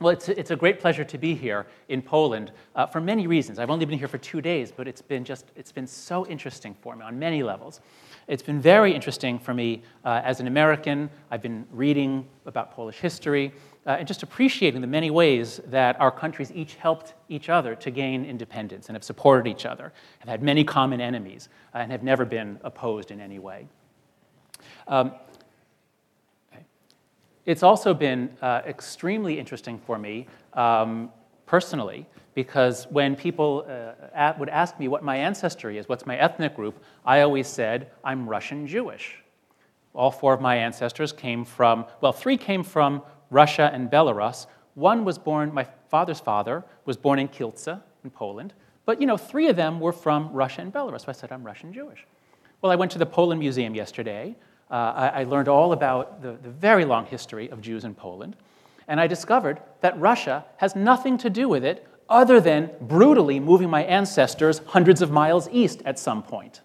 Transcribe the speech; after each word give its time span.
Well, 0.00 0.14
it's, 0.14 0.30
it's 0.30 0.50
a 0.50 0.56
great 0.56 0.80
pleasure 0.80 1.04
to 1.04 1.18
be 1.18 1.34
here 1.34 1.66
in 1.90 2.00
Poland 2.00 2.52
uh, 2.74 2.86
for 2.86 3.02
many 3.02 3.26
reasons. 3.26 3.58
I've 3.58 3.68
only 3.68 3.84
been 3.84 3.98
here 3.98 4.08
for 4.08 4.16
two 4.16 4.40
days, 4.40 4.72
but 4.74 4.88
it's 4.88 5.02
been 5.02 5.24
just 5.24 5.52
it's 5.56 5.72
been 5.72 5.86
so 5.86 6.26
interesting 6.26 6.74
for 6.80 6.96
me 6.96 7.04
on 7.04 7.18
many 7.18 7.42
levels. 7.42 7.82
It's 8.26 8.42
been 8.42 8.62
very 8.62 8.94
interesting 8.94 9.38
for 9.38 9.52
me 9.52 9.82
uh, 10.06 10.22
as 10.24 10.40
an 10.40 10.46
American. 10.46 11.10
I've 11.30 11.42
been 11.42 11.66
reading 11.70 12.26
about 12.46 12.70
Polish 12.70 12.96
history 12.96 13.52
uh, 13.86 13.96
and 13.98 14.08
just 14.08 14.22
appreciating 14.22 14.80
the 14.80 14.86
many 14.86 15.10
ways 15.10 15.60
that 15.66 16.00
our 16.00 16.10
countries 16.10 16.50
each 16.54 16.76
helped 16.76 17.12
each 17.28 17.50
other 17.50 17.74
to 17.74 17.90
gain 17.90 18.24
independence 18.24 18.88
and 18.88 18.96
have 18.96 19.04
supported 19.04 19.50
each 19.50 19.66
other, 19.66 19.92
have 20.20 20.30
had 20.30 20.42
many 20.42 20.64
common 20.64 21.02
enemies, 21.02 21.50
uh, 21.74 21.78
and 21.78 21.92
have 21.92 22.02
never 22.02 22.24
been 22.24 22.58
opposed 22.64 23.10
in 23.10 23.20
any 23.20 23.38
way. 23.38 23.68
Um, 24.88 25.12
it's 27.46 27.62
also 27.62 27.94
been 27.94 28.30
uh, 28.42 28.62
extremely 28.66 29.38
interesting 29.38 29.78
for 29.78 29.98
me 29.98 30.26
um, 30.54 31.10
personally 31.46 32.06
because 32.34 32.86
when 32.90 33.16
people 33.16 33.66
uh, 34.14 34.32
would 34.38 34.48
ask 34.48 34.78
me 34.78 34.88
what 34.88 35.02
my 35.02 35.16
ancestry 35.16 35.78
is, 35.78 35.88
what's 35.88 36.06
my 36.06 36.16
ethnic 36.16 36.54
group, 36.54 36.82
I 37.04 37.22
always 37.22 37.48
said, 37.48 37.90
I'm 38.04 38.28
Russian 38.28 38.66
Jewish. 38.66 39.16
All 39.94 40.10
four 40.10 40.32
of 40.32 40.40
my 40.40 40.56
ancestors 40.56 41.12
came 41.12 41.44
from, 41.44 41.86
well, 42.00 42.12
three 42.12 42.36
came 42.36 42.62
from 42.62 43.02
Russia 43.30 43.70
and 43.72 43.90
Belarus. 43.90 44.46
One 44.74 45.04
was 45.04 45.18
born, 45.18 45.52
my 45.52 45.66
father's 45.88 46.20
father 46.20 46.64
was 46.84 46.96
born 46.96 47.18
in 47.18 47.28
Kielce 47.28 47.80
in 48.04 48.10
Poland, 48.10 48.52
but 48.86 49.00
you 49.00 49.06
know, 49.06 49.16
three 49.16 49.48
of 49.48 49.56
them 49.56 49.80
were 49.80 49.92
from 49.92 50.32
Russia 50.32 50.62
and 50.62 50.72
Belarus, 50.72 51.02
so 51.02 51.06
I 51.08 51.12
said, 51.12 51.32
I'm 51.32 51.44
Russian 51.44 51.72
Jewish. 51.72 52.06
Well, 52.62 52.70
I 52.70 52.76
went 52.76 52.92
to 52.92 52.98
the 52.98 53.06
Polin 53.06 53.38
Museum 53.38 53.74
yesterday, 53.74 54.36
uh, 54.70 54.74
I, 54.74 55.08
I, 55.08 55.24
learned 55.24 55.48
all 55.48 55.72
about 55.72 56.22
the, 56.22 56.32
the 56.42 56.48
very 56.48 56.84
long 56.84 57.06
history 57.06 57.50
of 57.50 57.60
Jews 57.60 57.84
in 57.84 57.94
Poland. 57.94 58.36
And 58.86 59.00
I 59.00 59.06
discovered 59.06 59.60
that 59.80 59.98
Russia 59.98 60.44
has 60.58 60.76
nothing 60.76 61.18
to 61.18 61.30
do 61.30 61.48
with 61.48 61.64
it 61.64 61.86
other 62.08 62.40
than 62.40 62.70
brutally 62.80 63.40
moving 63.40 63.70
my 63.70 63.84
ancestors 63.84 64.60
hundreds 64.66 65.02
of 65.02 65.10
miles 65.10 65.48
east 65.50 65.82
at 65.84 65.98
some 65.98 66.22
point. 66.22 66.60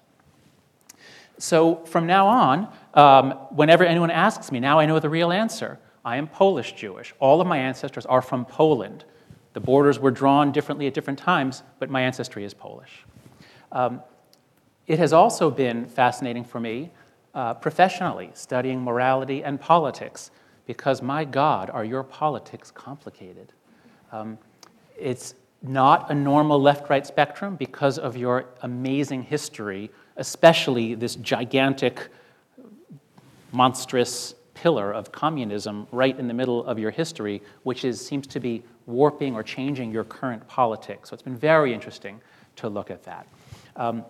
So 1.37 1.83
from 1.85 2.07
now 2.07 2.27
on, 2.27 2.67
um, 2.93 3.31
whenever 3.51 3.83
anyone 3.83 4.11
asks 4.11 4.51
me, 4.51 4.59
now 4.59 4.79
I 4.79 4.85
know 4.85 4.99
the 4.99 5.09
real 5.09 5.31
answer. 5.31 5.79
I 6.03 6.17
am 6.17 6.27
Polish 6.27 6.73
Jewish. 6.73 7.13
All 7.19 7.41
of 7.41 7.47
my 7.47 7.57
ancestors 7.57 8.05
are 8.05 8.21
from 8.21 8.45
Poland. 8.45 9.05
The 9.53 9.59
borders 9.59 9.99
were 9.99 10.11
drawn 10.11 10.51
differently 10.51 10.87
at 10.87 10.93
different 10.93 11.19
times, 11.19 11.63
but 11.79 11.89
my 11.89 12.01
ancestry 12.01 12.43
is 12.43 12.53
Polish. 12.53 13.05
Um, 13.71 14.01
it 14.87 14.99
has 14.99 15.13
also 15.13 15.49
been 15.49 15.87
fascinating 15.87 16.43
for 16.43 16.59
me 16.59 16.91
uh, 17.35 17.53
professionally, 17.53 18.31
studying 18.33 18.81
morality 18.81 19.43
and 19.43 19.59
politics, 19.59 20.31
because 20.65 21.01
my 21.01 21.25
God, 21.25 21.69
are 21.69 21.85
your 21.85 22.03
politics 22.03 22.71
complicated? 22.71 23.51
Um, 24.11 24.37
it's 24.97 25.35
not 25.61 26.09
a 26.09 26.15
normal 26.15 26.61
left 26.61 26.89
right 26.89 27.05
spectrum 27.05 27.55
because 27.55 27.99
of 27.99 28.15
your 28.15 28.45
amazing 28.61 29.23
history, 29.23 29.91
especially 30.15 30.95
this 30.95 31.15
gigantic, 31.15 32.07
monstrous 33.51 34.35
pillar 34.53 34.93
of 34.93 35.11
communism 35.11 35.87
right 35.91 36.17
in 36.17 36.27
the 36.27 36.33
middle 36.33 36.65
of 36.65 36.79
your 36.79 36.91
history, 36.91 37.41
which 37.63 37.83
is, 37.83 38.03
seems 38.03 38.25
to 38.27 38.39
be 38.39 38.63
warping 38.85 39.35
or 39.35 39.43
changing 39.43 39.91
your 39.91 40.05
current 40.05 40.47
politics. 40.47 41.09
So 41.09 41.13
it's 41.13 41.23
been 41.23 41.35
very 41.35 41.73
interesting 41.73 42.21
to 42.57 42.69
look 42.69 42.89
at 42.89 43.03
that. 43.03 43.27
Um, 43.75 44.05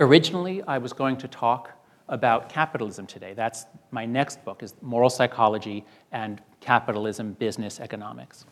originally, 0.00 0.62
I 0.62 0.78
was 0.78 0.94
going 0.94 1.18
to 1.18 1.28
talk 1.28 1.72
about 2.08 2.48
capitalism 2.48 3.06
today. 3.06 3.34
That's 3.34 3.66
my 3.90 4.06
next 4.06 4.44
book 4.44 4.62
is 4.62 4.74
Moral 4.80 5.10
Psychology 5.10 5.84
and 6.12 6.40
Capitalism 6.60 7.32
Business 7.34 7.80
Economics. 7.80 8.46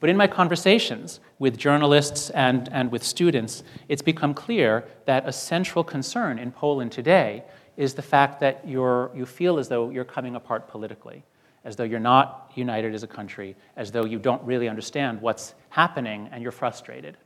But 0.00 0.10
in 0.10 0.16
my 0.16 0.26
conversations 0.26 1.20
with 1.38 1.56
journalists 1.56 2.30
and, 2.30 2.68
and 2.72 2.90
with 2.92 3.02
students, 3.02 3.64
it's 3.88 4.02
become 4.02 4.32
clear 4.32 4.84
that 5.06 5.28
a 5.28 5.32
central 5.32 5.82
concern 5.82 6.38
in 6.38 6.52
Poland 6.52 6.92
today 6.92 7.42
is 7.76 7.94
the 7.94 8.02
fact 8.02 8.40
that 8.40 8.66
you're, 8.66 9.10
you 9.14 9.26
feel 9.26 9.58
as 9.58 9.68
though 9.68 9.90
you're 9.90 10.04
coming 10.04 10.36
apart 10.36 10.68
politically, 10.68 11.24
as 11.64 11.76
though 11.76 11.84
you're 11.84 12.00
not 12.00 12.52
united 12.54 12.94
as 12.94 13.02
a 13.02 13.08
country, 13.08 13.56
as 13.76 13.90
though 13.90 14.04
you 14.04 14.18
don't 14.18 14.42
really 14.42 14.68
understand 14.68 15.20
what's 15.20 15.54
happening 15.70 16.28
and 16.32 16.42
you're 16.42 16.52
frustrated. 16.52 17.16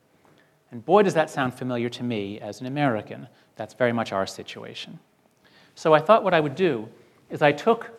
And 0.70 0.84
boy, 0.84 1.02
does 1.02 1.14
that 1.14 1.28
sound 1.28 1.52
familiar 1.52 1.90
to 1.90 2.02
me 2.02 2.40
as 2.40 2.60
an 2.60 2.66
American. 2.66 3.28
That's 3.56 3.74
very 3.74 3.92
much 3.92 4.12
our 4.12 4.26
situation. 4.26 4.98
So 5.74 5.94
I 5.94 6.00
thought 6.00 6.24
what 6.24 6.34
I 6.34 6.40
would 6.40 6.54
do 6.54 6.88
is 7.30 7.42
I 7.42 7.52
took, 7.52 7.90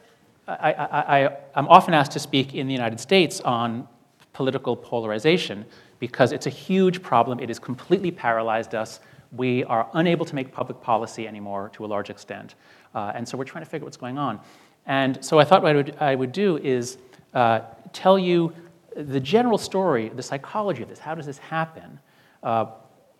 I, 0.47 1.29
I'm 1.55 1.67
often 1.67 1.93
asked 1.93 2.11
to 2.13 2.19
speak 2.19 2.53
in 2.53 2.67
the 2.67 2.73
United 2.73 2.99
States 2.99 3.41
on 3.41 3.87
political 4.33 4.75
polarization 4.75 5.65
because 5.99 6.31
it's 6.31 6.47
a 6.47 6.51
huge 6.51 7.01
problem. 7.01 7.39
It 7.39 7.49
has 7.49 7.59
completely 7.59 8.11
paralyzed 8.11 8.75
us. 8.75 8.99
We 9.31 9.63
are 9.65 9.89
unable 9.93 10.25
to 10.25 10.35
make 10.35 10.51
public 10.51 10.81
policy 10.81 11.27
anymore 11.27 11.69
to 11.73 11.85
a 11.85 11.87
large 11.87 12.09
extent. 12.09 12.55
Uh, 12.93 13.13
and 13.15 13.27
so 13.27 13.37
we're 13.37 13.45
trying 13.45 13.63
to 13.63 13.69
figure 13.69 13.83
out 13.83 13.87
what's 13.87 13.97
going 13.97 14.17
on. 14.17 14.39
And 14.85 15.23
so 15.23 15.39
I 15.39 15.43
thought 15.45 15.63
what 15.63 15.71
I 15.71 15.75
would, 15.75 15.95
I 15.99 16.15
would 16.15 16.31
do 16.31 16.57
is 16.57 16.97
uh, 17.33 17.61
tell 17.93 18.19
you 18.19 18.53
the 18.95 19.19
general 19.19 19.57
story, 19.57 20.09
the 20.09 20.21
psychology 20.21 20.83
of 20.83 20.89
this. 20.89 20.99
How 20.99 21.15
does 21.15 21.25
this 21.25 21.39
happen 21.39 21.99
uh, 22.43 22.65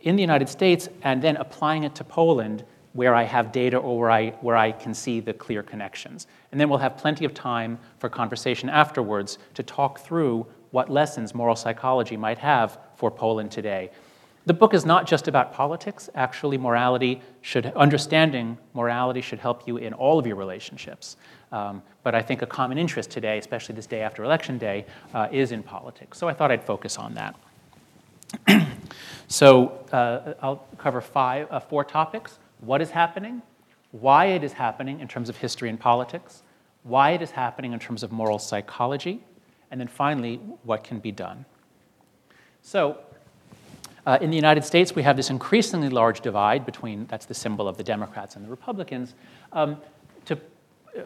in 0.02 0.16
the 0.16 0.22
United 0.22 0.50
States, 0.50 0.90
and 1.03 1.22
then 1.22 1.38
applying 1.38 1.84
it 1.84 1.96
to 1.96 2.03
Poland 2.03 2.66
where 2.94 3.16
I 3.16 3.24
have 3.24 3.52
data 3.52 3.78
or 3.78 4.00
where 4.00 4.12
I, 4.12 4.30
where 4.42 4.56
I 4.56 4.72
can 4.72 4.94
see 4.94 5.20
the 5.20 5.34
clear 5.34 5.64
connections. 5.64 6.28
And 6.52 6.62
then 6.62 6.70
we'll 6.70 6.80
have 6.80 6.96
plenty 6.98 7.26
of 7.26 7.34
time 7.34 7.80
for 7.98 8.08
conversation 8.08 8.70
afterwards 8.70 9.40
to 9.56 9.64
talk 9.64 10.00
through 10.00 10.46
what 10.72 10.90
lessons 10.90 11.36
moral 11.36 11.56
psychology 11.56 12.18
might 12.18 12.38
have 12.38 12.78
for 12.96 13.12
Poland 13.12 13.52
today. 13.52 13.90
The 14.46 14.54
book 14.54 14.74
is 14.74 14.86
not 14.86 15.08
just 15.08 15.28
about 15.28 15.54
politics. 15.54 16.09
Actually, 16.16 16.58
morality 16.58 17.22
should, 17.42 17.68
understanding 17.68 18.58
morality 18.74 19.22
should 19.22 19.40
help 19.40 19.68
you 19.68 19.78
in 19.78 19.94
all 19.94 20.20
of 20.20 20.28
your 20.28 20.36
relationships. 20.36 21.16
Um, 21.52 21.81
but 22.04 22.14
I 22.14 22.22
think 22.22 22.42
a 22.42 22.46
common 22.46 22.78
interest 22.78 23.10
today, 23.10 23.38
especially 23.38 23.75
this 23.75 23.86
day 23.86 24.02
after 24.02 24.24
Election 24.24 24.58
Day, 24.58 24.86
uh, 25.14 25.30
is 25.31 25.52
in 25.52 25.64
politics. 25.64 26.18
So 26.18 26.28
I 26.28 26.34
thought 26.34 26.52
I'd 26.52 26.64
focus 26.64 26.98
on 26.98 27.14
that. 27.14 27.36
so 29.28 29.86
uh, 29.92 30.34
I'll 30.42 30.66
cover 30.78 31.00
five, 31.00 31.48
uh, 31.50 31.60
four 31.60 31.86
topics 31.86 32.40
what 32.66 32.81
is 32.81 32.91
happening, 32.91 33.41
why 33.91 34.25
it 34.25 34.44
is 34.44 34.53
happening 34.53 35.00
in 35.00 35.07
terms 35.07 35.29
of 35.29 35.38
history 35.38 35.69
and 35.69 35.79
politics, 35.79 36.44
why 36.84 37.12
it 37.12 37.22
is 37.22 37.31
happening 37.31 37.74
in 37.74 37.79
terms 37.79 38.03
of 38.03 38.12
moral 38.12 38.40
psychology, 38.40 39.24
and 39.72 39.79
then 39.79 39.88
finally, 39.88 40.38
what 40.63 40.84
can 40.84 41.00
be 41.00 41.12
done. 41.12 41.46
So, 42.62 42.97
uh, 44.06 44.18
in 44.22 44.29
the 44.29 44.35
United 44.35 44.66
States, 44.66 44.96
we 44.96 45.03
have 45.03 45.16
this 45.16 45.29
increasingly 45.29 45.90
large 45.90 46.22
divide 46.22 46.66
between, 46.66 47.06
that's 47.07 47.25
the 47.25 47.34
symbol 47.34 47.68
of 47.68 47.78
the 47.78 47.84
Democrats 47.84 48.35
and 48.35 48.46
the 48.46 48.50
Republicans. 48.50 49.16
Um, 49.53 49.78
to 50.25 50.38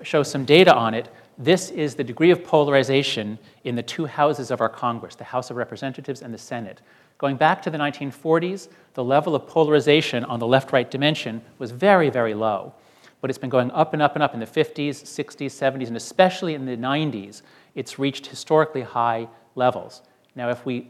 show 0.03 0.23
some 0.23 0.45
data 0.45 0.73
on 0.73 0.93
it, 0.93 1.09
this 1.37 1.69
is 1.69 1.93
the 1.95 2.03
degree 2.03 2.31
of 2.31 2.43
polarization 2.43 3.37
in 3.63 3.75
the 3.75 3.83
two 3.83 4.05
houses 4.05 4.49
of 4.49 4.61
our 4.61 4.69
Congress, 4.69 5.15
the 5.15 5.23
House 5.23 5.51
of 5.51 5.57
Representatives 5.57 6.21
and 6.23 6.33
the 6.33 6.37
Senate. 6.37 6.81
Going 7.17 7.35
back 7.35 7.61
to 7.63 7.69
the 7.69 7.77
1940s, 7.77 8.67
the 8.93 9.03
level 9.03 9.35
of 9.35 9.47
polarization 9.47 10.23
on 10.25 10.39
the 10.39 10.47
left 10.47 10.71
right 10.71 10.89
dimension 10.89 11.41
was 11.57 11.71
very, 11.71 12.09
very 12.09 12.33
low. 12.33 12.73
But 13.21 13.31
it's 13.31 13.39
been 13.39 13.49
going 13.49 13.71
up 13.71 13.93
and 13.93 14.01
up 14.01 14.15
and 14.15 14.21
up 14.21 14.35
in 14.35 14.39
the 14.39 14.45
50s, 14.45 14.89
60s, 14.89 15.47
70s, 15.47 15.87
and 15.87 15.97
especially 15.97 16.53
in 16.53 16.65
the 16.65 16.77
90s, 16.77 17.41
it's 17.73 17.97
reached 17.97 18.27
historically 18.27 18.83
high 18.83 19.27
levels. 19.55 20.03
Now, 20.35 20.49
if 20.49 20.63
we 20.65 20.89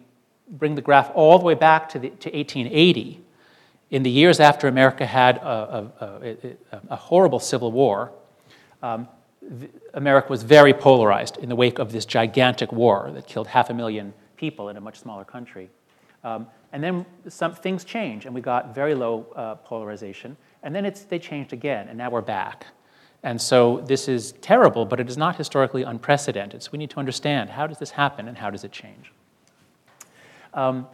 bring 0.49 0.75
the 0.75 0.81
graph 0.81 1.11
all 1.13 1.39
the 1.39 1.45
way 1.45 1.53
back 1.53 1.87
to, 1.89 1.99
the, 1.99 2.09
to 2.09 2.29
1880, 2.29 3.23
in 3.89 4.03
the 4.03 4.09
years 4.09 4.41
after 4.41 4.67
America 4.67 5.05
had 5.05 5.37
a, 5.37 5.91
a, 6.01 6.15
a, 6.73 6.81
a 6.89 6.95
horrible 6.97 7.39
civil 7.39 7.71
war, 7.71 8.11
um, 8.83 9.07
America 9.93 10.27
was 10.29 10.43
very 10.43 10.73
polarized 10.73 11.37
in 11.37 11.47
the 11.47 11.55
wake 11.55 11.79
of 11.79 11.93
this 11.93 12.05
gigantic 12.05 12.73
war 12.73 13.11
that 13.13 13.27
killed 13.27 13.47
half 13.47 13.69
a 13.69 13.73
million 13.73 14.13
people 14.35 14.67
in 14.67 14.75
a 14.75 14.81
much 14.81 14.99
smaller 14.99 15.23
country. 15.23 15.69
Um, 16.23 16.47
and 16.73 16.83
then 16.83 17.05
some 17.29 17.55
things 17.55 17.83
change, 17.83 18.25
and 18.25 18.35
we 18.35 18.41
got 18.41 18.75
very 18.75 18.93
low 18.93 19.25
uh, 19.35 19.55
polarization. 19.55 20.35
And 20.63 20.75
then 20.75 20.85
it's, 20.85 21.03
they 21.03 21.19
changed 21.19 21.53
again, 21.53 21.87
and 21.87 21.97
now 21.97 22.09
we're 22.09 22.21
back. 22.21 22.67
And 23.23 23.41
so 23.41 23.83
this 23.87 24.07
is 24.07 24.33
terrible, 24.41 24.85
but 24.85 24.99
it 24.99 25.09
is 25.09 25.17
not 25.17 25.35
historically 25.35 25.83
unprecedented. 25.83 26.61
So 26.63 26.69
we 26.71 26.77
need 26.77 26.89
to 26.91 26.99
understand 26.99 27.49
how 27.49 27.67
does 27.67 27.77
this 27.77 27.91
happen 27.91 28.27
and 28.27 28.37
how 28.37 28.49
does 28.49 28.63
it 28.63 28.71
change. 28.71 29.11
Um, 30.53 30.87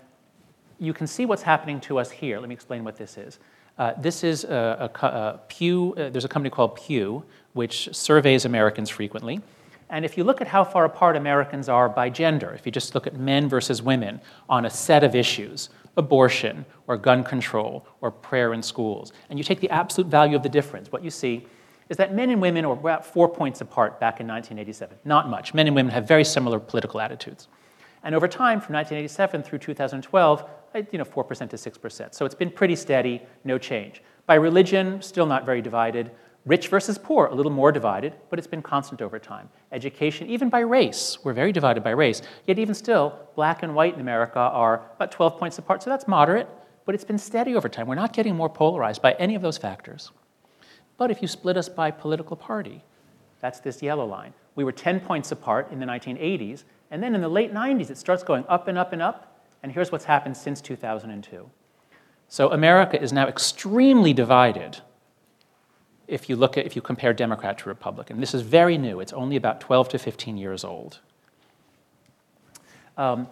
you 0.79 0.93
can 0.93 1.07
see 1.07 1.25
what's 1.25 1.43
happening 1.43 1.79
to 1.81 1.99
us 1.99 2.11
here. 2.11 2.39
Let 2.39 2.49
me 2.49 2.55
explain 2.55 2.83
what 2.83 2.97
this 2.97 3.17
is. 3.17 3.39
Uh, 3.77 3.93
this 3.99 4.23
is 4.23 4.43
a, 4.43 4.91
a, 5.01 5.05
a 5.05 5.39
Pew, 5.47 5.93
uh, 5.97 6.09
there's 6.09 6.25
a 6.25 6.29
company 6.29 6.49
called 6.49 6.75
Pew, 6.75 7.23
which 7.53 7.89
surveys 7.93 8.45
Americans 8.45 8.89
frequently. 8.89 9.41
And 9.89 10.03
if 10.05 10.17
you 10.17 10.23
look 10.23 10.41
at 10.41 10.47
how 10.47 10.63
far 10.63 10.85
apart 10.85 11.15
Americans 11.15 11.69
are 11.69 11.87
by 11.89 12.09
gender, 12.09 12.51
if 12.51 12.65
you 12.65 12.71
just 12.71 12.95
look 12.95 13.07
at 13.07 13.15
men 13.15 13.47
versus 13.47 13.81
women 13.81 14.21
on 14.49 14.65
a 14.65 14.69
set 14.69 15.03
of 15.03 15.15
issues, 15.15 15.69
abortion 15.97 16.65
or 16.87 16.97
gun 16.97 17.23
control 17.23 17.85
or 18.01 18.09
prayer 18.11 18.53
in 18.53 18.63
schools, 18.63 19.13
and 19.29 19.37
you 19.37 19.43
take 19.43 19.59
the 19.59 19.69
absolute 19.69 20.09
value 20.09 20.35
of 20.35 20.43
the 20.43 20.49
difference, 20.49 20.91
what 20.91 21.03
you 21.03 21.09
see 21.09 21.45
is 21.89 21.97
that 21.97 22.13
men 22.13 22.29
and 22.29 22.41
women 22.41 22.65
are 22.65 22.73
about 22.73 23.05
four 23.05 23.27
points 23.27 23.61
apart 23.61 23.99
back 23.99 24.19
in 24.19 24.27
1987. 24.27 24.97
Not 25.05 25.29
much. 25.29 25.53
Men 25.53 25.67
and 25.67 25.75
women 25.75 25.91
have 25.91 26.07
very 26.07 26.23
similar 26.23 26.59
political 26.59 26.99
attitudes. 26.99 27.47
And 28.03 28.15
over 28.15 28.27
time, 28.27 28.59
from 28.59 28.75
1987 28.75 29.43
through 29.43 29.59
2012, 29.59 30.49
uh, 30.75 30.81
you 30.91 30.97
know, 30.97 31.05
4% 31.05 31.49
to 31.49 31.55
6%. 31.55 32.13
So 32.13 32.25
it's 32.25 32.35
been 32.35 32.51
pretty 32.51 32.75
steady, 32.75 33.21
no 33.43 33.57
change. 33.57 34.01
By 34.25 34.35
religion, 34.35 35.01
still 35.01 35.25
not 35.25 35.45
very 35.45 35.61
divided. 35.61 36.11
Rich 36.45 36.67
versus 36.67 36.97
poor, 36.97 37.27
a 37.27 37.33
little 37.33 37.51
more 37.51 37.71
divided, 37.71 38.13
but 38.29 38.37
it's 38.37 38.47
been 38.47 38.61
constant 38.61 39.01
over 39.01 39.17
time. 39.17 39.49
Education, 39.71 40.27
even 40.27 40.49
by 40.49 40.59
race, 40.59 41.17
we're 41.23 41.31
very 41.31 41.53
divided 41.53 41.83
by 41.83 41.91
race. 41.91 42.21
Yet, 42.45 42.59
even 42.59 42.75
still, 42.75 43.17
black 43.35 43.63
and 43.63 43.73
white 43.73 43.93
in 43.93 44.01
America 44.01 44.39
are 44.39 44.81
about 44.95 45.11
12 45.11 45.37
points 45.37 45.57
apart, 45.57 45.83
so 45.83 45.89
that's 45.89 46.05
moderate, 46.05 46.49
but 46.85 46.95
it's 46.95 47.05
been 47.05 47.17
steady 47.17 47.55
over 47.55 47.69
time. 47.69 47.87
We're 47.87 47.95
not 47.95 48.11
getting 48.11 48.35
more 48.35 48.49
polarized 48.49 49.01
by 49.01 49.13
any 49.13 49.35
of 49.35 49.41
those 49.41 49.57
factors. 49.57 50.11
But 50.97 51.11
if 51.11 51.21
you 51.21 51.29
split 51.29 51.55
us 51.55 51.69
by 51.69 51.91
political 51.91 52.35
party, 52.35 52.83
that's 53.39 53.61
this 53.61 53.81
yellow 53.81 54.05
line. 54.05 54.33
We 54.55 54.65
were 54.65 54.73
10 54.73 54.99
points 54.99 55.31
apart 55.31 55.71
in 55.71 55.79
the 55.79 55.85
1980s, 55.85 56.65
and 56.91 57.01
then 57.01 57.15
in 57.15 57.21
the 57.21 57.29
late 57.29 57.53
90s, 57.53 57.89
it 57.89 57.97
starts 57.97 58.21
going 58.21 58.43
up 58.49 58.67
and 58.67 58.77
up 58.77 58.91
and 58.91 59.01
up, 59.01 59.45
and 59.63 59.71
here's 59.71 59.93
what's 59.93 60.05
happened 60.05 60.35
since 60.35 60.59
2002. 60.59 61.49
So 62.27 62.51
America 62.51 63.01
is 63.01 63.13
now 63.13 63.27
extremely 63.27 64.11
divided 64.11 64.81
if 66.07 66.29
you 66.29 66.35
look 66.35 66.57
at 66.57 66.65
if 66.65 66.75
you 66.75 66.81
compare 66.81 67.13
Democrat 67.13 67.57
to 67.59 67.69
Republican. 67.69 68.19
This 68.19 68.33
is 68.33 68.41
very 68.41 68.77
new. 68.77 68.99
It's 68.99 69.13
only 69.13 69.35
about 69.35 69.61
12 69.61 69.89
to 69.89 69.99
15 69.99 70.37
years 70.37 70.63
old. 70.63 70.99
Um, 72.97 73.27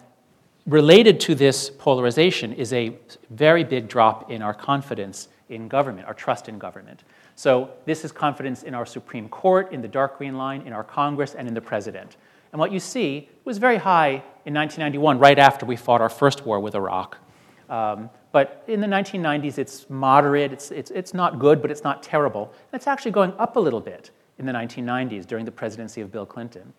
related 0.66 1.20
to 1.20 1.34
this 1.34 1.70
polarization 1.70 2.52
is 2.52 2.72
a 2.72 2.96
very 3.30 3.64
big 3.64 3.88
drop 3.88 4.30
in 4.30 4.42
our 4.42 4.54
confidence 4.54 5.28
in 5.48 5.68
government, 5.68 6.06
our 6.06 6.14
trust 6.14 6.48
in 6.48 6.58
government. 6.58 7.04
So 7.36 7.70
this 7.84 8.04
is 8.04 8.12
confidence 8.12 8.62
in 8.62 8.74
our 8.74 8.86
Supreme 8.86 9.28
Court, 9.28 9.72
in 9.72 9.82
the 9.82 9.88
dark 9.88 10.18
green 10.18 10.36
line, 10.36 10.62
in 10.62 10.72
our 10.72 10.84
Congress, 10.84 11.34
and 11.34 11.48
in 11.48 11.54
the 11.54 11.60
president. 11.60 12.16
And 12.52 12.58
what 12.58 12.72
you 12.72 12.80
see 12.80 13.28
was 13.44 13.58
very 13.58 13.78
high 13.78 14.22
in 14.44 14.54
1991, 14.54 15.18
right 15.18 15.38
after 15.38 15.64
we 15.64 15.76
fought 15.76 16.00
our 16.00 16.08
first 16.08 16.44
war 16.44 16.60
with 16.60 16.74
Iraq. 16.74 17.16
Um, 17.68 18.10
but 18.32 18.64
in 18.66 18.80
the 18.80 18.86
1990s, 18.86 19.58
it's 19.58 19.88
moderate. 19.90 20.52
It's, 20.52 20.70
it's, 20.70 20.90
it's 20.90 21.14
not 21.14 21.38
good, 21.38 21.60
but 21.60 21.70
it's 21.70 21.84
not 21.84 22.02
terrible. 22.02 22.52
And 22.72 22.80
it's 22.80 22.86
actually 22.86 23.10
going 23.10 23.34
up 23.38 23.56
a 23.56 23.60
little 23.60 23.80
bit 23.80 24.10
in 24.38 24.46
the 24.46 24.52
1990s 24.52 25.26
during 25.26 25.44
the 25.44 25.52
presidency 25.52 26.00
of 26.00 26.10
Bill 26.10 26.26
Clinton. 26.26 26.72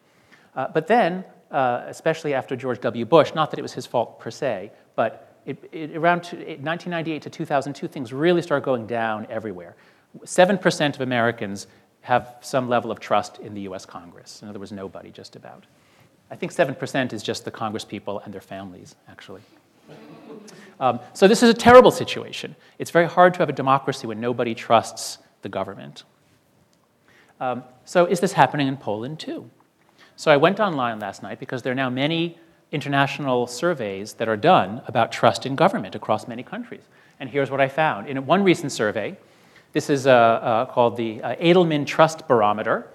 Uh, 0.55 0.67
but 0.73 0.87
then, 0.87 1.23
uh, 1.51 1.83
especially 1.85 2.33
after 2.33 2.55
George 2.55 2.81
W. 2.81 3.05
Bush, 3.05 3.33
not 3.35 3.51
that 3.51 3.59
it 3.59 3.61
was 3.61 3.73
his 3.73 3.85
fault 3.85 4.19
per 4.19 4.31
se, 4.31 4.71
but 4.95 5.37
it, 5.45 5.63
it, 5.71 5.95
around 5.95 6.23
1998 6.23 7.21
to 7.21 7.29
2002, 7.29 7.87
things 7.87 8.11
really 8.11 8.41
start 8.41 8.63
going 8.63 8.87
down 8.87 9.27
everywhere. 9.29 9.75
7% 10.25 10.95
of 10.95 11.01
Americans 11.01 11.67
have 12.01 12.35
some 12.41 12.67
level 12.67 12.91
of 12.91 12.99
trust 12.99 13.39
in 13.39 13.53
the 13.53 13.61
US 13.61 13.85
Congress. 13.85 14.41
In 14.41 14.49
other 14.49 14.59
words, 14.59 14.71
nobody, 14.71 15.11
just 15.11 15.35
about. 15.35 15.65
I 16.31 16.35
think 16.35 16.51
7% 16.51 17.13
is 17.13 17.21
just 17.21 17.45
the 17.45 17.51
Congress 17.51 17.85
people 17.85 18.19
and 18.19 18.33
their 18.33 18.41
families, 18.41 18.95
actually. 19.07 19.41
Um, 20.79 20.99
so 21.13 21.27
this 21.27 21.43
is 21.43 21.49
a 21.49 21.53
terrible 21.53 21.91
situation. 21.91 22.55
It's 22.79 22.91
very 22.91 23.07
hard 23.07 23.33
to 23.35 23.39
have 23.39 23.49
a 23.49 23.53
democracy 23.53 24.07
when 24.07 24.19
nobody 24.19 24.53
trusts 24.55 25.19
the 25.41 25.49
government. 25.49 26.03
Um, 27.39 27.63
so 27.85 28.05
is 28.05 28.19
this 28.19 28.33
happening 28.33 28.67
in 28.67 28.77
Poland 28.77 29.19
too? 29.19 29.49
So 30.15 30.31
I 30.31 30.37
went 30.37 30.59
online 30.59 30.99
last 30.99 31.23
night 31.23 31.39
because 31.39 31.61
there 31.61 31.71
are 31.71 31.75
now 31.75 31.89
many 31.89 32.37
international 32.71 33.47
surveys 33.47 34.13
that 34.13 34.27
are 34.27 34.37
done 34.37 34.81
about 34.87 35.11
trust 35.11 35.45
in 35.45 35.55
government 35.55 35.95
across 35.95 36.27
many 36.27 36.43
countries. 36.43 36.83
And 37.19 37.29
here's 37.29 37.51
what 37.51 37.61
I 37.61 37.67
found. 37.67 38.07
In 38.07 38.25
one 38.25 38.43
recent 38.43 38.71
survey, 38.71 39.17
this 39.73 39.89
is 39.89 40.07
uh, 40.07 40.11
uh, 40.11 40.65
called 40.65 40.97
the 40.97 41.21
uh, 41.21 41.35
Edelman 41.35 41.85
Trust 41.85 42.27
Barometer. 42.27 42.87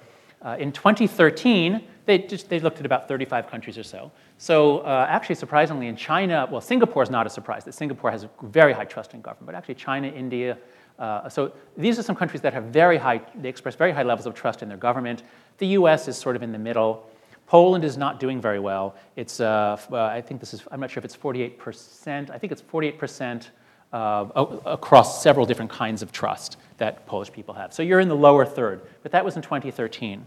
Uh, 0.43 0.57
in 0.59 0.73
2013, 0.73 1.83
they, 2.09 2.19
just, 2.19 2.49
they 2.49 2.59
looked 2.59 2.81
at 2.81 2.87
about 2.87 3.07
35 3.07 3.49
countries 3.49 3.77
or 3.77 3.83
so. 3.83 4.11
So 4.39 4.79
uh, 4.79 5.07
actually, 5.09 5.35
surprisingly, 5.35 5.89
in 5.89 5.95
China, 5.95 6.49
well, 6.51 6.63
Singapore 6.63 7.03
is 7.03 7.11
not 7.11 7.27
a 7.27 7.31
surprise 7.31 7.65
that 7.65 7.75
Singapore 7.75 8.11
has 8.11 8.27
very 8.43 8.73
high 8.73 8.87
trust 8.87 9.13
in 9.13 9.21
government, 9.21 9.45
but 9.45 9.55
actually 9.55 9.75
China, 9.75 10.09
India, 10.09 10.57
uh, 10.99 11.29
so 11.29 11.53
these 11.77 11.99
are 11.99 12.03
some 12.03 12.17
countries 12.17 12.41
that 12.41 12.55
have 12.55 12.65
very 12.65 12.97
high, 12.97 13.21
they 13.41 13.49
express 13.49 13.75
very 13.75 13.93
high 13.93 14.03
levels 14.03 14.27
of 14.27 14.35
trust 14.35 14.63
in 14.63 14.69
their 14.69 14.79
government. 14.79 15.23
The 15.59 15.67
US 15.69 16.09
is 16.09 16.17
sort 16.17 16.35
of 16.35 16.43
in 16.43 16.51
the 16.51 16.59
middle. 16.59 17.07
Poland 17.47 17.85
is 17.85 17.99
not 17.99 18.19
doing 18.19 18.41
very 18.41 18.59
well. 18.59 18.97
It's, 19.17 19.39
uh, 19.39 19.79
uh, 19.93 20.05
I 20.05 20.23
think 20.23 20.41
this 20.41 20.55
is, 20.55 20.63
I'm 20.73 20.81
not 20.81 20.91
sure 20.91 21.01
if 21.01 21.05
it's 21.05 21.17
48%, 21.17 22.31
I 22.31 22.39
think 22.39 22.53
it's 22.53 22.63
48% 22.63 23.49
uh, 23.93 24.27
across 24.67 25.23
several 25.23 25.47
different 25.47 25.71
kinds 25.71 26.03
of 26.03 26.11
trust 26.11 26.57
that 26.79 27.07
Polish 27.07 27.31
people 27.31 27.55
have. 27.55 27.73
So 27.73 27.83
you're 27.83 28.01
in 28.01 28.09
the 28.09 28.17
lower 28.17 28.45
third, 28.45 28.81
but 29.03 29.13
that 29.13 29.25
was 29.25 29.37
in 29.37 29.43
2013. 29.43 30.27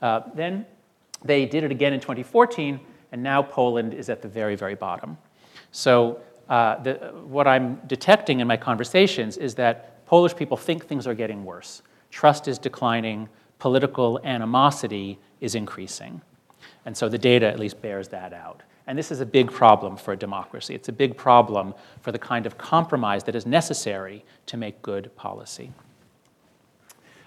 Uh, 0.00 0.20
then 0.34 0.66
they 1.24 1.46
did 1.46 1.64
it 1.64 1.70
again 1.70 1.92
in 1.92 2.00
2014, 2.00 2.78
and 3.12 3.22
now 3.22 3.42
Poland 3.42 3.94
is 3.94 4.08
at 4.08 4.22
the 4.22 4.28
very, 4.28 4.56
very 4.56 4.74
bottom. 4.74 5.16
So, 5.72 6.20
uh, 6.48 6.82
the, 6.82 6.94
what 7.26 7.46
I'm 7.46 7.80
detecting 7.86 8.40
in 8.40 8.46
my 8.46 8.56
conversations 8.56 9.38
is 9.38 9.54
that 9.54 10.04
Polish 10.06 10.36
people 10.36 10.56
think 10.56 10.86
things 10.86 11.06
are 11.06 11.14
getting 11.14 11.44
worse. 11.44 11.82
Trust 12.10 12.48
is 12.48 12.58
declining, 12.58 13.28
political 13.58 14.20
animosity 14.24 15.18
is 15.40 15.54
increasing. 15.54 16.20
And 16.84 16.96
so 16.96 17.08
the 17.08 17.18
data 17.18 17.46
at 17.46 17.58
least 17.58 17.80
bears 17.80 18.08
that 18.08 18.32
out. 18.32 18.62
And 18.86 18.98
this 18.98 19.10
is 19.10 19.20
a 19.20 19.26
big 19.26 19.50
problem 19.50 19.96
for 19.96 20.12
a 20.12 20.16
democracy. 20.16 20.74
It's 20.74 20.90
a 20.90 20.92
big 20.92 21.16
problem 21.16 21.74
for 22.02 22.12
the 22.12 22.18
kind 22.18 22.44
of 22.44 22.58
compromise 22.58 23.24
that 23.24 23.34
is 23.34 23.46
necessary 23.46 24.24
to 24.46 24.58
make 24.58 24.82
good 24.82 25.14
policy. 25.16 25.72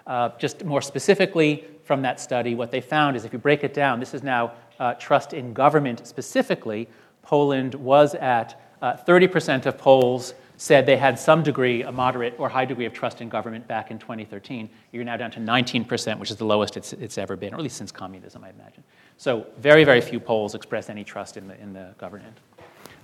Uh, 0.05 0.29
just 0.37 0.63
more 0.63 0.81
specifically 0.81 1.65
from 1.87 2.01
that 2.01 2.19
study, 2.19 2.53
what 2.53 2.69
they 2.69 2.81
found 2.81 3.15
is 3.15 3.23
if 3.25 3.31
you 3.31 3.39
break 3.39 3.63
it 3.63 3.73
down, 3.73 3.99
this 3.99 4.13
is 4.13 4.21
now 4.21 4.51
uh, 4.79 4.93
trust 4.95 5.33
in 5.33 5.53
government 5.53 6.05
specifically. 6.05 6.87
Poland 7.23 7.73
was 7.75 8.13
at 8.15 8.61
uh, 8.81 8.95
30% 8.95 9.65
of 9.65 9.77
polls 9.77 10.33
said 10.57 10.85
they 10.85 10.97
had 10.97 11.17
some 11.17 11.43
degree, 11.43 11.83
a 11.83 11.91
moderate 11.91 12.33
or 12.39 12.49
high 12.49 12.65
degree 12.65 12.85
of 12.85 12.93
trust 12.93 13.21
in 13.21 13.29
government 13.29 13.67
back 13.67 13.91
in 13.91 13.99
2013. 13.99 14.69
You're 14.91 15.03
now 15.03 15.15
down 15.15 15.31
to 15.31 15.39
19%, 15.39 16.19
which 16.19 16.31
is 16.31 16.35
the 16.35 16.45
lowest 16.45 16.75
it's, 16.77 16.93
it's 16.93 17.17
ever 17.17 17.35
been, 17.35 17.53
or 17.53 17.57
at 17.57 17.63
least 17.63 17.77
since 17.77 17.91
communism, 17.91 18.43
I 18.43 18.49
imagine. 18.49 18.83
So 19.17 19.45
very, 19.59 19.83
very 19.83 20.01
few 20.01 20.19
Poles 20.19 20.55
express 20.55 20.89
any 20.89 21.03
trust 21.03 21.37
in 21.37 21.47
the, 21.47 21.61
in 21.61 21.73
the 21.73 21.93
government. 21.99 22.37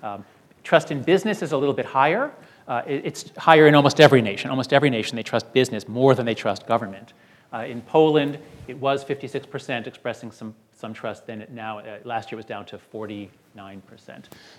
Um, 0.01 0.25
trust 0.63 0.91
in 0.91 1.03
business 1.03 1.41
is 1.41 1.51
a 1.51 1.57
little 1.57 1.75
bit 1.75 1.86
higher. 1.86 2.31
Uh, 2.68 2.81
it's 2.88 3.31
higher 3.38 3.68
in 3.68 3.75
almost 3.75 4.00
every 4.00 4.21
nation. 4.21 4.50
Almost 4.50 4.74
every 4.74 4.89
nation, 4.89 5.15
they 5.15 5.24
trust 5.24 5.51
business 5.53 5.88
more 5.88 6.15
than 6.15 6.25
they 6.25 6.36
trust 6.36 6.65
government. 6.65 7.13
Uh, 7.53 7.65
in 7.65 7.81
Poland, 7.81 8.39
it 8.67 8.77
was 8.77 9.05
56% 9.05 9.85
expressing 9.85 10.31
some, 10.31 10.55
some 10.75 10.94
trust. 10.94 11.27
Then 11.27 11.41
it 11.41 11.51
now, 11.51 11.79
uh, 11.79 12.00
last 12.03 12.31
year, 12.31 12.38
was 12.38 12.45
down 12.45 12.65
to 12.65 12.79
49%. 12.94 13.29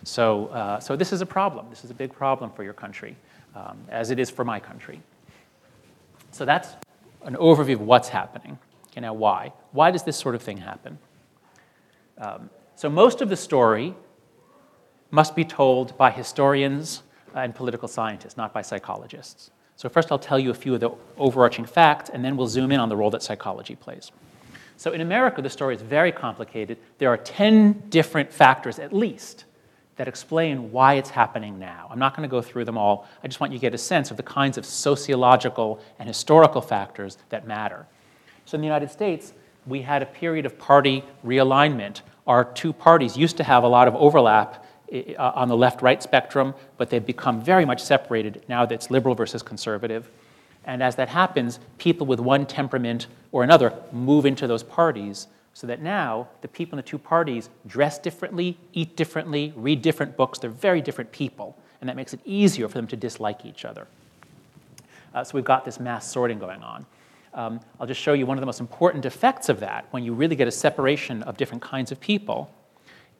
So, 0.04 0.46
uh, 0.46 0.78
so 0.78 0.94
this 0.94 1.12
is 1.12 1.20
a 1.20 1.26
problem. 1.26 1.66
This 1.70 1.84
is 1.84 1.90
a 1.90 1.94
big 1.94 2.12
problem 2.12 2.50
for 2.52 2.62
your 2.62 2.72
country, 2.72 3.16
um, 3.56 3.78
as 3.88 4.10
it 4.10 4.20
is 4.20 4.30
for 4.30 4.44
my 4.44 4.60
country. 4.60 5.00
So 6.30 6.44
that's 6.44 6.76
an 7.22 7.34
overview 7.34 7.74
of 7.74 7.80
what's 7.80 8.08
happening. 8.08 8.58
Okay, 8.88 9.00
now 9.00 9.14
why? 9.14 9.52
Why 9.72 9.90
does 9.90 10.04
this 10.04 10.16
sort 10.16 10.36
of 10.36 10.42
thing 10.42 10.58
happen? 10.58 10.98
Um, 12.18 12.48
so 12.76 12.88
most 12.88 13.20
of 13.20 13.28
the 13.28 13.36
story 13.36 13.94
must 15.10 15.34
be 15.34 15.44
told 15.44 15.96
by 15.98 16.10
historians 16.10 17.02
and 17.34 17.54
political 17.54 17.88
scientists, 17.88 18.36
not 18.36 18.52
by 18.52 18.62
psychologists. 18.62 19.50
So, 19.76 19.88
first, 19.88 20.12
I'll 20.12 20.18
tell 20.18 20.38
you 20.38 20.50
a 20.50 20.54
few 20.54 20.74
of 20.74 20.80
the 20.80 20.90
overarching 21.18 21.64
facts, 21.64 22.10
and 22.10 22.24
then 22.24 22.36
we'll 22.36 22.46
zoom 22.46 22.70
in 22.70 22.78
on 22.78 22.88
the 22.88 22.96
role 22.96 23.10
that 23.10 23.22
psychology 23.22 23.74
plays. 23.74 24.12
So, 24.76 24.92
in 24.92 25.00
America, 25.00 25.42
the 25.42 25.50
story 25.50 25.74
is 25.74 25.82
very 25.82 26.12
complicated. 26.12 26.78
There 26.98 27.08
are 27.08 27.16
10 27.16 27.84
different 27.88 28.32
factors, 28.32 28.78
at 28.78 28.92
least, 28.92 29.44
that 29.96 30.08
explain 30.08 30.70
why 30.70 30.94
it's 30.94 31.10
happening 31.10 31.58
now. 31.58 31.88
I'm 31.90 31.98
not 31.98 32.16
going 32.16 32.28
to 32.28 32.30
go 32.30 32.42
through 32.42 32.64
them 32.64 32.78
all. 32.78 33.08
I 33.22 33.28
just 33.28 33.40
want 33.40 33.52
you 33.52 33.58
to 33.58 33.62
get 33.62 33.74
a 33.74 33.78
sense 33.78 34.10
of 34.10 34.16
the 34.16 34.22
kinds 34.22 34.58
of 34.58 34.64
sociological 34.64 35.80
and 35.98 36.08
historical 36.08 36.60
factors 36.60 37.18
that 37.30 37.46
matter. 37.46 37.86
So, 38.44 38.54
in 38.54 38.60
the 38.60 38.66
United 38.66 38.90
States, 38.90 39.32
we 39.66 39.82
had 39.82 40.02
a 40.02 40.06
period 40.06 40.46
of 40.46 40.58
party 40.58 41.04
realignment. 41.24 42.02
Our 42.26 42.44
two 42.44 42.72
parties 42.72 43.16
used 43.16 43.36
to 43.38 43.44
have 43.44 43.64
a 43.64 43.68
lot 43.68 43.88
of 43.88 43.96
overlap 43.96 44.64
on 45.18 45.48
the 45.48 45.56
left 45.56 45.82
right 45.82 46.02
spectrum, 46.02 46.54
but 46.76 46.90
they've 46.90 47.04
become 47.04 47.42
very 47.42 47.64
much 47.64 47.82
separated 47.82 48.44
now 48.48 48.64
that 48.66 48.74
it's 48.74 48.90
liberal 48.90 49.14
versus 49.14 49.42
conservative. 49.42 50.10
And 50.64 50.82
as 50.82 50.96
that 50.96 51.08
happens, 51.08 51.58
people 51.78 52.06
with 52.06 52.20
one 52.20 52.46
temperament 52.46 53.06
or 53.32 53.44
another 53.44 53.72
move 53.92 54.24
into 54.24 54.46
those 54.46 54.62
parties 54.62 55.26
so 55.52 55.66
that 55.66 55.80
now 55.80 56.28
the 56.40 56.48
people 56.48 56.78
in 56.78 56.84
the 56.84 56.88
two 56.88 56.98
parties 56.98 57.48
dress 57.66 57.98
differently, 57.98 58.56
eat 58.72 58.96
differently, 58.96 59.52
read 59.56 59.82
different 59.82 60.16
books. 60.16 60.38
They're 60.38 60.50
very 60.50 60.80
different 60.80 61.12
people, 61.12 61.56
and 61.80 61.88
that 61.88 61.96
makes 61.96 62.12
it 62.12 62.20
easier 62.24 62.68
for 62.68 62.74
them 62.74 62.86
to 62.88 62.96
dislike 62.96 63.44
each 63.44 63.64
other. 63.64 63.86
Uh, 65.14 65.22
so 65.22 65.34
we've 65.34 65.44
got 65.44 65.64
this 65.64 65.78
mass 65.78 66.10
sorting 66.10 66.40
going 66.40 66.62
on. 66.62 66.86
Um, 67.34 67.60
I'll 67.78 67.86
just 67.86 68.00
show 68.00 68.14
you 68.14 68.26
one 68.26 68.36
of 68.36 68.42
the 68.42 68.46
most 68.46 68.60
important 68.60 69.04
effects 69.04 69.48
of 69.48 69.60
that 69.60 69.86
when 69.90 70.02
you 70.02 70.12
really 70.12 70.36
get 70.36 70.48
a 70.48 70.52
separation 70.52 71.22
of 71.22 71.36
different 71.36 71.62
kinds 71.62 71.92
of 71.92 72.00
people 72.00 72.50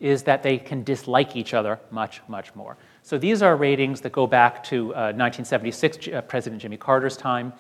is 0.05 0.23
that 0.25 0.43
they 0.43 0.59
can 0.59 0.85
dislike 0.85 1.35
each 1.35 1.55
other 1.55 1.81
much, 1.91 2.21
much 2.29 2.55
more. 2.55 2.77
So 3.03 3.17
these 3.17 3.41
are 3.41 3.57
ratings 3.57 4.03
that 4.03 4.13
go 4.13 4.27
back 4.27 4.63
to 4.65 4.95
uh, 4.95 5.17
1976, 5.17 6.09
uh, 6.09 6.21
President 6.21 6.61
Jimmy 6.61 6.77
Carter's 6.77 7.17
time. 7.17 7.55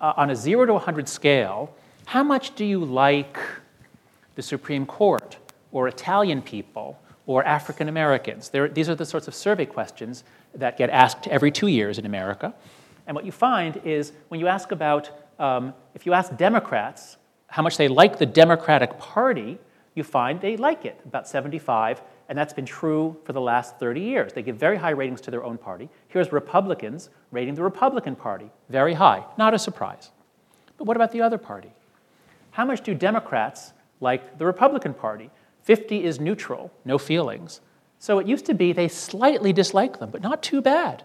Uh, 0.00 0.14
on 0.16 0.30
a 0.30 0.36
0 0.36 0.64
to 0.64 0.72
100 0.72 1.06
scale, 1.06 1.74
how 2.06 2.22
much 2.22 2.54
do 2.54 2.64
you 2.64 2.82
like 2.82 3.38
the 4.36 4.42
Supreme 4.42 4.86
Court 4.86 5.36
or 5.70 5.86
Italian 5.86 6.40
people 6.40 6.98
or 7.26 7.44
African 7.44 7.90
Americans? 7.90 8.48
These 8.48 8.88
are 8.88 8.94
the 8.94 9.04
sorts 9.04 9.28
of 9.28 9.34
survey 9.34 9.66
questions 9.66 10.24
that 10.54 10.78
get 10.78 10.88
asked 10.88 11.28
every 11.28 11.50
two 11.50 11.66
years 11.66 11.98
in 11.98 12.06
America. 12.06 12.54
And 13.06 13.14
what 13.14 13.26
you 13.26 13.32
find 13.32 13.78
is 13.84 14.12
when 14.28 14.40
you 14.40 14.46
ask 14.46 14.72
about, 14.72 15.10
um, 15.38 15.74
if 15.94 16.06
you 16.06 16.14
ask 16.14 16.34
Democrats 16.38 17.18
how 17.48 17.60
much 17.60 17.76
they 17.76 17.88
like 17.88 18.18
the 18.18 18.24
Democratic 18.24 18.98
Party, 18.98 19.58
you 19.98 20.04
find 20.04 20.40
they 20.40 20.56
like 20.56 20.86
it, 20.86 20.98
about 21.04 21.28
75, 21.28 22.00
and 22.28 22.38
that's 22.38 22.54
been 22.54 22.64
true 22.64 23.16
for 23.24 23.34
the 23.34 23.40
last 23.40 23.78
30 23.78 24.00
years. 24.00 24.32
They 24.32 24.42
give 24.42 24.56
very 24.56 24.78
high 24.78 24.90
ratings 24.90 25.20
to 25.22 25.30
their 25.30 25.44
own 25.44 25.58
party. 25.58 25.90
Here's 26.08 26.32
Republicans 26.32 27.10
rating 27.30 27.54
the 27.54 27.62
Republican 27.62 28.16
Party 28.16 28.50
very 28.70 28.94
high, 28.94 29.24
not 29.36 29.52
a 29.52 29.58
surprise. 29.58 30.10
But 30.78 30.86
what 30.86 30.96
about 30.96 31.12
the 31.12 31.20
other 31.20 31.36
party? 31.36 31.72
How 32.52 32.64
much 32.64 32.82
do 32.82 32.94
Democrats 32.94 33.72
like 34.00 34.38
the 34.38 34.46
Republican 34.46 34.94
Party? 34.94 35.30
50 35.64 36.04
is 36.04 36.18
neutral, 36.18 36.72
no 36.84 36.96
feelings. 36.96 37.60
So 37.98 38.18
it 38.18 38.26
used 38.26 38.46
to 38.46 38.54
be 38.54 38.72
they 38.72 38.88
slightly 38.88 39.52
dislike 39.52 39.98
them, 39.98 40.10
but 40.10 40.22
not 40.22 40.42
too 40.42 40.62
bad. 40.62 41.04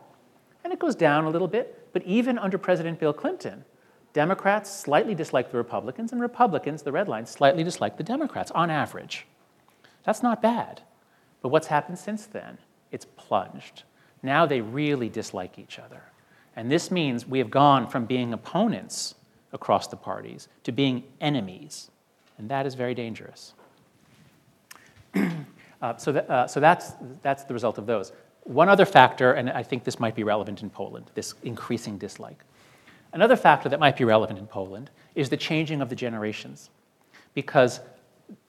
And 0.63 0.71
it 0.71 0.79
goes 0.79 0.95
down 0.95 1.25
a 1.25 1.29
little 1.29 1.47
bit, 1.47 1.89
but 1.91 2.03
even 2.03 2.37
under 2.37 2.57
President 2.57 2.99
Bill 2.99 3.13
Clinton, 3.13 3.65
Democrats 4.13 4.71
slightly 4.71 5.15
dislike 5.15 5.51
the 5.51 5.57
Republicans, 5.57 6.11
and 6.11 6.21
Republicans, 6.21 6.83
the 6.83 6.91
red 6.91 7.07
line, 7.07 7.25
slightly 7.25 7.63
dislike 7.63 7.97
the 7.97 8.03
Democrats 8.03 8.51
on 8.51 8.69
average. 8.69 9.25
That's 10.03 10.21
not 10.21 10.41
bad. 10.41 10.81
But 11.41 11.49
what's 11.49 11.67
happened 11.67 11.97
since 11.97 12.25
then? 12.25 12.59
It's 12.91 13.05
plunged. 13.05 13.83
Now 14.21 14.45
they 14.45 14.61
really 14.61 15.09
dislike 15.09 15.57
each 15.57 15.79
other. 15.79 16.03
And 16.55 16.71
this 16.71 16.91
means 16.91 17.27
we 17.27 17.39
have 17.39 17.49
gone 17.49 17.87
from 17.87 18.05
being 18.05 18.33
opponents 18.33 19.15
across 19.51 19.87
the 19.87 19.97
parties 19.97 20.47
to 20.63 20.71
being 20.71 21.03
enemies. 21.19 21.89
And 22.37 22.49
that 22.49 22.65
is 22.65 22.75
very 22.75 22.93
dangerous. 22.93 23.53
uh, 25.15 25.97
so 25.97 26.11
that, 26.11 26.29
uh, 26.29 26.47
so 26.47 26.59
that's, 26.59 26.93
that's 27.21 27.43
the 27.45 27.53
result 27.53 27.77
of 27.77 27.87
those. 27.87 28.11
One 28.43 28.69
other 28.69 28.85
factor, 28.85 29.33
and 29.33 29.49
I 29.49 29.63
think 29.63 29.83
this 29.83 29.99
might 29.99 30.15
be 30.15 30.23
relevant 30.23 30.61
in 30.61 30.69
Poland, 30.69 31.09
this 31.15 31.33
increasing 31.43 31.97
dislike. 31.97 32.43
Another 33.13 33.35
factor 33.35 33.69
that 33.69 33.79
might 33.79 33.95
be 33.95 34.03
relevant 34.03 34.39
in 34.39 34.47
Poland 34.47 34.89
is 35.15 35.29
the 35.29 35.37
changing 35.37 35.81
of 35.81 35.89
the 35.89 35.95
generations. 35.95 36.69
Because 37.33 37.79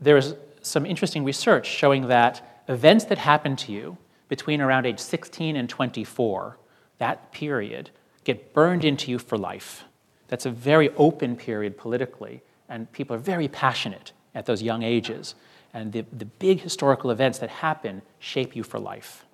there 0.00 0.16
is 0.16 0.34
some 0.62 0.86
interesting 0.86 1.22
research 1.24 1.66
showing 1.66 2.08
that 2.08 2.62
events 2.68 3.04
that 3.04 3.18
happen 3.18 3.56
to 3.56 3.72
you 3.72 3.98
between 4.28 4.60
around 4.60 4.86
age 4.86 4.98
16 4.98 5.54
and 5.56 5.68
24, 5.68 6.56
that 6.98 7.30
period, 7.32 7.90
get 8.24 8.54
burned 8.54 8.84
into 8.84 9.10
you 9.10 9.18
for 9.18 9.36
life. 9.36 9.84
That's 10.28 10.46
a 10.46 10.50
very 10.50 10.88
open 10.96 11.36
period 11.36 11.76
politically, 11.76 12.42
and 12.68 12.90
people 12.92 13.14
are 13.14 13.18
very 13.18 13.48
passionate 13.48 14.12
at 14.34 14.46
those 14.46 14.62
young 14.62 14.82
ages. 14.82 15.34
And 15.74 15.92
the, 15.92 16.04
the 16.12 16.24
big 16.24 16.60
historical 16.60 17.10
events 17.10 17.38
that 17.40 17.50
happen 17.50 18.00
shape 18.18 18.56
you 18.56 18.62
for 18.62 18.78
life. 18.78 19.26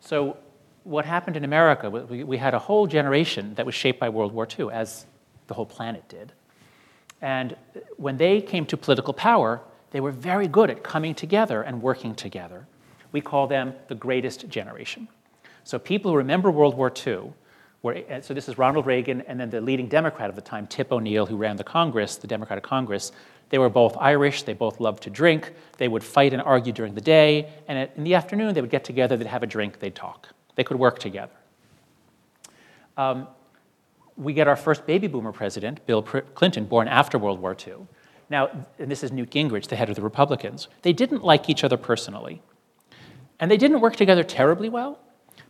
So, 0.00 0.36
what 0.84 1.04
happened 1.04 1.36
in 1.36 1.44
America, 1.44 1.90
we, 1.90 2.24
we 2.24 2.36
had 2.36 2.54
a 2.54 2.58
whole 2.58 2.86
generation 2.86 3.54
that 3.54 3.66
was 3.66 3.74
shaped 3.74 3.98
by 3.98 4.08
World 4.08 4.32
War 4.32 4.46
II, 4.46 4.70
as 4.70 5.06
the 5.46 5.54
whole 5.54 5.66
planet 5.66 6.08
did. 6.08 6.32
And 7.20 7.56
when 7.96 8.18
they 8.18 8.40
came 8.40 8.66
to 8.66 8.76
political 8.76 9.14
power, 9.14 9.62
they 9.90 10.00
were 10.00 10.10
very 10.10 10.46
good 10.46 10.70
at 10.70 10.82
coming 10.82 11.14
together 11.14 11.62
and 11.62 11.80
working 11.80 12.14
together. 12.14 12.66
We 13.12 13.20
call 13.20 13.46
them 13.46 13.74
the 13.88 13.94
greatest 13.94 14.48
generation. 14.48 15.08
So 15.64 15.78
people 15.78 16.10
who 16.10 16.18
remember 16.18 16.50
World 16.50 16.76
War 16.76 16.92
II, 16.94 17.32
were, 17.82 18.02
so 18.20 18.34
this 18.34 18.48
is 18.48 18.58
Ronald 18.58 18.86
Reagan 18.86 19.22
and 19.22 19.40
then 19.40 19.50
the 19.50 19.60
leading 19.60 19.88
Democrat 19.88 20.28
of 20.28 20.36
the 20.36 20.42
time, 20.42 20.66
Tip 20.66 20.92
O'Neill, 20.92 21.24
who 21.24 21.36
ran 21.36 21.56
the 21.56 21.64
Congress, 21.64 22.16
the 22.16 22.26
Democratic 22.26 22.64
Congress. 22.64 23.12
They 23.48 23.58
were 23.58 23.70
both 23.70 23.96
Irish, 23.98 24.42
they 24.42 24.52
both 24.52 24.80
loved 24.80 25.02
to 25.04 25.10
drink, 25.10 25.52
they 25.78 25.88
would 25.88 26.04
fight 26.04 26.32
and 26.32 26.42
argue 26.42 26.72
during 26.72 26.94
the 26.94 27.00
day, 27.00 27.50
and 27.68 27.88
in 27.96 28.04
the 28.04 28.14
afternoon 28.14 28.52
they 28.52 28.60
would 28.60 28.70
get 28.70 28.84
together, 28.84 29.16
they'd 29.16 29.26
have 29.26 29.42
a 29.42 29.46
drink, 29.46 29.78
they'd 29.78 29.94
talk. 29.94 30.33
They 30.56 30.64
could 30.64 30.78
work 30.78 30.98
together. 30.98 31.32
Um, 32.96 33.28
we 34.16 34.32
get 34.32 34.46
our 34.46 34.56
first 34.56 34.86
baby 34.86 35.08
boomer 35.08 35.32
president, 35.32 35.84
Bill 35.86 36.02
Clinton, 36.02 36.64
born 36.66 36.86
after 36.88 37.18
World 37.18 37.40
War 37.40 37.56
II. 37.66 37.86
Now, 38.30 38.48
and 38.78 38.90
this 38.90 39.02
is 39.02 39.12
Newt 39.12 39.30
Gingrich, 39.30 39.68
the 39.68 39.76
head 39.76 39.90
of 39.90 39.96
the 39.96 40.02
Republicans. 40.02 40.68
They 40.82 40.92
didn't 40.92 41.24
like 41.24 41.50
each 41.50 41.64
other 41.64 41.76
personally. 41.76 42.40
And 43.40 43.50
they 43.50 43.56
didn't 43.56 43.80
work 43.80 43.96
together 43.96 44.22
terribly 44.22 44.68
well, 44.68 44.98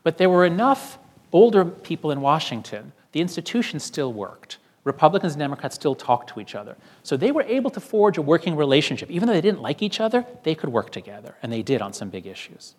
but 0.02 0.18
there 0.18 0.30
were 0.30 0.44
enough 0.44 0.98
older 1.32 1.64
people 1.64 2.10
in 2.10 2.20
Washington. 2.20 2.92
The 3.12 3.20
institution 3.20 3.78
still 3.78 4.12
worked. 4.12 4.58
Republicans 4.84 5.34
and 5.34 5.40
Democrats 5.40 5.74
still 5.74 5.94
talked 5.94 6.30
to 6.30 6.40
each 6.40 6.54
other. 6.54 6.76
So 7.02 7.16
they 7.16 7.32
were 7.32 7.42
able 7.42 7.70
to 7.70 7.80
forge 7.80 8.18
a 8.18 8.22
working 8.22 8.54
relationship. 8.54 9.10
Even 9.10 9.26
though 9.26 9.34
they 9.34 9.40
didn't 9.40 9.62
like 9.62 9.82
each 9.82 10.00
other, 10.00 10.26
they 10.42 10.54
could 10.54 10.70
work 10.70 10.90
together, 10.90 11.36
and 11.42 11.52
they 11.52 11.62
did 11.62 11.80
on 11.80 11.92
some 11.92 12.10
big 12.10 12.26
issues. 12.26 12.74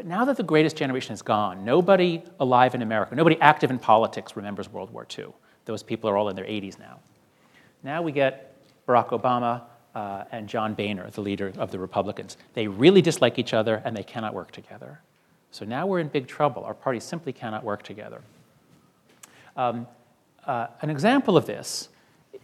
But 0.00 0.06
now 0.06 0.24
that 0.24 0.38
the 0.38 0.42
greatest 0.42 0.76
generation 0.76 1.12
is 1.12 1.20
gone, 1.20 1.62
nobody 1.62 2.22
alive 2.40 2.74
in 2.74 2.80
America, 2.80 3.14
nobody 3.14 3.38
active 3.38 3.70
in 3.70 3.78
politics 3.78 4.34
remembers 4.34 4.66
World 4.66 4.90
War 4.90 5.06
II. 5.18 5.26
Those 5.66 5.82
people 5.82 6.08
are 6.08 6.16
all 6.16 6.30
in 6.30 6.36
their 6.36 6.46
80s 6.46 6.78
now. 6.78 7.00
Now 7.82 8.00
we 8.00 8.10
get 8.10 8.56
Barack 8.88 9.08
Obama 9.08 9.64
uh, 9.94 10.24
and 10.32 10.48
John 10.48 10.72
Boehner, 10.72 11.10
the 11.10 11.20
leader 11.20 11.52
of 11.58 11.70
the 11.70 11.78
Republicans. 11.78 12.38
They 12.54 12.66
really 12.66 13.02
dislike 13.02 13.38
each 13.38 13.52
other 13.52 13.82
and 13.84 13.94
they 13.94 14.02
cannot 14.02 14.32
work 14.32 14.52
together. 14.52 15.02
So 15.50 15.66
now 15.66 15.86
we're 15.86 16.00
in 16.00 16.08
big 16.08 16.26
trouble. 16.26 16.64
Our 16.64 16.72
parties 16.72 17.04
simply 17.04 17.34
cannot 17.34 17.62
work 17.62 17.82
together. 17.82 18.22
Um, 19.54 19.86
uh, 20.46 20.68
an 20.80 20.88
example 20.88 21.36
of 21.36 21.44
this 21.44 21.90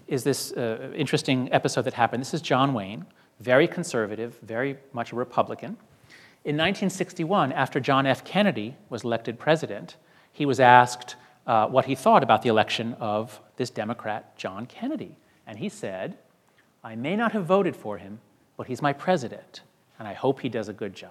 is 0.09 0.25
this 0.25 0.53
uh, 0.53 0.93
interesting 0.95 1.51
episode 1.55 1.87
that 1.87 1.95
happened. 1.95 2.21
This 2.21 2.35
is 2.35 2.43
John 2.43 2.75
Wayne, 2.75 3.07
very 3.41 3.67
conservative, 3.67 4.39
very 4.43 4.77
much 4.93 5.13
a 5.13 5.17
Republican. 5.17 5.79
In 6.47 6.55
1961, 6.55 7.51
after 7.51 7.81
John 7.81 8.07
F. 8.07 8.25
Kennedy 8.25 8.77
was 8.89 9.03
elected 9.03 9.37
president, 9.37 9.97
he 10.31 10.47
was 10.47 10.61
asked 10.61 11.17
uh, 11.45 11.67
what 11.67 11.87
he 11.87 11.97
thought 11.97 12.23
about 12.23 12.43
the 12.43 12.49
election 12.49 12.95
of 13.01 13.41
this 13.57 13.69
Democrat, 13.69 14.37
John 14.37 14.65
Kennedy. 14.67 15.17
And 15.45 15.59
he 15.59 15.69
said, 15.69 16.17
I 16.85 16.95
may 16.95 17.17
not 17.17 17.33
have 17.33 17.47
voted 17.47 17.75
for 17.75 17.99
him, 17.99 18.21
but 18.57 18.69
he's 18.69 18.81
my 18.81 18.93
president, 18.93 19.63
and 19.99 20.07
I 20.07 20.13
hope 20.13 20.39
he 20.39 20.49
does 20.49 20.69
a 20.69 20.73
good 20.73 20.95
job. 20.95 21.11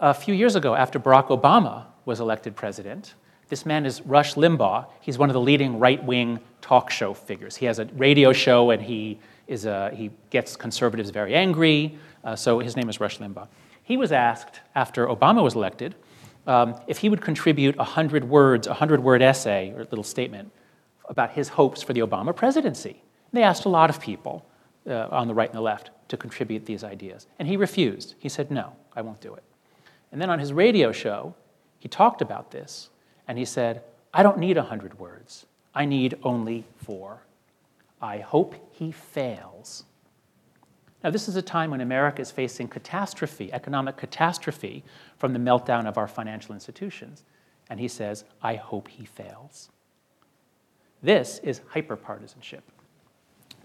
A 0.00 0.14
few 0.14 0.32
years 0.32 0.56
ago, 0.56 0.74
after 0.74 0.98
Barack 0.98 1.28
Obama 1.28 1.84
was 2.06 2.20
elected 2.20 2.56
president, 2.56 3.12
this 3.50 3.66
man 3.66 3.84
is 3.84 4.00
Rush 4.00 4.32
Limbaugh. 4.34 4.86
He's 5.02 5.18
one 5.18 5.28
of 5.28 5.34
the 5.34 5.42
leading 5.42 5.78
right 5.78 6.02
wing 6.02 6.40
talk 6.62 6.90
show 6.90 7.12
figures. 7.12 7.56
He 7.56 7.66
has 7.66 7.78
a 7.78 7.84
radio 7.84 8.32
show 8.32 8.70
and 8.70 8.80
he, 8.80 9.18
is 9.46 9.66
a, 9.66 9.90
he 9.94 10.10
gets 10.30 10.56
conservatives 10.56 11.10
very 11.10 11.34
angry, 11.34 11.98
uh, 12.24 12.34
so 12.36 12.58
his 12.58 12.76
name 12.76 12.88
is 12.88 13.00
Rush 13.00 13.18
Limbaugh. 13.18 13.48
He 13.82 13.96
was 13.96 14.12
asked 14.12 14.60
after 14.74 15.06
Obama 15.06 15.42
was 15.42 15.54
elected 15.54 15.94
um, 16.46 16.74
if 16.86 16.98
he 16.98 17.08
would 17.08 17.20
contribute 17.20 17.74
a 17.76 17.78
100 17.78 18.24
words, 18.24 18.66
a 18.66 18.70
100 18.70 19.02
word 19.02 19.22
essay 19.22 19.72
or 19.76 19.84
little 19.84 20.04
statement 20.04 20.50
about 21.08 21.32
his 21.32 21.48
hopes 21.48 21.82
for 21.82 21.92
the 21.92 22.00
Obama 22.00 22.34
presidency. 22.34 23.02
They 23.32 23.42
asked 23.42 23.64
a 23.64 23.68
lot 23.68 23.90
of 23.90 24.00
people 24.00 24.46
uh, 24.88 25.08
on 25.10 25.28
the 25.28 25.34
right 25.34 25.48
and 25.48 25.56
the 25.56 25.62
left 25.62 25.90
to 26.08 26.16
contribute 26.16 26.66
these 26.66 26.84
ideas. 26.84 27.26
And 27.38 27.48
he 27.48 27.56
refused. 27.56 28.14
He 28.18 28.28
said, 28.28 28.50
No, 28.50 28.74
I 28.94 29.02
won't 29.02 29.20
do 29.20 29.34
it. 29.34 29.42
And 30.12 30.20
then 30.20 30.30
on 30.30 30.38
his 30.38 30.52
radio 30.52 30.92
show, 30.92 31.34
he 31.78 31.88
talked 31.88 32.22
about 32.22 32.50
this 32.50 32.90
and 33.26 33.38
he 33.38 33.44
said, 33.44 33.82
I 34.12 34.22
don't 34.22 34.38
need 34.38 34.56
100 34.56 34.98
words. 34.98 35.46
I 35.74 35.84
need 35.84 36.16
only 36.22 36.64
four. 36.76 37.22
I 38.00 38.18
hope 38.18 38.54
he 38.70 38.92
fails. 38.92 39.84
Now, 41.04 41.10
this 41.10 41.28
is 41.28 41.36
a 41.36 41.42
time 41.42 41.70
when 41.70 41.82
America 41.82 42.22
is 42.22 42.30
facing 42.30 42.68
catastrophe, 42.68 43.52
economic 43.52 43.98
catastrophe, 43.98 44.82
from 45.18 45.34
the 45.34 45.38
meltdown 45.38 45.86
of 45.86 45.98
our 45.98 46.08
financial 46.08 46.54
institutions. 46.54 47.22
And 47.68 47.78
he 47.78 47.88
says, 47.88 48.24
I 48.42 48.54
hope 48.54 48.88
he 48.88 49.04
fails. 49.04 49.68
This 51.02 51.40
is 51.42 51.60
hyperpartisanship. 51.74 52.62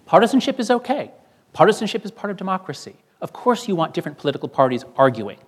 Partisanship 0.06 0.60
is 0.60 0.70
okay. 0.70 1.12
Partisanship 1.54 2.04
is 2.04 2.12
part 2.12 2.30
of 2.30 2.36
democracy. 2.36 2.98
Of 3.22 3.32
course, 3.32 3.70
you 3.70 3.76
want 3.76 3.94
different 3.94 4.18
political 4.18 4.50
parties 4.50 4.84
arguing. 4.98 5.40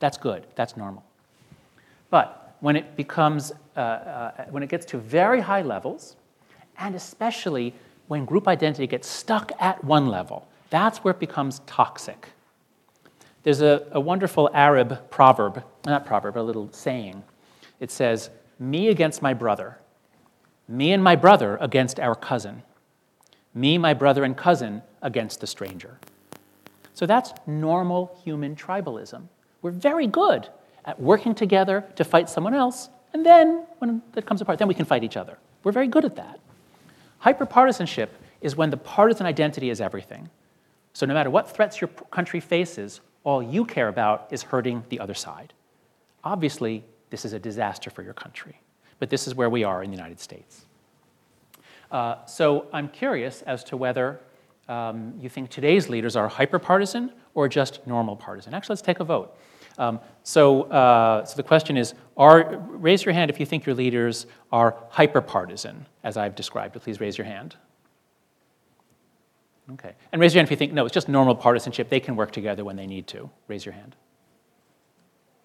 That's 0.00 0.18
good, 0.18 0.46
that's 0.56 0.76
normal. 0.76 1.04
But 2.10 2.56
when 2.60 2.76
it 2.76 2.96
becomes, 2.96 3.50
uh, 3.76 3.80
uh, 3.80 4.44
when 4.50 4.62
it 4.62 4.68
gets 4.68 4.84
to 4.86 4.98
very 4.98 5.40
high 5.40 5.62
levels, 5.62 6.16
and 6.78 6.94
especially 6.94 7.74
when 8.08 8.26
group 8.26 8.46
identity 8.46 8.86
gets 8.86 9.08
stuck 9.08 9.52
at 9.58 9.82
one 9.82 10.06
level, 10.06 10.46
that's 10.70 10.98
where 10.98 11.12
it 11.12 11.20
becomes 11.20 11.60
toxic. 11.66 12.30
There's 13.42 13.60
a, 13.60 13.86
a 13.92 14.00
wonderful 14.00 14.50
Arab 14.54 15.10
proverb, 15.10 15.62
not 15.84 16.06
proverb, 16.06 16.36
a 16.36 16.40
little 16.40 16.72
saying. 16.72 17.22
It 17.78 17.90
says, 17.90 18.30
Me 18.58 18.88
against 18.88 19.20
my 19.20 19.34
brother, 19.34 19.78
me 20.66 20.92
and 20.92 21.04
my 21.04 21.14
brother 21.14 21.58
against 21.60 22.00
our 22.00 22.14
cousin. 22.14 22.62
Me, 23.54 23.78
my 23.78 23.94
brother, 23.94 24.24
and 24.24 24.36
cousin 24.36 24.82
against 25.02 25.40
the 25.40 25.46
stranger. 25.46 25.98
So 26.94 27.06
that's 27.06 27.32
normal 27.46 28.18
human 28.24 28.56
tribalism. 28.56 29.28
We're 29.62 29.70
very 29.70 30.06
good 30.06 30.48
at 30.84 31.00
working 31.00 31.34
together 31.34 31.84
to 31.96 32.04
fight 32.04 32.28
someone 32.28 32.54
else, 32.54 32.88
and 33.12 33.24
then 33.24 33.66
when 33.78 34.02
it 34.16 34.26
comes 34.26 34.40
apart, 34.40 34.58
then 34.58 34.68
we 34.68 34.74
can 34.74 34.84
fight 34.84 35.04
each 35.04 35.16
other. 35.16 35.38
We're 35.62 35.72
very 35.72 35.88
good 35.88 36.04
at 36.04 36.16
that. 36.16 36.40
Hyperpartisanship 37.22 38.08
is 38.40 38.56
when 38.56 38.70
the 38.70 38.76
partisan 38.76 39.26
identity 39.26 39.70
is 39.70 39.80
everything. 39.80 40.28
So 40.94 41.06
no 41.06 41.12
matter 41.12 41.28
what 41.28 41.50
threats 41.50 41.80
your 41.80 41.88
country 41.88 42.40
faces, 42.40 43.00
all 43.24 43.42
you 43.42 43.64
care 43.64 43.88
about 43.88 44.28
is 44.30 44.42
hurting 44.42 44.84
the 44.88 45.00
other 45.00 45.14
side. 45.14 45.52
Obviously, 46.22 46.84
this 47.10 47.24
is 47.24 47.32
a 47.32 47.38
disaster 47.38 47.90
for 47.90 48.02
your 48.02 48.14
country, 48.14 48.60
but 49.00 49.10
this 49.10 49.26
is 49.26 49.34
where 49.34 49.50
we 49.50 49.64
are 49.64 49.82
in 49.82 49.90
the 49.90 49.96
United 49.96 50.20
States. 50.20 50.66
Uh, 51.90 52.24
so 52.26 52.66
I'm 52.72 52.88
curious 52.88 53.42
as 53.42 53.64
to 53.64 53.76
whether 53.76 54.20
um, 54.68 55.14
you 55.20 55.28
think 55.28 55.50
today's 55.50 55.88
leaders 55.88 56.16
are 56.16 56.30
hyperpartisan 56.30 57.10
or 57.34 57.48
just 57.48 57.86
normal 57.86 58.16
partisan. 58.16 58.54
Actually, 58.54 58.74
let's 58.74 58.82
take 58.82 59.00
a 59.00 59.04
vote. 59.04 59.36
Um, 59.76 60.00
so, 60.22 60.62
uh, 60.64 61.24
so 61.24 61.36
the 61.36 61.42
question 61.42 61.76
is, 61.76 61.94
are, 62.16 62.56
raise 62.68 63.04
your 63.04 63.12
hand 63.12 63.30
if 63.30 63.40
you 63.40 63.46
think 63.46 63.66
your 63.66 63.74
leaders 63.74 64.26
are 64.52 64.76
hyperpartisan, 64.92 65.84
as 66.04 66.16
I've 66.16 66.36
described. 66.36 66.80
Please 66.80 67.00
raise 67.00 67.18
your 67.18 67.26
hand. 67.26 67.56
Okay. 69.72 69.94
And 70.12 70.20
raise 70.20 70.34
your 70.34 70.40
hand 70.40 70.48
if 70.48 70.50
you 70.50 70.56
think, 70.56 70.72
no, 70.72 70.84
it's 70.84 70.94
just 70.94 71.08
normal 71.08 71.34
partisanship. 71.34 71.88
They 71.88 72.00
can 72.00 72.16
work 72.16 72.32
together 72.32 72.64
when 72.64 72.76
they 72.76 72.86
need 72.86 73.06
to. 73.08 73.30
Raise 73.48 73.64
your 73.64 73.72
hand. 73.72 73.96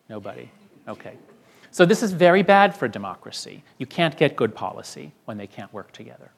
Nobody. 0.09 0.51
Okay. 0.87 1.13
So 1.71 1.85
this 1.85 2.03
is 2.03 2.11
very 2.11 2.43
bad 2.43 2.75
for 2.75 2.87
democracy. 2.87 3.63
You 3.77 3.85
can't 3.85 4.17
get 4.17 4.35
good 4.35 4.55
policy 4.55 5.13
when 5.25 5.37
they 5.37 5.47
can't 5.47 5.71
work 5.71 5.91
together. 5.91 6.31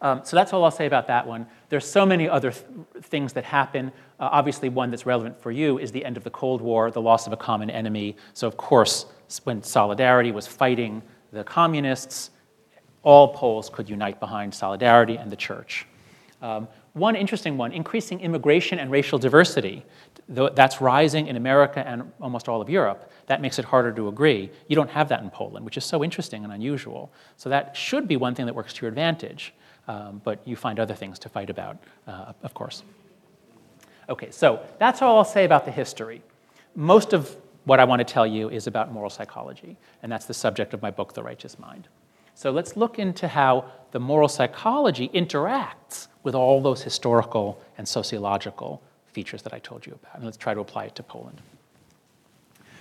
Um, 0.00 0.22
so 0.24 0.34
that's 0.34 0.52
all 0.52 0.64
I'll 0.64 0.72
say 0.72 0.86
about 0.86 1.06
that 1.06 1.26
one. 1.26 1.46
There's 1.68 1.86
so 1.86 2.04
many 2.04 2.28
other 2.28 2.50
th- 2.50 2.64
things 3.02 3.32
that 3.34 3.44
happen. 3.44 3.92
Uh, 4.18 4.30
obviously, 4.32 4.68
one 4.68 4.90
that's 4.90 5.06
relevant 5.06 5.40
for 5.40 5.52
you 5.52 5.78
is 5.78 5.92
the 5.92 6.04
end 6.04 6.16
of 6.16 6.24
the 6.24 6.30
Cold 6.30 6.60
War, 6.60 6.90
the 6.90 7.00
loss 7.00 7.28
of 7.28 7.32
a 7.32 7.36
common 7.36 7.70
enemy. 7.70 8.16
So, 8.34 8.48
of 8.48 8.56
course, 8.56 9.06
when 9.44 9.62
Solidarity 9.62 10.32
was 10.32 10.46
fighting 10.46 11.02
the 11.32 11.44
communists, 11.44 12.30
all 13.04 13.32
Poles 13.32 13.70
could 13.70 13.88
unite 13.88 14.18
behind 14.18 14.52
Solidarity 14.52 15.16
and 15.16 15.30
the 15.30 15.36
church. 15.36 15.86
Um, 16.42 16.68
one 16.92 17.16
interesting 17.16 17.56
one 17.56 17.72
increasing 17.72 18.20
immigration 18.20 18.78
and 18.78 18.90
racial 18.90 19.18
diversity. 19.18 19.84
That's 20.28 20.80
rising 20.80 21.28
in 21.28 21.36
America 21.36 21.86
and 21.86 22.12
almost 22.20 22.48
all 22.48 22.60
of 22.60 22.68
Europe. 22.68 23.10
That 23.26 23.40
makes 23.40 23.58
it 23.58 23.64
harder 23.64 23.92
to 23.92 24.08
agree. 24.08 24.50
You 24.68 24.76
don't 24.76 24.90
have 24.90 25.08
that 25.08 25.22
in 25.22 25.30
Poland, 25.30 25.64
which 25.64 25.76
is 25.76 25.84
so 25.84 26.02
interesting 26.04 26.44
and 26.44 26.52
unusual. 26.52 27.12
So, 27.36 27.48
that 27.48 27.76
should 27.76 28.08
be 28.08 28.16
one 28.16 28.34
thing 28.34 28.46
that 28.46 28.54
works 28.54 28.72
to 28.74 28.82
your 28.82 28.88
advantage. 28.88 29.54
Um, 29.88 30.20
but 30.22 30.40
you 30.46 30.54
find 30.54 30.78
other 30.78 30.94
things 30.94 31.18
to 31.20 31.28
fight 31.28 31.50
about, 31.50 31.76
uh, 32.06 32.32
of 32.42 32.54
course. 32.54 32.84
Okay, 34.08 34.30
so 34.30 34.60
that's 34.78 35.02
all 35.02 35.18
I'll 35.18 35.24
say 35.24 35.44
about 35.44 35.64
the 35.64 35.72
history. 35.72 36.22
Most 36.76 37.12
of 37.12 37.36
what 37.64 37.80
I 37.80 37.84
want 37.84 38.00
to 38.00 38.04
tell 38.04 38.26
you 38.26 38.48
is 38.48 38.66
about 38.66 38.92
moral 38.92 39.10
psychology, 39.10 39.76
and 40.02 40.10
that's 40.10 40.26
the 40.26 40.34
subject 40.34 40.74
of 40.74 40.82
my 40.82 40.90
book, 40.90 41.14
The 41.14 41.22
Righteous 41.22 41.58
Mind. 41.58 41.88
So 42.34 42.50
let's 42.50 42.76
look 42.76 42.98
into 42.98 43.28
how 43.28 43.66
the 43.90 44.00
moral 44.00 44.28
psychology 44.28 45.08
interacts 45.10 46.08
with 46.22 46.34
all 46.34 46.60
those 46.60 46.82
historical 46.82 47.60
and 47.78 47.86
sociological 47.86 48.82
features 49.06 49.42
that 49.42 49.52
I 49.52 49.58
told 49.58 49.84
you 49.84 49.92
about, 49.92 50.16
and 50.16 50.24
let's 50.24 50.36
try 50.36 50.54
to 50.54 50.60
apply 50.60 50.84
it 50.84 50.94
to 50.94 51.02
Poland. 51.02 51.42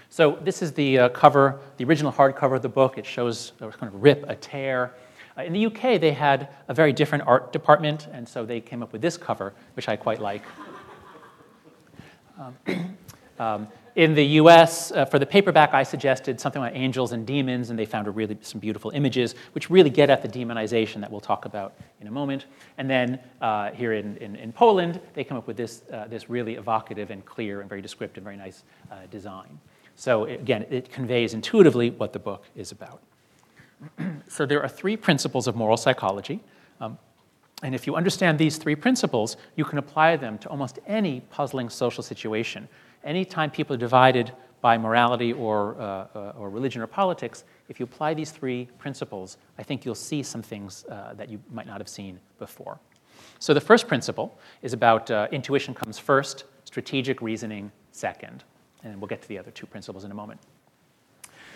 So 0.10 0.38
this 0.42 0.62
is 0.62 0.72
the 0.74 1.00
uh, 1.00 1.10
cover, 1.10 1.60
the 1.78 1.86
original 1.86 2.12
hardcover 2.12 2.56
of 2.56 2.62
the 2.62 2.70
book. 2.70 2.98
It 2.98 3.06
shows 3.06 3.54
a 3.60 3.70
kind 3.70 3.94
of 3.94 4.02
rip, 4.02 4.26
a 4.30 4.36
tear, 4.36 4.94
uh, 5.38 5.44
in 5.44 5.54
the 5.54 5.66
UK, 5.66 6.00
they 6.00 6.12
had 6.12 6.50
a 6.68 6.74
very 6.74 6.92
different 6.92 7.26
art 7.26 7.54
department, 7.54 8.08
and 8.12 8.28
so 8.28 8.46
they 8.46 8.60
came 8.60 8.84
up 8.84 8.92
with 8.92 9.02
this 9.02 9.18
cover, 9.18 9.54
which 9.76 9.88
I 9.88 9.96
quite 9.96 10.20
like. 10.20 10.44
Um, 12.40 12.58
um, 13.40 13.68
in 13.96 14.14
the 14.14 14.26
US, 14.40 14.92
uh, 14.92 15.06
for 15.06 15.20
the 15.20 15.26
paperback, 15.26 15.74
I 15.74 15.84
suggested 15.84 16.40
something 16.40 16.62
like 16.62 16.74
angels 16.76 17.12
and 17.12 17.26
demons, 17.26 17.70
and 17.70 17.78
they 17.78 17.86
found 17.86 18.14
really, 18.16 18.38
some 18.42 18.60
beautiful 18.60 18.92
images, 18.92 19.36
which 19.54 19.70
really 19.70 19.90
get 19.90 20.10
at 20.10 20.22
the 20.22 20.28
demonization 20.28 21.02
that 21.02 21.12
we'll 21.12 21.20
talk 21.20 21.46
about 21.46 21.74
in 22.00 22.08
a 22.08 22.12
moment. 22.12 22.46
And 22.78 22.90
then 22.90 23.20
uh, 23.42 23.72
here 23.72 23.94
in, 23.94 24.18
in, 24.18 24.36
in, 24.36 24.54
Poland, 24.54 25.00
they 25.14 25.24
come 25.24 25.38
up 25.38 25.48
with 25.48 25.58
this, 25.58 25.84
uh, 25.92 26.08
this 26.08 26.30
really 26.30 26.56
evocative 26.56 27.12
and 27.12 27.26
clear 27.26 27.62
and 27.62 27.70
very 27.70 27.82
descriptive, 27.82 28.24
very 28.24 28.38
nice 28.38 28.64
uh, 28.92 28.96
design. 29.10 29.60
So 29.96 30.26
again, 30.26 30.66
it 30.70 30.92
conveys 30.92 31.34
intuitively 31.34 31.90
what 31.92 32.14
the 32.14 32.20
book 32.20 32.46
is 32.56 32.72
about. 32.72 33.02
so 34.28 34.46
there 34.46 34.62
are 34.62 34.70
three 34.70 34.96
principles 34.96 35.48
of 35.48 35.56
moral 35.56 35.78
psychology. 35.78 36.40
Um, 36.80 36.98
and 37.64 37.76
if 37.76 37.86
you 37.86 37.96
understand 37.96 38.40
these 38.40 38.58
three 38.58 38.76
principles, 38.76 39.38
you 39.56 39.66
can 39.66 39.78
apply 39.78 40.16
them 40.16 40.38
to 40.40 40.50
almost 40.50 40.80
any 40.88 41.22
puzzling 41.30 41.70
social 41.70 42.04
situation. 42.04 42.68
Anytime 43.04 43.50
people 43.52 43.76
are 43.76 43.80
divided 43.80 44.32
by 44.62 44.78
morality 44.78 45.34
or, 45.34 45.80
uh, 45.82 46.34
or 46.38 46.50
religion 46.50 46.82
or 46.82 46.88
politics, 46.88 47.44
if 47.68 47.80
you 47.80 47.84
apply 47.84 48.14
these 48.14 48.32
three 48.32 48.68
principles, 48.78 49.38
I 49.58 49.64
think 49.64 49.86
you'll 49.86 49.96
see 49.96 50.22
some 50.22 50.42
things 50.42 50.86
uh, 50.86 51.14
that 51.16 51.30
you 51.30 51.42
might 51.52 51.66
not 51.66 51.80
have 51.80 51.90
seen 51.90 52.20
before. 52.38 52.80
So 53.40 53.54
the 53.54 53.62
first 53.62 53.88
principle 53.88 54.38
is 54.62 54.74
about 54.74 55.10
uh, 55.10 55.28
intuition 55.32 55.74
comes 55.74 55.98
first, 55.98 56.46
strategic 56.66 57.22
reasoning 57.22 57.72
second. 57.92 58.44
And 58.84 59.00
we'll 59.00 59.08
get 59.08 59.22
to 59.22 59.28
the 59.28 59.40
other 59.40 59.52
two 59.52 59.66
principles 59.66 60.04
in 60.04 60.12
a 60.12 60.16
moment. 60.16 60.40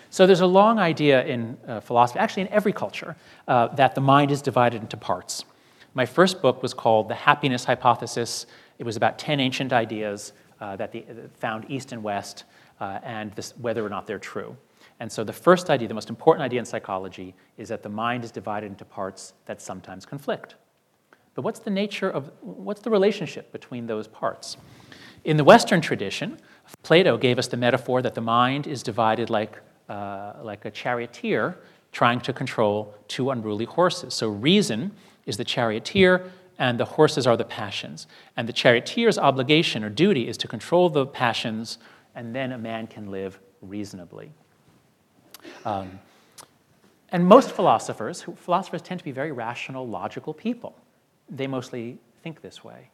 So 0.10 0.26
there's 0.26 0.42
a 0.42 0.48
long 0.48 0.80
idea 0.80 1.26
in 1.26 1.58
uh, 1.68 1.80
philosophy, 1.80 2.20
actually 2.20 2.44
in 2.44 2.50
every 2.50 2.74
culture, 2.74 3.16
uh, 3.48 3.68
that 3.76 3.96
the 3.96 4.02
mind 4.02 4.32
is 4.32 4.42
divided 4.42 4.82
into 4.82 4.98
parts. 4.98 5.44
My 5.94 6.06
first 6.06 6.42
book 6.42 6.62
was 6.62 6.74
called 6.74 7.10
The 7.10 7.16
Happiness 7.16 7.66
Hypothesis. 7.66 8.46
It 8.80 8.84
was 8.84 8.96
about 8.96 9.18
10 9.18 9.40
ancient 9.40 9.74
ideas 9.74 10.34
uh, 10.66 10.76
that 10.76 10.92
the, 10.92 11.02
uh, 11.10 11.14
found 11.34 11.66
east 11.70 11.92
and 11.94 12.02
west, 12.04 12.46
uh, 12.80 13.00
and 13.04 13.32
this, 13.34 13.54
whether 13.58 13.86
or 13.86 13.90
not 13.90 14.08
they're 14.08 14.20
true. 14.20 14.58
And 15.00 15.12
so 15.12 15.24
the 15.24 15.34
first 15.34 15.70
idea, 15.70 15.88
the 15.88 15.94
most 15.94 16.10
important 16.10 16.44
idea 16.44 16.60
in 16.60 16.66
psychology, 16.66 17.36
is 17.58 17.68
that 17.70 17.82
the 17.84 17.90
mind 17.90 18.24
is 18.24 18.32
divided 18.32 18.68
into 18.68 18.86
parts 18.86 19.34
that 19.46 19.62
sometimes 19.62 20.06
conflict. 20.06 20.56
But 21.36 21.44
what's 21.44 21.60
the 21.60 21.72
nature 21.84 22.10
of, 22.10 22.32
what's 22.42 22.82
the 22.82 22.90
relationship 22.90 23.52
between 23.52 23.88
those 23.88 24.08
parts? 24.08 24.58
In 25.24 25.38
the 25.38 25.44
Western 25.44 25.82
tradition, 25.82 26.38
Plato 26.84 27.18
gave 27.18 27.38
us 27.40 27.48
the 27.48 27.58
metaphor 27.58 28.02
that 28.02 28.16
the 28.16 28.22
mind 28.22 28.68
is 28.68 28.84
divided 28.84 29.30
like 29.30 29.60
uh, 29.90 30.34
like 30.42 30.66
a 30.66 30.72
charioteer 30.72 31.58
trying 31.92 32.20
to 32.20 32.34
control 32.34 32.96
two 33.08 33.30
unruly 33.30 33.66
horses. 33.66 34.14
So 34.14 34.30
reason 34.30 34.92
is 35.26 35.38
the 35.38 35.44
charioteer, 35.44 36.32
and 36.58 36.80
the 36.80 36.86
horses 36.86 37.28
are 37.28 37.38
the 37.38 37.46
passions. 37.46 38.08
And 38.38 38.48
the 38.48 38.54
charioteer's 38.54 39.18
obligation 39.18 39.84
or 39.84 39.90
duty 39.90 40.28
is 40.28 40.38
to 40.38 40.48
control 40.48 40.90
the 40.90 41.06
passions, 41.06 41.78
and 42.16 42.36
then 42.36 42.52
a 42.52 42.58
man 42.58 42.88
can 42.88 43.12
live 43.12 43.40
reasonably. 43.62 44.32
Um, 45.66 46.00
and 47.10 47.26
most 47.26 47.52
philosophers, 47.52 48.26
philosophers 48.36 48.82
tend 48.82 49.00
to 49.00 49.04
be 49.04 49.12
very 49.12 49.32
rational, 49.32 49.88
logical 49.88 50.34
people. 50.34 50.76
They 51.30 51.48
mostly 51.48 51.98
think 52.24 52.42
this 52.42 52.64
way. 52.64 52.90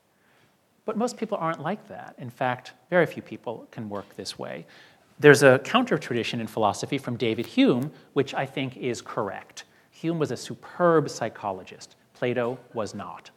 But 0.85 0.97
most 0.97 1.17
people 1.17 1.37
aren't 1.39 1.61
like 1.61 1.87
that. 1.87 2.15
In 2.17 2.29
fact, 2.29 2.73
very 2.89 3.05
few 3.05 3.21
people 3.21 3.67
can 3.71 3.89
work 3.89 4.15
this 4.15 4.37
way. 4.37 4.65
There's 5.19 5.43
a 5.43 5.59
counter 5.59 5.97
tradition 5.97 6.41
in 6.41 6.47
philosophy 6.47 6.97
from 6.97 7.15
David 7.15 7.45
Hume, 7.45 7.91
which 8.13 8.33
I 8.33 8.45
think 8.45 8.77
is 8.77 9.01
correct. 9.01 9.65
Hume 9.91 10.17
was 10.17 10.31
a 10.31 10.37
superb 10.37 11.09
psychologist, 11.09 11.95
Plato 12.13 12.57
was 12.73 12.95
not. 12.95 13.29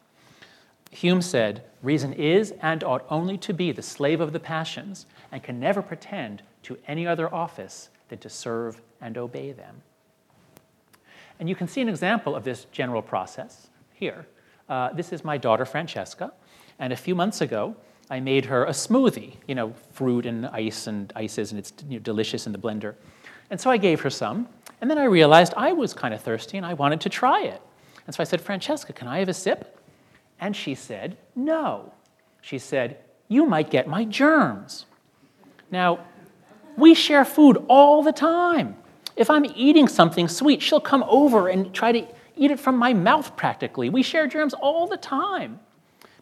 Hume 0.94 1.22
said, 1.22 1.64
Reason 1.82 2.12
is 2.12 2.54
and 2.62 2.84
ought 2.84 3.04
only 3.10 3.36
to 3.38 3.52
be 3.52 3.72
the 3.72 3.82
slave 3.82 4.20
of 4.20 4.32
the 4.32 4.38
passions 4.38 5.06
and 5.32 5.42
can 5.42 5.58
never 5.58 5.82
pretend 5.82 6.42
to 6.62 6.78
any 6.86 7.04
other 7.04 7.32
office 7.34 7.90
than 8.08 8.18
to 8.20 8.30
serve 8.30 8.80
and 9.00 9.18
obey 9.18 9.50
them. 9.50 9.82
And 11.40 11.48
you 11.48 11.56
can 11.56 11.66
see 11.66 11.80
an 11.80 11.88
example 11.88 12.36
of 12.36 12.44
this 12.44 12.66
general 12.70 13.02
process 13.02 13.70
here. 13.92 14.26
Uh, 14.68 14.92
this 14.92 15.12
is 15.12 15.24
my 15.24 15.36
daughter 15.36 15.64
Francesca, 15.64 16.32
and 16.78 16.92
a 16.92 16.96
few 16.96 17.14
months 17.14 17.40
ago, 17.40 17.74
I 18.08 18.20
made 18.20 18.44
her 18.44 18.64
a 18.64 18.70
smoothie, 18.70 19.34
you 19.48 19.56
know, 19.56 19.74
fruit 19.92 20.26
and 20.26 20.46
ice 20.46 20.86
and 20.86 21.12
ices, 21.16 21.50
and 21.50 21.58
it's 21.58 21.72
you 21.88 21.98
know, 21.98 22.02
delicious 22.02 22.46
in 22.46 22.52
the 22.52 22.58
blender. 22.58 22.94
And 23.50 23.60
so 23.60 23.68
I 23.68 23.78
gave 23.78 24.00
her 24.02 24.10
some, 24.10 24.48
and 24.80 24.88
then 24.88 24.98
I 24.98 25.04
realized 25.04 25.54
I 25.56 25.72
was 25.72 25.92
kind 25.92 26.14
of 26.14 26.20
thirsty 26.20 26.56
and 26.56 26.64
I 26.64 26.74
wanted 26.74 27.00
to 27.00 27.08
try 27.08 27.42
it. 27.42 27.60
And 28.06 28.14
so 28.14 28.22
I 28.22 28.24
said, 28.24 28.40
Francesca, 28.40 28.92
can 28.92 29.08
I 29.08 29.18
have 29.18 29.28
a 29.28 29.34
sip? 29.34 29.80
And 30.40 30.54
she 30.54 30.74
said, 30.74 31.16
no. 31.34 31.92
She 32.40 32.58
said, 32.58 32.98
you 33.28 33.46
might 33.46 33.70
get 33.70 33.88
my 33.88 34.04
germs. 34.04 34.86
Now, 35.70 36.00
we 36.76 36.94
share 36.94 37.24
food 37.24 37.64
all 37.68 38.02
the 38.02 38.12
time. 38.12 38.76
If 39.16 39.30
I'm 39.30 39.46
eating 39.54 39.88
something 39.88 40.28
sweet, 40.28 40.60
she'll 40.60 40.80
come 40.80 41.04
over 41.04 41.48
and 41.48 41.72
try 41.72 41.92
to 41.92 42.06
eat 42.36 42.50
it 42.50 42.58
from 42.58 42.76
my 42.76 42.92
mouth 42.92 43.36
practically. 43.36 43.88
We 43.88 44.02
share 44.02 44.26
germs 44.26 44.54
all 44.54 44.86
the 44.86 44.96
time. 44.96 45.60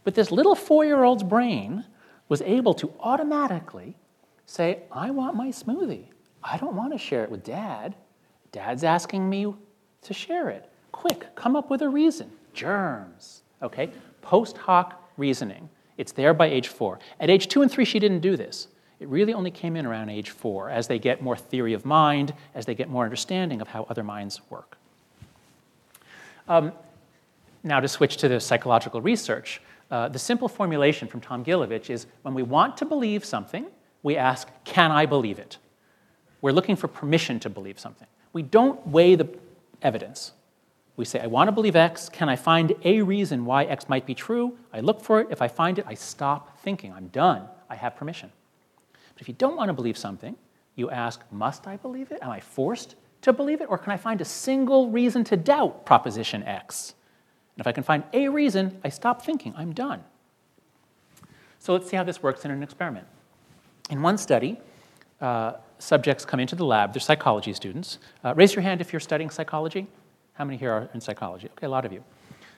But 0.05 0.15
this 0.15 0.31
little 0.31 0.55
four 0.55 0.85
year 0.85 1.03
old's 1.03 1.23
brain 1.23 1.85
was 2.29 2.43
able 2.43 2.75
to 2.75 2.93
automatically 3.01 3.97
say, 4.47 4.81
I 4.91 5.11
want 5.11 5.37
my 5.37 5.49
smoothie. 5.49 6.07
I 6.43 6.57
don't 6.59 6.77
want 6.77 6.93
to 6.93 6.99
share 6.99 7.25
it 7.25 7.31
with 7.31 7.45
dad. 7.45 7.95
Dad's 8.51 8.85
asking 8.85 9.29
me 9.29 9.55
to 10.03 10.15
share 10.15 10.51
it. 10.51 10.69
Quick, 10.91 11.35
come 11.35 11.57
up 11.57 11.71
with 11.71 11.83
a 11.83 11.89
reason. 11.89 12.31
Germs. 12.53 13.42
Okay? 13.63 13.91
Post 14.21 14.57
hoc 14.57 15.11
reasoning. 15.17 15.69
It's 15.99 16.13
there 16.13 16.35
by 16.35 16.47
age 16.47 16.69
four. 16.69 16.99
At 17.21 17.31
age 17.31 17.49
two 17.49 17.63
and 17.63 17.71
three, 17.71 17.85
she 17.85 17.99
didn't 17.99 18.21
do 18.21 18.37
this. 18.37 18.69
It 19.01 19.09
really 19.09 19.35
only 19.35 19.51
came 19.51 19.77
in 19.77 19.85
around 19.85 20.11
age 20.11 20.31
four 20.31 20.71
as 20.71 20.87
they 20.87 20.99
get 20.99 21.23
more 21.23 21.37
theory 21.37 21.73
of 21.73 21.85
mind, 21.85 22.35
as 22.55 22.67
they 22.67 22.75
get 22.75 22.89
more 22.89 23.05
understanding 23.05 23.61
of 23.61 23.69
how 23.69 23.85
other 23.91 24.05
minds 24.05 24.41
work. 24.49 24.79
Um, 26.49 26.73
now, 27.65 27.81
to 27.81 27.89
switch 27.89 28.17
to 28.19 28.29
the 28.29 28.41
psychological 28.41 29.01
research, 29.01 29.61
uh, 29.91 30.09
the 30.09 30.19
simple 30.19 30.49
formulation 30.49 31.07
from 31.07 31.21
Tom 31.21 31.45
Gilovich 31.45 31.91
is 31.91 32.07
when 32.23 32.35
we 32.35 32.43
want 32.43 32.77
to 32.79 32.85
believe 32.85 33.25
something, 33.25 33.67
we 34.03 34.17
ask, 34.17 34.49
Can 34.65 34.91
I 34.91 35.07
believe 35.07 35.39
it? 35.39 35.59
We're 36.41 36.53
looking 36.53 36.77
for 36.77 36.89
permission 36.89 37.39
to 37.41 37.51
believe 37.51 37.79
something. 37.79 38.09
We 38.33 38.43
don't 38.43 38.85
weigh 38.87 39.15
the 39.15 39.29
evidence. 39.81 40.33
We 40.97 41.05
say, 41.05 41.21
I 41.21 41.27
want 41.27 41.49
to 41.49 41.53
believe 41.53 41.75
X. 41.75 42.09
Can 42.09 42.29
I 42.29 42.37
find 42.37 42.75
a 42.85 43.01
reason 43.01 43.45
why 43.45 43.65
X 43.65 43.89
might 43.89 44.05
be 44.05 44.15
true? 44.15 44.59
I 44.73 44.81
look 44.81 45.01
for 45.01 45.21
it. 45.21 45.29
If 45.31 45.41
I 45.41 45.49
find 45.49 45.79
it, 45.79 45.87
I 45.89 45.95
stop 45.95 46.61
thinking. 46.61 46.93
I'm 46.93 47.09
done. 47.09 47.49
I 47.71 47.77
have 47.77 47.97
permission. 47.97 48.31
But 49.15 49.23
if 49.23 49.29
you 49.29 49.35
don't 49.35 49.57
want 49.57 49.69
to 49.69 49.73
believe 49.73 49.97
something, 49.97 50.37
you 50.77 50.91
ask, 50.91 51.21
Must 51.31 51.67
I 51.67 51.77
believe 51.77 52.13
it? 52.13 52.19
Am 52.23 52.31
I 52.31 52.41
forced 52.41 52.97
to 53.23 53.33
believe 53.33 53.61
it? 53.61 53.67
Or 53.71 53.79
can 53.79 53.93
I 53.93 53.97
find 53.97 54.21
a 54.21 54.25
single 54.25 54.91
reason 54.91 55.25
to 55.25 55.37
doubt 55.37 55.87
proposition 55.87 56.43
X? 56.43 56.95
And 57.57 57.61
if 57.61 57.67
I 57.67 57.73
can 57.73 57.85
find 57.85 58.05
a 58.13 58.29
reason, 58.29 58.79
I 58.85 58.89
stop 58.91 59.23
thinking. 59.23 59.55
I'm 59.57 59.73
done. 59.73 60.03
So 61.59 61.73
let's 61.73 61.89
see 61.89 61.97
how 61.97 62.05
this 62.05 62.23
works 62.23 62.45
in 62.45 62.51
an 62.51 62.63
experiment. 62.63 63.07
In 63.89 64.03
one 64.03 64.19
study, 64.19 64.59
uh, 65.21 65.55
subjects 65.79 66.25
come 66.25 66.41
into 66.41 66.57
the 66.57 66.65
lab, 66.65 66.93
they're 66.93 67.01
psychology 67.01 67.53
students. 67.53 67.99
Uh, 68.25 68.35
raise 68.35 68.55
your 68.55 68.63
hand 68.63 68.81
if 68.81 68.93
you're 68.93 69.01
studying 69.01 69.31
psychology. 69.31 69.87
How 70.35 70.45
many 70.45 70.57
here 70.57 70.73
are 70.73 70.89
in 70.95 71.01
psychology? 71.01 71.49
Okay, 71.53 71.67
a 71.67 71.71
lot 71.71 71.85
of 71.85 71.93
you. 71.93 72.03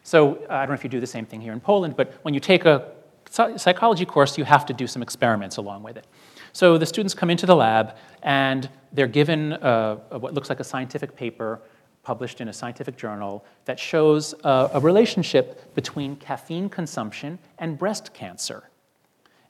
So 0.03 0.37
uh, 0.49 0.55
I 0.55 0.61
don't 0.61 0.69
know 0.69 0.75
if 0.75 0.85
you 0.85 0.91
do 0.91 1.01
the 1.01 1.07
same 1.07 1.27
thing 1.27 1.41
here 1.41 1.53
in 1.53 1.61
Poland, 1.61 1.97
but 1.97 2.15
when 2.23 2.35
you 2.35 2.41
take 2.41 2.65
a 2.67 2.93
psychology 3.57 4.05
course, 4.05 4.39
you 4.39 4.45
have 4.45 4.65
to 4.67 4.73
do 4.73 4.87
some 4.87 5.03
experiments 5.03 5.57
along 5.57 5.83
with 5.83 5.97
it. 5.97 6.07
So 6.53 6.79
the 6.79 6.87
students 6.87 7.15
come 7.15 7.31
into 7.31 7.47
the 7.47 7.57
lab 7.57 7.97
and 8.23 8.69
they're 8.93 9.09
given 9.09 9.53
what 9.53 10.35
looks 10.35 10.49
like 10.49 10.61
a 10.61 10.65
scientific 10.65 11.17
paper 11.17 11.61
published 12.05 12.41
in 12.41 12.49
a 12.49 12.53
scientific 12.53 12.97
journal 12.97 13.45
that 13.65 13.79
shows 13.81 14.35
a 14.45 14.79
relationship 14.81 15.75
between 15.75 16.17
caffeine 16.17 16.69
consumption 16.69 17.39
and 17.59 17.79
breast 17.79 18.15
cancer. 18.15 18.69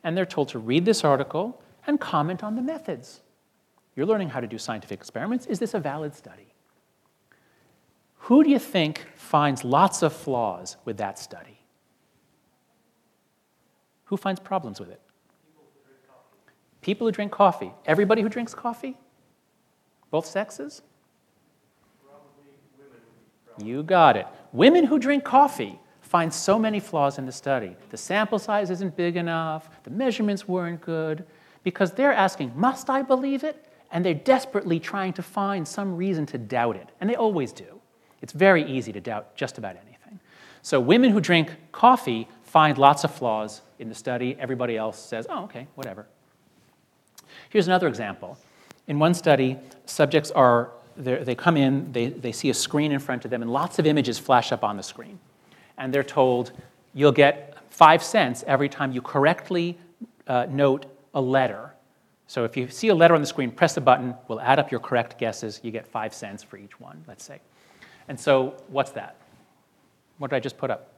And 0.03 0.17
they're 0.17 0.25
told 0.25 0.49
to 0.51 0.59
read 0.59 0.85
this 0.85 1.05
article 1.05 1.61
and 1.87 2.01
comment 2.01 2.43
on 2.43 2.55
the 2.55 2.63
methods. 2.63 3.21
You're 3.97 4.07
learning 4.07 4.31
how 4.31 4.41
to 4.41 4.47
do 4.47 4.57
scientific 4.57 4.99
experiments. 4.99 5.47
Is 5.47 5.59
this 5.59 5.75
a 5.75 5.81
valid 5.81 6.15
study? 6.15 6.54
Who 8.25 8.43
do 8.43 8.49
you 8.49 8.59
think 8.59 9.05
finds 9.17 9.65
lots 9.65 10.03
of 10.03 10.11
flaws 10.11 10.79
with 10.87 10.97
that 10.97 11.19
study? 11.19 11.59
Who 14.05 14.17
finds 14.17 14.41
problems 14.41 14.81
with 14.81 14.89
it? 14.89 15.01
People 16.81 17.07
who 17.07 17.13
drink 17.13 17.33
coffee. 17.33 17.71
Everybody 17.85 18.23
who 18.23 18.31
drinks 18.31 18.55
coffee? 18.55 18.97
Both 20.11 20.25
sexes? 20.25 20.81
You 23.63 23.83
got 23.83 24.17
it. 24.17 24.27
Women 24.55 24.85
who 24.85 24.99
drink 24.99 25.23
coffee 25.23 25.79
find 26.01 26.33
so 26.33 26.59
many 26.59 26.81
flaws 26.81 27.19
in 27.19 27.27
the 27.27 27.33
study. 27.33 27.77
The 27.91 27.99
sample 27.99 28.39
size 28.39 28.71
isn't 28.71 28.97
big 28.97 29.17
enough, 29.17 29.69
the 29.83 29.91
measurements 29.91 30.49
weren't 30.49 30.81
good, 30.81 31.27
because 31.63 31.93
they're 31.93 32.15
asking, 32.15 32.53
must 32.57 32.89
I 32.89 33.03
believe 33.03 33.45
it? 33.45 33.71
And 33.91 34.03
they're 34.03 34.15
desperately 34.15 34.81
trying 34.81 35.13
to 35.13 35.23
find 35.23 35.69
some 35.69 35.95
reason 35.95 36.25
to 36.27 36.39
doubt 36.39 36.77
it. 36.77 36.89
And 37.03 37.11
they 37.11 37.17
always 37.17 37.53
do. 37.53 37.83
It's 38.25 38.33
very 38.33 38.65
easy 38.65 38.91
to 38.91 39.03
doubt 39.03 39.37
just 39.37 39.59
about 39.59 39.77
anything. 39.77 40.19
So 40.63 40.81
women 40.81 41.11
who 41.11 41.21
drink 41.21 41.51
coffee 41.73 42.27
find 42.43 42.79
lots 42.79 43.05
of 43.05 43.15
flaws 43.15 43.61
in 43.79 43.91
the 43.91 43.95
study. 43.95 44.35
Everybody 44.41 44.79
else 44.79 44.99
says, 44.99 45.27
oh, 45.29 45.45
okay, 45.45 45.67
whatever. 45.75 46.07
Here's 47.51 47.67
another 47.67 47.87
example. 47.87 48.39
In 48.87 48.99
one 48.99 49.13
study, 49.13 49.59
subjects 49.85 50.31
are, 50.31 50.71
they 50.97 51.35
come 51.35 51.59
in, 51.59 51.93
they, 51.93 52.07
they 52.07 52.33
see 52.33 52.49
a 52.49 52.55
screen 52.55 52.93
in 52.93 52.99
front 52.99 53.27
of 53.27 53.31
them, 53.31 53.43
and 53.43 53.53
lots 53.53 53.79
of 53.79 53.85
images 53.85 54.19
flash 54.19 54.53
up 54.53 54.65
on 54.65 54.79
the 54.79 54.83
screen. 54.83 55.19
And 55.77 55.93
they're 55.93 56.03
told, 56.03 56.53
you'll 56.95 57.13
get 57.13 57.59
five 57.69 58.03
cents 58.03 58.43
every 58.47 58.71
time 58.71 58.91
you 58.91 59.03
correctly 59.03 59.77
uh, 60.27 60.47
note 60.49 60.87
a 61.13 61.21
letter. 61.21 61.75
So 62.27 62.45
if 62.45 62.57
you 62.57 62.71
see 62.71 62.89
a 62.89 62.95
letter 62.95 63.15
on 63.15 63.21
the 63.21 63.27
screen, 63.27 63.51
press 63.51 63.75
the 63.75 63.83
button, 63.83 64.15
we'll 64.29 64.41
add 64.41 64.59
up 64.59 64.71
your 64.71 64.81
correct 64.81 65.19
guesses, 65.19 65.61
you 65.63 65.71
get 65.71 65.87
five 65.87 66.15
cents 66.15 66.43
for 66.43 66.57
each 66.57 66.81
one, 66.81 67.05
let's 67.07 67.23
say. 67.23 67.41
And 68.09 68.19
so 68.19 68.55
what's 68.69 68.93
that? 68.93 69.17
What 70.19 70.31
did 70.31 70.37
I 70.37 70.41
just 70.41 70.59
put 70.59 70.71
up? 70.71 70.93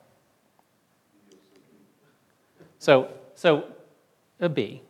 So, 2.79 3.09
so 3.35 3.65
a 4.41 4.49
B. 4.49 4.83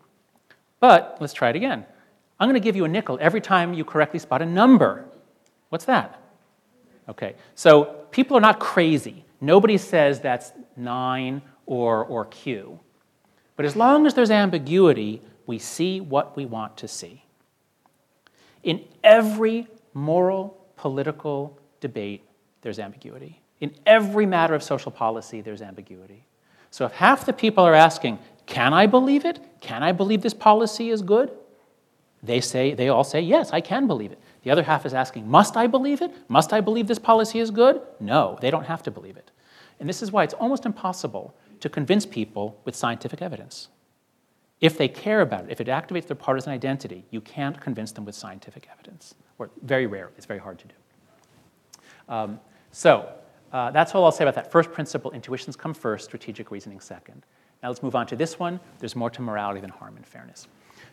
But 0.80 1.16
let's 1.20 1.32
try 1.32 1.50
it 1.50 1.56
again. 1.56 1.84
I'm 2.38 2.48
going 2.48 2.60
to 2.60 2.64
give 2.64 2.76
you 2.76 2.84
a 2.84 2.88
nickel 2.88 3.18
every 3.20 3.40
time 3.40 3.72
you 3.72 3.84
correctly 3.84 4.18
spot 4.18 4.42
a 4.42 4.46
number. 4.46 5.04
What's 5.70 5.86
that? 5.86 6.20
Okay, 7.08 7.36
so 7.54 7.84
people 8.10 8.36
are 8.36 8.40
not 8.40 8.58
crazy. 8.58 9.24
Nobody 9.40 9.78
says 9.78 10.20
that's 10.20 10.52
9 10.76 11.40
or, 11.66 12.04
or 12.04 12.24
Q. 12.26 12.80
But 13.54 13.64
as 13.64 13.76
long 13.76 14.06
as 14.06 14.14
there's 14.14 14.30
ambiguity, 14.30 15.22
we 15.46 15.58
see 15.58 16.00
what 16.00 16.36
we 16.36 16.44
want 16.44 16.76
to 16.78 16.88
see. 16.88 17.22
In 18.62 18.84
every 19.04 19.68
moral, 19.94 20.58
political 20.76 21.58
debate, 21.80 22.24
there's 22.62 22.78
ambiguity. 22.78 23.40
In 23.60 23.74
every 23.86 24.26
matter 24.26 24.54
of 24.54 24.62
social 24.62 24.90
policy, 24.90 25.40
there's 25.40 25.62
ambiguity. 25.62 26.26
So 26.70 26.84
if 26.84 26.92
half 26.92 27.24
the 27.24 27.32
people 27.32 27.64
are 27.64 27.74
asking, 27.74 28.18
can 28.44 28.74
I 28.74 28.86
believe 28.86 29.24
it? 29.24 29.40
Can 29.60 29.82
I 29.82 29.92
believe 29.92 30.22
this 30.22 30.34
policy 30.34 30.90
is 30.90 31.02
good? 31.02 31.30
They 32.22 32.40
say, 32.40 32.74
they 32.74 32.88
all 32.88 33.04
say, 33.04 33.20
yes, 33.20 33.50
I 33.52 33.60
can 33.60 33.86
believe 33.86 34.12
it. 34.12 34.20
The 34.42 34.50
other 34.50 34.62
half 34.62 34.86
is 34.86 34.94
asking, 34.94 35.28
must 35.28 35.56
I 35.56 35.66
believe 35.66 36.02
it? 36.02 36.12
Must 36.28 36.52
I 36.52 36.60
believe 36.60 36.86
this 36.86 36.98
policy 36.98 37.40
is 37.40 37.50
good? 37.50 37.80
No, 38.00 38.38
they 38.40 38.50
don't 38.50 38.66
have 38.66 38.82
to 38.84 38.90
believe 38.90 39.16
it. 39.16 39.30
And 39.80 39.88
this 39.88 40.02
is 40.02 40.12
why 40.12 40.24
it's 40.24 40.34
almost 40.34 40.66
impossible 40.66 41.34
to 41.60 41.68
convince 41.68 42.06
people 42.06 42.60
with 42.64 42.74
scientific 42.74 43.22
evidence. 43.22 43.68
If 44.60 44.78
they 44.78 44.88
care 44.88 45.20
about 45.20 45.44
it, 45.44 45.50
if 45.50 45.60
it 45.60 45.66
activates 45.66 46.06
their 46.06 46.16
partisan 46.16 46.52
identity, 46.52 47.04
you 47.10 47.20
can't 47.20 47.60
convince 47.60 47.92
them 47.92 48.04
with 48.04 48.14
scientific 48.14 48.68
evidence. 48.72 49.14
Or 49.38 49.50
very 49.62 49.86
rare, 49.86 50.10
it's 50.16 50.26
very 50.26 50.40
hard 50.40 50.58
to 50.60 50.68
do. 50.68 50.74
Um, 52.08 52.40
so 52.72 53.08
uh, 53.52 53.70
that's 53.70 53.94
all 53.94 54.04
I'll 54.04 54.12
say 54.12 54.24
about 54.24 54.34
that. 54.34 54.50
First 54.50 54.72
principle 54.72 55.10
intuitions 55.12 55.56
come 55.56 55.74
first, 55.74 56.04
strategic 56.04 56.50
reasoning 56.50 56.80
second. 56.80 57.24
Now 57.62 57.68
let's 57.68 57.82
move 57.82 57.96
on 57.96 58.06
to 58.08 58.16
this 58.16 58.38
one. 58.38 58.60
There's 58.78 58.96
more 58.96 59.10
to 59.10 59.22
morality 59.22 59.60
than 59.60 59.70
harm 59.70 59.96
and 59.96 60.06
fairness. 60.06 60.46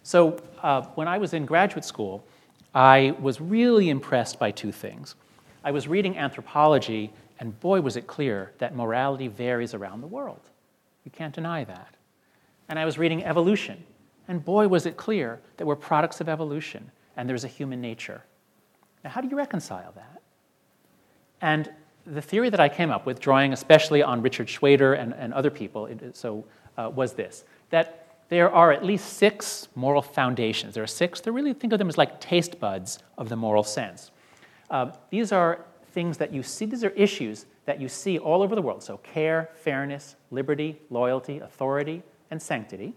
So 0.03 0.41
uh, 0.61 0.83
when 0.95 1.07
I 1.07 1.17
was 1.17 1.33
in 1.33 1.45
graduate 1.45 1.85
school, 1.85 2.25
I 2.73 3.15
was 3.19 3.39
really 3.39 3.89
impressed 3.89 4.39
by 4.39 4.51
two 4.51 4.71
things. 4.71 5.15
I 5.63 5.71
was 5.71 5.87
reading 5.87 6.17
anthropology, 6.17 7.13
and 7.39 7.57
boy, 7.59 7.81
was 7.81 7.95
it 7.95 8.07
clear 8.07 8.51
that 8.57 8.75
morality 8.75 9.27
varies 9.27 9.73
around 9.73 10.01
the 10.01 10.07
world. 10.07 10.41
You 11.05 11.11
can't 11.11 11.33
deny 11.33 11.63
that. 11.63 11.95
And 12.69 12.79
I 12.79 12.85
was 12.85 12.97
reading 12.97 13.23
evolution, 13.23 13.83
and 14.27 14.43
boy, 14.43 14.67
was 14.67 14.85
it 14.85 14.97
clear 14.97 15.41
that 15.57 15.65
we're 15.65 15.75
products 15.75 16.21
of 16.21 16.29
evolution 16.29 16.91
and 17.15 17.29
there's 17.29 17.43
a 17.43 17.47
human 17.47 17.81
nature. 17.81 18.23
Now, 19.03 19.11
how 19.11 19.21
do 19.21 19.27
you 19.27 19.37
reconcile 19.37 19.91
that? 19.95 20.21
And 21.43 21.69
the 22.07 22.21
theory 22.21 22.49
that 22.49 22.61
I 22.61 22.69
came 22.69 22.89
up 22.89 23.05
with, 23.05 23.19
drawing 23.19 23.51
especially 23.51 24.01
on 24.01 24.21
Richard 24.21 24.47
Shweder 24.47 24.97
and, 24.97 25.13
and 25.13 25.33
other 25.33 25.51
people, 25.51 25.87
it, 25.87 26.15
so 26.15 26.45
uh, 26.77 26.89
was 26.89 27.13
this 27.13 27.43
that 27.69 27.99
there 28.29 28.49
are 28.49 28.71
at 28.71 28.85
least 28.85 29.17
six 29.17 29.67
moral 29.75 30.01
foundations. 30.01 30.73
There 30.73 30.83
are 30.83 30.87
six, 30.87 31.19
they 31.21 31.31
really 31.31 31.53
think 31.53 31.73
of 31.73 31.79
them 31.79 31.89
as 31.89 31.97
like 31.97 32.19
taste 32.19 32.59
buds 32.59 32.99
of 33.17 33.29
the 33.29 33.35
moral 33.35 33.63
sense. 33.63 34.11
Uh, 34.69 34.91
these 35.09 35.31
are 35.31 35.65
things 35.91 36.17
that 36.17 36.33
you 36.33 36.43
see, 36.43 36.65
these 36.65 36.83
are 36.83 36.91
issues 36.91 37.45
that 37.65 37.79
you 37.81 37.89
see 37.89 38.17
all 38.17 38.41
over 38.41 38.55
the 38.55 38.61
world. 38.61 38.81
So, 38.81 38.97
care, 38.97 39.49
fairness, 39.53 40.15
liberty, 40.31 40.79
loyalty, 40.89 41.39
authority, 41.39 42.03
and 42.31 42.41
sanctity. 42.41 42.93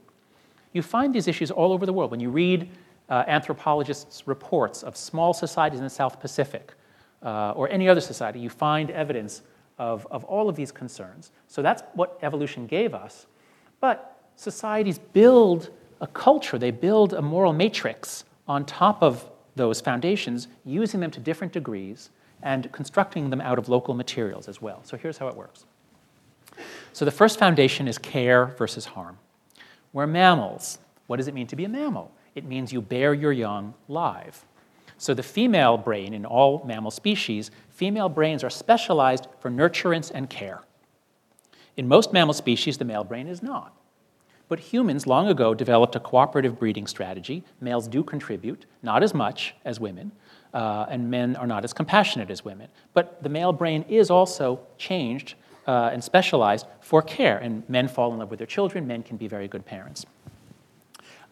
You 0.73 0.83
find 0.83 1.15
these 1.15 1.27
issues 1.27 1.51
all 1.51 1.73
over 1.73 1.85
the 1.85 1.93
world. 1.93 2.11
When 2.11 2.21
you 2.21 2.31
read 2.31 2.69
uh, 3.09 3.25
anthropologists' 3.27 4.27
reports 4.27 4.83
of 4.83 4.97
small 4.97 5.33
societies 5.35 5.81
in 5.81 5.85
the 5.85 5.91
South 5.91 6.21
Pacific, 6.21 6.75
uh, 7.23 7.53
or 7.53 7.69
any 7.69 7.89
other 7.89 8.01
society, 8.01 8.39
you 8.39 8.51
find 8.51 8.91
evidence 8.91 9.43
of, 9.79 10.07
of 10.11 10.25
all 10.25 10.49
of 10.49 10.57
these 10.57 10.73
concerns. 10.73 11.33
So 11.49 11.63
that's 11.63 11.83
what 11.95 12.19
evolution 12.23 12.67
gave 12.67 12.95
us. 12.95 13.27
But 13.81 14.21
societies 14.37 14.99
build 14.99 15.71
a 16.01 16.07
culture, 16.07 16.59
they 16.59 16.71
build 16.71 17.15
a 17.15 17.23
moral 17.23 17.53
matrix 17.53 18.25
on 18.47 18.65
top 18.65 19.03
of 19.03 19.29
those 19.55 19.81
foundations, 19.81 20.49
using 20.65 21.01
them 21.01 21.11
to 21.11 21.21
different 21.21 21.53
degrees 21.53 22.11
and 22.43 22.71
constructing 22.73 23.31
them 23.31 23.41
out 23.41 23.59
of 23.59 23.69
local 23.69 23.95
materials 23.95 24.49
as 24.49 24.61
well. 24.61 24.81
So 24.85 24.97
here's 24.97 25.19
how 25.19 25.29
it 25.29 25.37
works. 25.37 25.65
So 26.93 27.05
the 27.05 27.11
first 27.11 27.39
foundation 27.39 27.89
is 27.89 27.99
care 27.99 28.47
versus 28.47 28.85
harm. 28.85 29.19
We're 29.93 30.07
mammals. 30.07 30.79
What 31.07 31.17
does 31.17 31.29
it 31.29 31.35
mean 31.35 31.47
to 31.49 31.57
be 31.57 31.65
a 31.65 31.69
mammal? 31.69 32.13
It 32.35 32.45
means 32.45 32.73
you 32.73 32.83
bear 32.83 33.15
your 33.15 33.33
young 33.33 33.75
live. 33.89 34.45
So 34.99 35.15
the 35.15 35.23
female 35.23 35.77
brain 35.77 36.15
in 36.15 36.25
all 36.25 36.65
mammal 36.65 36.91
species, 36.91 37.51
female 37.69 38.09
brains 38.09 38.43
are 38.43 38.51
specialized 38.51 39.27
for 39.41 39.51
nurturance 39.51 40.11
and 40.15 40.31
care. 40.31 40.63
In 41.77 41.87
most 41.87 42.13
mammal 42.13 42.35
species, 42.35 42.79
the 42.79 42.85
male 42.85 43.05
brain 43.05 43.27
is 43.27 43.43
not. 43.43 43.77
But 44.49 44.61
humans 44.61 45.07
long 45.07 45.29
ago 45.29 45.55
developed 45.55 45.97
a 45.97 46.01
cooperative 46.01 46.59
breeding 46.59 46.87
strategy. 46.87 47.45
Males 47.61 47.89
do 47.89 48.03
contribute, 48.03 48.65
not 48.83 49.03
as 49.03 49.13
much 49.13 49.55
as 49.65 49.81
women, 49.81 50.13
uh, 50.55 50.87
and 50.89 51.11
men 51.11 51.37
are 51.37 51.47
not 51.47 51.65
as 51.65 51.73
compassionate 51.73 52.31
as 52.31 52.45
women. 52.45 52.69
But 52.95 53.23
the 53.23 53.29
male 53.29 53.53
brain 53.53 53.85
is 53.89 54.09
also 54.09 54.61
changed 54.79 55.35
uh, 55.67 55.91
and 55.93 56.03
specialized 56.03 56.67
for 56.81 57.03
care. 57.03 57.39
And 57.39 57.69
men 57.69 57.89
fall 57.89 58.13
in 58.13 58.19
love 58.21 58.31
with 58.31 58.39
their 58.39 58.47
children, 58.47 58.87
men 58.87 59.03
can 59.03 59.17
be 59.17 59.27
very 59.27 59.49
good 59.49 59.67
parents. 59.67 60.07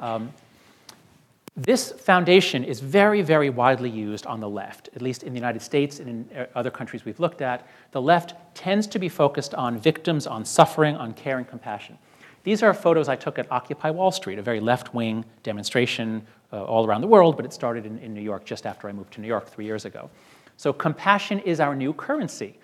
Um, 0.00 0.32
this 1.56 1.92
foundation 1.92 2.64
is 2.64 2.80
very, 2.80 3.22
very 3.22 3.48
widely 3.48 3.88
used 3.88 4.26
on 4.26 4.40
the 4.40 4.48
left, 4.48 4.88
at 4.96 5.02
least 5.02 5.22
in 5.22 5.32
the 5.32 5.38
United 5.38 5.62
States 5.62 6.00
and 6.00 6.08
in 6.08 6.36
uh, 6.36 6.46
other 6.56 6.70
countries 6.70 7.04
we've 7.04 7.20
looked 7.20 7.42
at. 7.42 7.68
The 7.92 8.02
left 8.02 8.34
tends 8.54 8.88
to 8.88 8.98
be 8.98 9.08
focused 9.08 9.54
on 9.54 9.78
victims, 9.78 10.26
on 10.26 10.44
suffering, 10.44 10.96
on 10.96 11.14
care 11.14 11.38
and 11.38 11.46
compassion. 11.46 11.96
These 12.42 12.62
are 12.64 12.74
photos 12.74 13.08
I 13.08 13.14
took 13.16 13.38
at 13.38 13.50
Occupy 13.52 13.90
Wall 13.90 14.10
Street, 14.10 14.38
a 14.38 14.42
very 14.42 14.58
left 14.58 14.94
wing 14.94 15.24
demonstration 15.44 16.26
uh, 16.52 16.64
all 16.64 16.86
around 16.86 17.02
the 17.02 17.06
world, 17.06 17.36
but 17.36 17.46
it 17.46 17.52
started 17.52 17.86
in, 17.86 17.98
in 17.98 18.12
New 18.12 18.20
York 18.20 18.44
just 18.44 18.66
after 18.66 18.88
I 18.88 18.92
moved 18.92 19.12
to 19.14 19.20
New 19.20 19.28
York 19.28 19.48
three 19.48 19.64
years 19.64 19.84
ago. 19.84 20.10
So, 20.56 20.72
compassion 20.72 21.38
is 21.40 21.58
our 21.58 21.74
new 21.74 21.92
currency. 21.92 22.58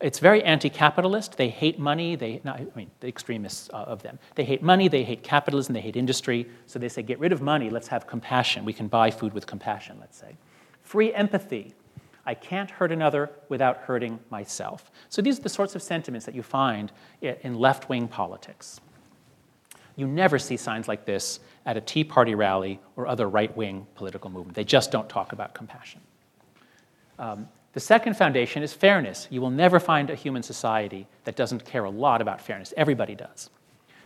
It's 0.00 0.18
very 0.18 0.42
anti 0.42 0.68
capitalist. 0.68 1.36
They 1.36 1.48
hate 1.48 1.78
money. 1.78 2.16
They, 2.16 2.40
not, 2.44 2.60
I 2.60 2.66
mean, 2.74 2.90
the 3.00 3.08
extremists 3.08 3.70
uh, 3.72 3.76
of 3.78 4.02
them. 4.02 4.18
They 4.34 4.44
hate 4.44 4.62
money, 4.62 4.88
they 4.88 5.04
hate 5.04 5.22
capitalism, 5.22 5.72
they 5.72 5.80
hate 5.80 5.96
industry. 5.96 6.46
So 6.66 6.78
they 6.78 6.88
say, 6.88 7.02
get 7.02 7.18
rid 7.18 7.32
of 7.32 7.40
money, 7.40 7.70
let's 7.70 7.88
have 7.88 8.06
compassion. 8.06 8.64
We 8.64 8.74
can 8.74 8.88
buy 8.88 9.10
food 9.10 9.32
with 9.32 9.46
compassion, 9.46 9.96
let's 10.00 10.18
say. 10.18 10.36
Free 10.82 11.14
empathy. 11.14 11.74
I 12.26 12.34
can't 12.34 12.70
hurt 12.70 12.92
another 12.92 13.30
without 13.48 13.78
hurting 13.78 14.18
myself. 14.30 14.90
So 15.08 15.22
these 15.22 15.38
are 15.38 15.42
the 15.42 15.48
sorts 15.48 15.74
of 15.76 15.82
sentiments 15.82 16.26
that 16.26 16.34
you 16.34 16.42
find 16.42 16.92
in 17.22 17.54
left 17.54 17.88
wing 17.88 18.08
politics. 18.08 18.80
You 19.94 20.06
never 20.06 20.38
see 20.38 20.56
signs 20.56 20.88
like 20.88 21.06
this 21.06 21.40
at 21.64 21.76
a 21.76 21.80
Tea 21.80 22.04
Party 22.04 22.34
rally 22.34 22.80
or 22.96 23.06
other 23.06 23.28
right 23.28 23.56
wing 23.56 23.86
political 23.94 24.28
movement. 24.28 24.56
They 24.56 24.64
just 24.64 24.90
don't 24.90 25.08
talk 25.08 25.32
about 25.32 25.54
compassion. 25.54 26.00
Um, 27.18 27.48
the 27.76 27.80
second 27.80 28.16
foundation 28.16 28.62
is 28.62 28.72
fairness. 28.72 29.28
You 29.28 29.42
will 29.42 29.50
never 29.50 29.78
find 29.78 30.08
a 30.08 30.14
human 30.14 30.42
society 30.42 31.06
that 31.24 31.36
doesn't 31.36 31.66
care 31.66 31.84
a 31.84 31.90
lot 31.90 32.22
about 32.22 32.40
fairness. 32.40 32.72
Everybody 32.74 33.14
does. 33.14 33.50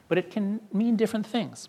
But 0.09 0.19
it 0.19 0.29
can 0.29 0.59
mean 0.73 0.97
different 0.97 1.25
things. 1.25 1.69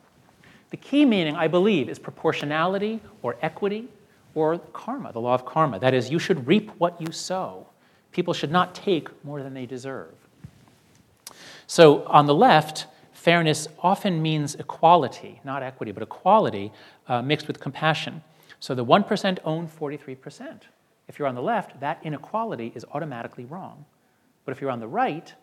The 0.71 0.77
key 0.77 1.05
meaning, 1.05 1.35
I 1.35 1.47
believe, 1.47 1.89
is 1.89 1.99
proportionality 1.99 3.01
or 3.21 3.35
equity 3.43 3.87
or 4.33 4.57
karma, 4.73 5.11
the 5.11 5.21
law 5.21 5.35
of 5.35 5.45
karma. 5.45 5.77
That 5.77 5.93
is, 5.93 6.09
you 6.09 6.17
should 6.17 6.47
reap 6.47 6.71
what 6.79 6.99
you 6.99 7.11
sow. 7.11 7.67
People 8.11 8.33
should 8.33 8.51
not 8.51 8.73
take 8.73 9.23
more 9.23 9.43
than 9.43 9.53
they 9.53 9.67
deserve. 9.67 10.15
So, 11.67 12.03
on 12.05 12.25
the 12.25 12.33
left, 12.33 12.87
fairness 13.13 13.67
often 13.77 14.23
means 14.23 14.55
equality, 14.55 15.39
not 15.43 15.61
equity, 15.61 15.91
but 15.91 16.01
equality 16.01 16.71
uh, 17.07 17.21
mixed 17.21 17.47
with 17.47 17.59
compassion. 17.59 18.23
So 18.59 18.73
the 18.73 18.83
1% 18.83 19.37
own 19.45 19.67
43%. 19.67 20.61
If 21.11 21.19
you're 21.19 21.27
on 21.27 21.35
the 21.35 21.41
left, 21.41 21.77
that 21.81 21.99
inequality 22.03 22.71
is 22.73 22.85
automatically 22.93 23.43
wrong. 23.43 23.83
But 24.45 24.53
if 24.53 24.61
you're 24.61 24.71
on 24.71 24.79
the 24.79 24.87
right, 24.87 25.33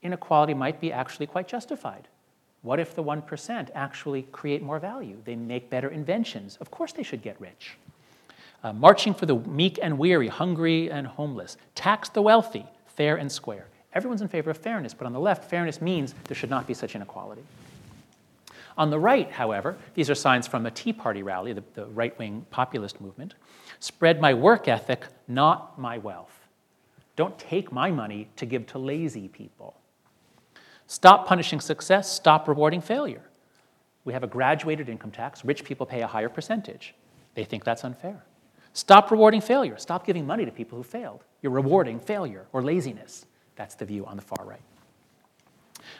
inequality 0.00 0.54
might 0.54 0.80
be 0.80 0.90
actually 0.90 1.26
quite 1.26 1.46
justified. 1.46 2.08
What 2.62 2.80
if 2.80 2.94
the 2.94 3.04
1% 3.04 3.68
actually 3.74 4.22
create 4.32 4.62
more 4.62 4.78
value? 4.78 5.18
They 5.26 5.36
make 5.36 5.68
better 5.68 5.90
inventions. 5.90 6.56
Of 6.62 6.70
course, 6.70 6.94
they 6.94 7.02
should 7.02 7.20
get 7.20 7.38
rich. 7.38 7.76
Uh, 8.64 8.72
marching 8.72 9.12
for 9.12 9.26
the 9.26 9.36
meek 9.40 9.78
and 9.82 9.98
weary, 9.98 10.28
hungry 10.28 10.90
and 10.90 11.06
homeless. 11.06 11.58
Tax 11.74 12.08
the 12.08 12.22
wealthy, 12.22 12.64
fair 12.86 13.16
and 13.16 13.30
square. 13.30 13.66
Everyone's 13.92 14.22
in 14.22 14.28
favor 14.28 14.48
of 14.48 14.56
fairness, 14.56 14.94
but 14.94 15.04
on 15.04 15.12
the 15.12 15.20
left, 15.20 15.44
fairness 15.44 15.82
means 15.82 16.14
there 16.24 16.36
should 16.36 16.48
not 16.48 16.66
be 16.66 16.72
such 16.72 16.94
inequality. 16.94 17.42
On 18.78 18.88
the 18.88 18.98
right, 18.98 19.30
however, 19.30 19.76
these 19.92 20.08
are 20.08 20.14
signs 20.14 20.46
from 20.46 20.64
a 20.64 20.70
Tea 20.70 20.94
Party 20.94 21.22
rally, 21.22 21.52
the, 21.52 21.64
the 21.74 21.84
right 21.84 22.18
wing 22.18 22.46
populist 22.50 22.98
movement. 22.98 23.34
Spread 23.80 24.20
my 24.20 24.34
work 24.34 24.68
ethic, 24.68 25.06
not 25.26 25.78
my 25.78 25.98
wealth. 25.98 26.46
Don't 27.16 27.38
take 27.38 27.72
my 27.72 27.90
money 27.90 28.28
to 28.36 28.46
give 28.46 28.66
to 28.68 28.78
lazy 28.78 29.28
people. 29.28 29.76
Stop 30.86 31.26
punishing 31.26 31.60
success, 31.60 32.10
stop 32.10 32.48
rewarding 32.48 32.80
failure. 32.80 33.22
We 34.04 34.12
have 34.14 34.22
a 34.22 34.28
graduated 34.28 34.88
income 34.88 35.10
tax. 35.10 35.44
Rich 35.44 35.64
people 35.64 35.84
pay 35.84 36.00
a 36.00 36.06
higher 36.06 36.28
percentage. 36.28 36.94
They 37.34 37.44
think 37.44 37.64
that's 37.64 37.84
unfair. 37.84 38.24
Stop 38.72 39.10
rewarding 39.10 39.40
failure. 39.40 39.76
Stop 39.76 40.06
giving 40.06 40.26
money 40.26 40.44
to 40.44 40.50
people 40.50 40.78
who 40.78 40.84
failed. 40.84 41.24
You're 41.42 41.52
rewarding 41.52 42.00
failure 42.00 42.46
or 42.52 42.62
laziness. 42.62 43.26
That's 43.56 43.74
the 43.74 43.84
view 43.84 44.06
on 44.06 44.16
the 44.16 44.22
far 44.22 44.44
right. 44.46 44.62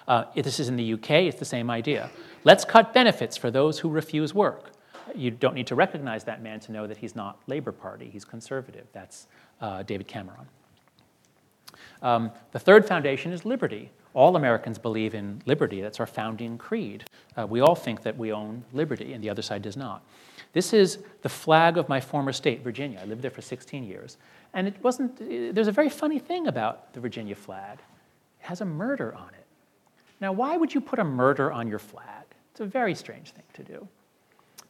Uh, 0.07 0.25
if 0.35 0.45
this 0.45 0.59
is 0.61 0.69
in 0.69 0.77
the 0.77 0.95
UK, 0.95 1.11
it's 1.11 1.39
the 1.39 1.45
same 1.45 1.71
idea. 1.71 2.11
Let's 2.45 2.65
cut 2.65 2.95
benefits 2.95 3.37
for 3.37 3.51
those 3.51 3.81
who 3.81 3.89
refuse 3.89 4.33
work. 4.33 4.71
You 5.15 5.31
don't 5.31 5.55
need 5.55 5.67
to 5.69 5.75
recognize 5.75 6.25
that 6.25 6.43
man 6.43 6.61
to 6.61 6.73
know 6.73 6.87
that 6.87 6.97
he's 6.97 7.17
not 7.17 7.41
Labour 7.47 7.73
Party, 7.73 8.09
he's 8.11 8.25
conservative. 8.25 8.87
That's 8.93 9.27
uh, 9.61 9.83
David 9.83 10.07
Cameron. 10.07 10.47
Um, 12.03 12.31
the 12.53 12.59
third 12.59 12.87
foundation 12.87 13.33
is 13.33 13.45
liberty. 13.45 13.91
All 14.15 14.37
Americans 14.37 14.79
believe 14.79 15.15
in 15.15 15.43
liberty. 15.47 15.81
That's 15.81 16.01
our 16.01 16.07
founding 16.07 16.59
creed. 16.59 17.05
Uh, 17.37 17.47
we 17.47 17.61
all 17.61 17.75
think 17.75 18.03
that 18.03 18.17
we 18.17 18.33
own 18.33 18.65
liberty, 18.73 19.13
and 19.13 19.23
the 19.23 19.31
other 19.31 19.43
side 19.43 19.63
does 19.63 19.77
not. 19.77 20.03
This 20.53 20.73
is 20.73 20.99
the 21.23 21.29
flag 21.29 21.77
of 21.77 21.89
my 21.89 22.01
former 22.01 22.33
state, 22.33 22.63
Virginia. 22.63 23.01
I 23.03 23.05
lived 23.05 23.23
there 23.23 23.31
for 23.31 23.43
16 23.43 23.85
years. 23.85 24.17
And 24.55 24.67
it 24.67 24.83
wasn't, 24.83 25.19
there's 25.55 25.69
a 25.69 25.73
very 25.73 25.91
funny 25.91 26.19
thing 26.19 26.47
about 26.47 26.93
the 26.95 27.01
Virginia 27.01 27.35
flag. 27.35 27.79
It 28.41 28.47
has 28.47 28.61
a 28.61 28.65
murder 28.65 29.15
on 29.15 29.29
it. 29.29 29.47
Now, 30.21 30.33
why 30.33 30.57
would 30.57 30.75
you 30.75 30.81
put 30.81 30.99
a 30.99 31.05
murder 31.05 31.53
on 31.53 31.69
your 31.69 31.79
flag? 31.79 32.25
It's 32.51 32.61
a 32.61 32.67
very 32.67 32.95
strange 32.95 33.33
thing 33.33 33.45
to 33.55 33.63
do. 33.63 33.89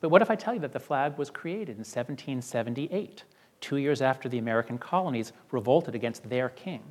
But 0.00 0.10
what 0.10 0.22
if 0.22 0.30
I 0.30 0.36
tell 0.36 0.54
you 0.54 0.60
that 0.60 0.72
the 0.72 0.80
flag 0.80 1.18
was 1.18 1.30
created 1.30 1.70
in 1.70 1.84
1778, 1.84 3.24
two 3.60 3.76
years 3.76 4.00
after 4.00 4.28
the 4.28 4.38
American 4.38 4.78
colonies 4.78 5.32
revolted 5.50 5.94
against 5.94 6.28
their 6.28 6.50
king? 6.50 6.82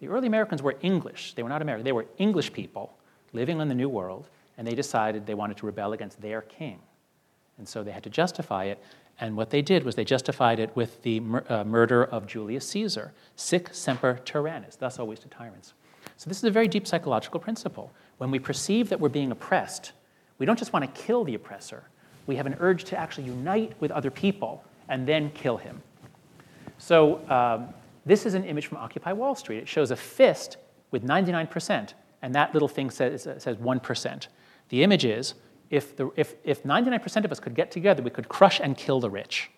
The 0.00 0.08
early 0.08 0.26
Americans 0.26 0.62
were 0.62 0.76
English. 0.82 1.34
They 1.34 1.42
were 1.42 1.48
not 1.48 1.62
American. 1.62 1.84
They 1.84 1.92
were 1.92 2.06
English 2.18 2.52
people 2.52 2.96
living 3.32 3.60
in 3.60 3.68
the 3.68 3.74
New 3.74 3.88
World, 3.88 4.28
and 4.56 4.66
they 4.66 4.74
decided 4.74 5.26
they 5.26 5.34
wanted 5.34 5.56
to 5.58 5.66
rebel 5.66 5.92
against 5.92 6.20
their 6.20 6.42
king. 6.42 6.78
And 7.58 7.68
so 7.68 7.82
they 7.82 7.90
had 7.90 8.02
to 8.04 8.10
justify 8.10 8.64
it. 8.64 8.82
And 9.20 9.36
what 9.36 9.50
they 9.50 9.62
did 9.62 9.84
was 9.84 9.94
they 9.94 10.04
justified 10.04 10.58
it 10.58 10.74
with 10.74 11.02
the 11.02 11.20
mur- 11.20 11.44
uh, 11.48 11.64
murder 11.64 12.04
of 12.04 12.26
Julius 12.26 12.68
Caesar, 12.68 13.12
sic 13.36 13.70
semper 13.72 14.20
tyrannis, 14.24 14.76
thus 14.76 14.98
always 14.98 15.20
to 15.20 15.28
tyrants. 15.28 15.74
So 16.16 16.28
this 16.28 16.38
is 16.38 16.44
a 16.44 16.50
very 16.50 16.68
deep 16.68 16.86
psychological 16.86 17.40
principle. 17.40 17.92
When 18.18 18.30
we 18.30 18.38
perceive 18.38 18.88
that 18.88 19.00
we're 19.00 19.08
being 19.08 19.30
oppressed, 19.30 19.92
we 20.38 20.46
don't 20.46 20.58
just 20.58 20.72
want 20.72 20.84
to 20.84 21.02
kill 21.02 21.24
the 21.24 21.34
oppressor, 21.34 21.84
we 22.26 22.36
have 22.36 22.46
an 22.46 22.56
urge 22.60 22.84
to 22.84 22.98
actually 22.98 23.24
unite 23.24 23.72
with 23.80 23.90
other 23.90 24.10
people 24.10 24.64
and 24.88 25.06
then 25.06 25.30
kill 25.30 25.56
him. 25.56 25.82
So 26.78 27.20
um, 27.30 27.72
this 28.06 28.26
is 28.26 28.34
an 28.34 28.44
image 28.44 28.66
from 28.66 28.78
Occupy 28.78 29.12
Wall 29.12 29.34
Street. 29.34 29.58
It 29.58 29.68
shows 29.68 29.90
a 29.90 29.96
fist 29.96 30.56
with 30.90 31.04
99%, 31.04 31.94
and 32.22 32.34
that 32.34 32.52
little 32.52 32.68
thing 32.68 32.90
says, 32.90 33.22
says 33.22 33.56
1%. 33.56 34.26
The 34.68 34.82
image 34.82 35.04
is 35.04 35.34
if, 35.70 35.96
the, 35.96 36.10
if, 36.16 36.34
if 36.44 36.62
99% 36.62 37.24
of 37.24 37.32
us 37.32 37.40
could 37.40 37.54
get 37.54 37.70
together, 37.70 38.02
we 38.02 38.10
could 38.10 38.28
crush 38.28 38.60
and 38.60 38.76
kill 38.76 39.00
the 39.00 39.10
rich. 39.10 39.50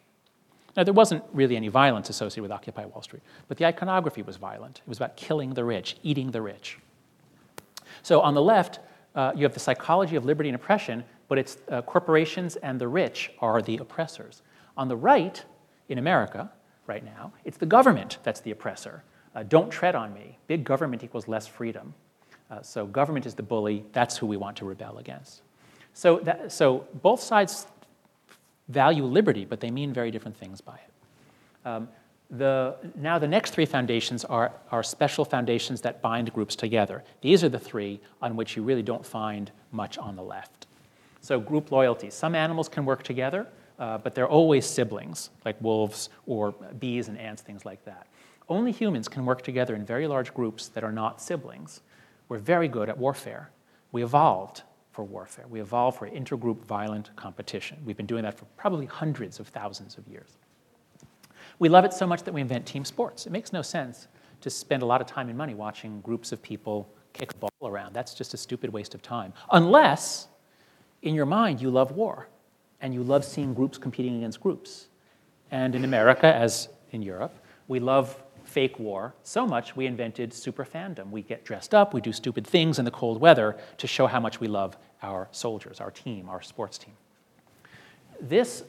Now, 0.76 0.84
there 0.84 0.94
wasn't 0.94 1.24
really 1.32 1.56
any 1.56 1.68
violence 1.68 2.10
associated 2.10 2.42
with 2.42 2.52
Occupy 2.52 2.84
Wall 2.84 3.02
Street, 3.02 3.22
but 3.48 3.56
the 3.56 3.64
iconography 3.64 4.22
was 4.22 4.36
violent. 4.36 4.82
It 4.84 4.88
was 4.88 4.98
about 4.98 5.16
killing 5.16 5.54
the 5.54 5.64
rich, 5.64 5.96
eating 6.02 6.30
the 6.30 6.42
rich. 6.42 6.78
So, 8.02 8.20
on 8.20 8.34
the 8.34 8.42
left, 8.42 8.80
uh, 9.16 9.32
you 9.34 9.42
have 9.44 9.54
the 9.54 9.60
psychology 9.60 10.14
of 10.14 10.24
liberty 10.24 10.48
and 10.48 10.54
oppression, 10.54 11.02
but 11.28 11.38
it's 11.38 11.58
uh, 11.70 11.82
corporations 11.82 12.56
and 12.56 12.80
the 12.80 12.86
rich 12.86 13.32
are 13.40 13.60
the 13.60 13.78
oppressors. 13.78 14.42
On 14.76 14.88
the 14.88 14.96
right, 14.96 15.42
in 15.88 15.98
America, 15.98 16.50
right 16.86 17.04
now, 17.04 17.32
it's 17.44 17.56
the 17.56 17.66
government 17.66 18.18
that's 18.22 18.40
the 18.40 18.50
oppressor. 18.50 19.02
Uh, 19.34 19.42
don't 19.42 19.70
tread 19.70 19.94
on 19.94 20.12
me. 20.12 20.38
Big 20.46 20.64
government 20.64 21.02
equals 21.02 21.28
less 21.28 21.46
freedom. 21.46 21.94
Uh, 22.50 22.62
so, 22.62 22.86
government 22.86 23.26
is 23.26 23.34
the 23.34 23.42
bully. 23.42 23.84
That's 23.92 24.16
who 24.16 24.26
we 24.26 24.36
want 24.36 24.56
to 24.58 24.64
rebel 24.64 24.98
against. 24.98 25.42
So, 25.94 26.20
that, 26.20 26.52
so 26.52 26.86
both 27.02 27.20
sides 27.20 27.66
value 28.68 29.04
liberty, 29.04 29.44
but 29.44 29.60
they 29.60 29.70
mean 29.70 29.92
very 29.92 30.10
different 30.10 30.36
things 30.36 30.60
by 30.60 30.74
it. 30.74 31.68
Um, 31.68 31.88
the, 32.30 32.76
now, 32.96 33.18
the 33.18 33.28
next 33.28 33.52
three 33.52 33.66
foundations 33.66 34.24
are, 34.24 34.52
are 34.72 34.82
special 34.82 35.24
foundations 35.24 35.80
that 35.82 36.02
bind 36.02 36.32
groups 36.32 36.56
together. 36.56 37.04
These 37.20 37.44
are 37.44 37.48
the 37.48 37.58
three 37.58 38.00
on 38.20 38.34
which 38.34 38.56
you 38.56 38.62
really 38.62 38.82
don't 38.82 39.06
find 39.06 39.50
much 39.70 39.96
on 39.96 40.16
the 40.16 40.22
left. 40.22 40.66
So, 41.20 41.38
group 41.38 41.70
loyalty. 41.70 42.10
Some 42.10 42.34
animals 42.34 42.68
can 42.68 42.84
work 42.84 43.04
together, 43.04 43.46
uh, 43.78 43.98
but 43.98 44.14
they're 44.14 44.28
always 44.28 44.66
siblings, 44.66 45.30
like 45.44 45.60
wolves 45.60 46.08
or 46.26 46.52
bees 46.78 47.08
and 47.08 47.18
ants, 47.18 47.42
things 47.42 47.64
like 47.64 47.84
that. 47.84 48.06
Only 48.48 48.72
humans 48.72 49.08
can 49.08 49.24
work 49.24 49.42
together 49.42 49.74
in 49.74 49.84
very 49.84 50.06
large 50.06 50.34
groups 50.34 50.68
that 50.68 50.82
are 50.84 50.92
not 50.92 51.20
siblings. 51.20 51.80
We're 52.28 52.38
very 52.38 52.68
good 52.68 52.88
at 52.88 52.98
warfare. 52.98 53.50
We 53.92 54.02
evolved 54.02 54.62
for 54.90 55.04
warfare. 55.04 55.46
We 55.48 55.60
evolved 55.60 55.98
for 55.98 56.08
intergroup 56.08 56.64
violent 56.64 57.14
competition. 57.16 57.78
We've 57.84 57.96
been 57.96 58.06
doing 58.06 58.22
that 58.22 58.38
for 58.38 58.46
probably 58.56 58.86
hundreds 58.86 59.38
of 59.38 59.48
thousands 59.48 59.98
of 59.98 60.06
years. 60.08 60.36
We 61.58 61.68
love 61.68 61.84
it 61.84 61.92
so 61.92 62.06
much 62.06 62.22
that 62.24 62.34
we 62.34 62.40
invent 62.40 62.66
team 62.66 62.84
sports. 62.84 63.26
It 63.26 63.30
makes 63.30 63.52
no 63.52 63.62
sense 63.62 64.08
to 64.42 64.50
spend 64.50 64.82
a 64.82 64.86
lot 64.86 65.00
of 65.00 65.06
time 65.06 65.28
and 65.28 65.38
money 65.38 65.54
watching 65.54 66.00
groups 66.02 66.32
of 66.32 66.42
people 66.42 66.88
kick 67.12 67.32
a 67.32 67.36
ball 67.36 67.50
around. 67.62 67.94
That's 67.94 68.14
just 68.14 68.34
a 68.34 68.36
stupid 68.36 68.70
waste 68.72 68.94
of 68.94 69.02
time. 69.02 69.32
Unless, 69.50 70.28
in 71.02 71.14
your 71.14 71.26
mind, 71.26 71.60
you 71.60 71.70
love 71.70 71.92
war 71.92 72.28
and 72.80 72.92
you 72.92 73.02
love 73.02 73.24
seeing 73.24 73.54
groups 73.54 73.78
competing 73.78 74.16
against 74.16 74.40
groups. 74.40 74.88
And 75.50 75.74
in 75.74 75.84
America, 75.84 76.26
as 76.26 76.68
in 76.92 77.02
Europe, 77.02 77.34
we 77.68 77.80
love 77.80 78.22
fake 78.44 78.78
war 78.78 79.14
so 79.22 79.46
much 79.46 79.74
we 79.74 79.86
invented 79.86 80.32
super 80.32 80.64
fandom. 80.64 81.10
We 81.10 81.22
get 81.22 81.44
dressed 81.44 81.74
up, 81.74 81.94
we 81.94 82.00
do 82.00 82.12
stupid 82.12 82.46
things 82.46 82.78
in 82.78 82.84
the 82.84 82.90
cold 82.90 83.20
weather 83.20 83.56
to 83.78 83.86
show 83.86 84.06
how 84.06 84.20
much 84.20 84.40
we 84.40 84.46
love 84.46 84.76
our 85.02 85.28
soldiers, 85.32 85.80
our 85.80 85.90
team, 85.90 86.28
our 86.28 86.42
sports 86.42 86.78
team. 86.78 86.94
This 88.20 88.62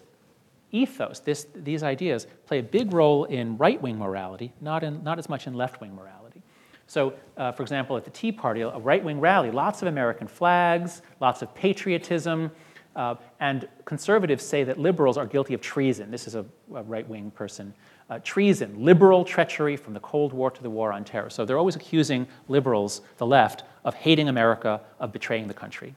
ethos, 0.81 1.19
this, 1.19 1.47
these 1.55 1.83
ideas, 1.83 2.27
play 2.45 2.59
a 2.59 2.63
big 2.63 2.93
role 2.93 3.25
in 3.25 3.57
right 3.57 3.81
wing 3.81 3.97
morality, 3.97 4.53
not, 4.61 4.83
in, 4.83 5.03
not 5.03 5.17
as 5.19 5.29
much 5.29 5.47
in 5.47 5.53
left 5.53 5.81
wing 5.81 5.95
morality. 5.95 6.41
So, 6.87 7.13
uh, 7.35 7.51
for 7.51 7.63
example, 7.63 7.97
at 7.97 8.05
the 8.05 8.11
Tea 8.11 8.31
Party, 8.31 8.61
a 8.61 8.77
right 8.77 9.03
wing 9.03 9.19
rally, 9.19 9.51
lots 9.51 9.81
of 9.81 9.87
American 9.89 10.27
flags, 10.27 11.01
lots 11.19 11.41
of 11.41 11.53
patriotism, 11.53 12.49
uh, 12.95 13.15
and 13.39 13.67
conservatives 13.85 14.43
say 14.43 14.63
that 14.63 14.79
liberals 14.79 15.17
are 15.17 15.25
guilty 15.25 15.53
of 15.53 15.61
treason. 15.61 16.09
This 16.09 16.27
is 16.27 16.35
a, 16.35 16.45
a 16.73 16.83
right 16.83 17.07
wing 17.07 17.29
person. 17.31 17.73
Uh, 18.09 18.19
treason, 18.23 18.83
liberal 18.83 19.25
treachery 19.25 19.75
from 19.75 19.93
the 19.93 19.99
Cold 19.99 20.31
War 20.31 20.49
to 20.49 20.63
the 20.63 20.69
War 20.69 20.93
on 20.93 21.03
Terror. 21.03 21.29
So 21.29 21.45
they're 21.45 21.57
always 21.57 21.75
accusing 21.75 22.25
liberals, 22.47 23.01
the 23.17 23.25
left, 23.25 23.63
of 23.83 23.93
hating 23.93 24.29
America, 24.29 24.81
of 24.99 25.11
betraying 25.11 25.47
the 25.47 25.53
country. 25.53 25.93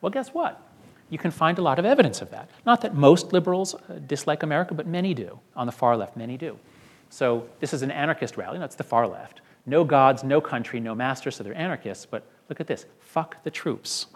Well, 0.00 0.10
guess 0.10 0.34
what? 0.34 0.60
You 1.08 1.18
can 1.18 1.30
find 1.30 1.58
a 1.58 1.62
lot 1.62 1.78
of 1.78 1.84
evidence 1.84 2.20
of 2.20 2.30
that. 2.30 2.50
Not 2.64 2.80
that 2.80 2.94
most 2.94 3.32
liberals 3.32 3.74
uh, 3.74 4.00
dislike 4.06 4.42
America, 4.42 4.74
but 4.74 4.86
many 4.86 5.14
do. 5.14 5.38
On 5.54 5.66
the 5.66 5.72
far 5.72 5.96
left, 5.96 6.16
many 6.16 6.36
do. 6.36 6.58
So 7.10 7.46
this 7.60 7.72
is 7.72 7.82
an 7.82 7.90
anarchist 7.90 8.36
rally. 8.36 8.58
It's 8.58 8.74
the 8.74 8.84
far 8.84 9.06
left. 9.06 9.40
No 9.66 9.84
gods, 9.84 10.24
no 10.24 10.40
country, 10.40 10.80
no 10.80 10.94
master, 10.94 11.30
so 11.30 11.44
they're 11.44 11.56
anarchists. 11.56 12.06
But 12.06 12.24
look 12.48 12.60
at 12.60 12.66
this 12.66 12.86
fuck 13.00 13.42
the 13.44 13.50
troops. 13.50 14.06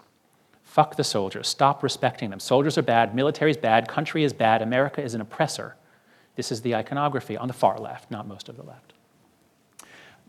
Fuck 0.63 0.95
the 0.95 1.03
soldiers. 1.03 1.47
Stop 1.47 1.83
respecting 1.83 2.29
them. 2.29 2.39
Soldiers 2.39 2.77
are 2.77 2.81
bad, 2.81 3.13
military 3.13 3.51
is 3.51 3.57
bad, 3.57 3.87
country 3.89 4.23
is 4.23 4.31
bad, 4.31 4.61
America 4.61 5.01
is 5.01 5.13
an 5.13 5.21
oppressor. 5.21 5.75
This 6.35 6.51
is 6.51 6.61
the 6.61 6.75
iconography 6.75 7.35
on 7.35 7.47
the 7.47 7.53
far 7.53 7.77
left, 7.77 8.09
not 8.09 8.27
most 8.27 8.47
of 8.47 8.55
the 8.55 8.63
left. 8.63 8.93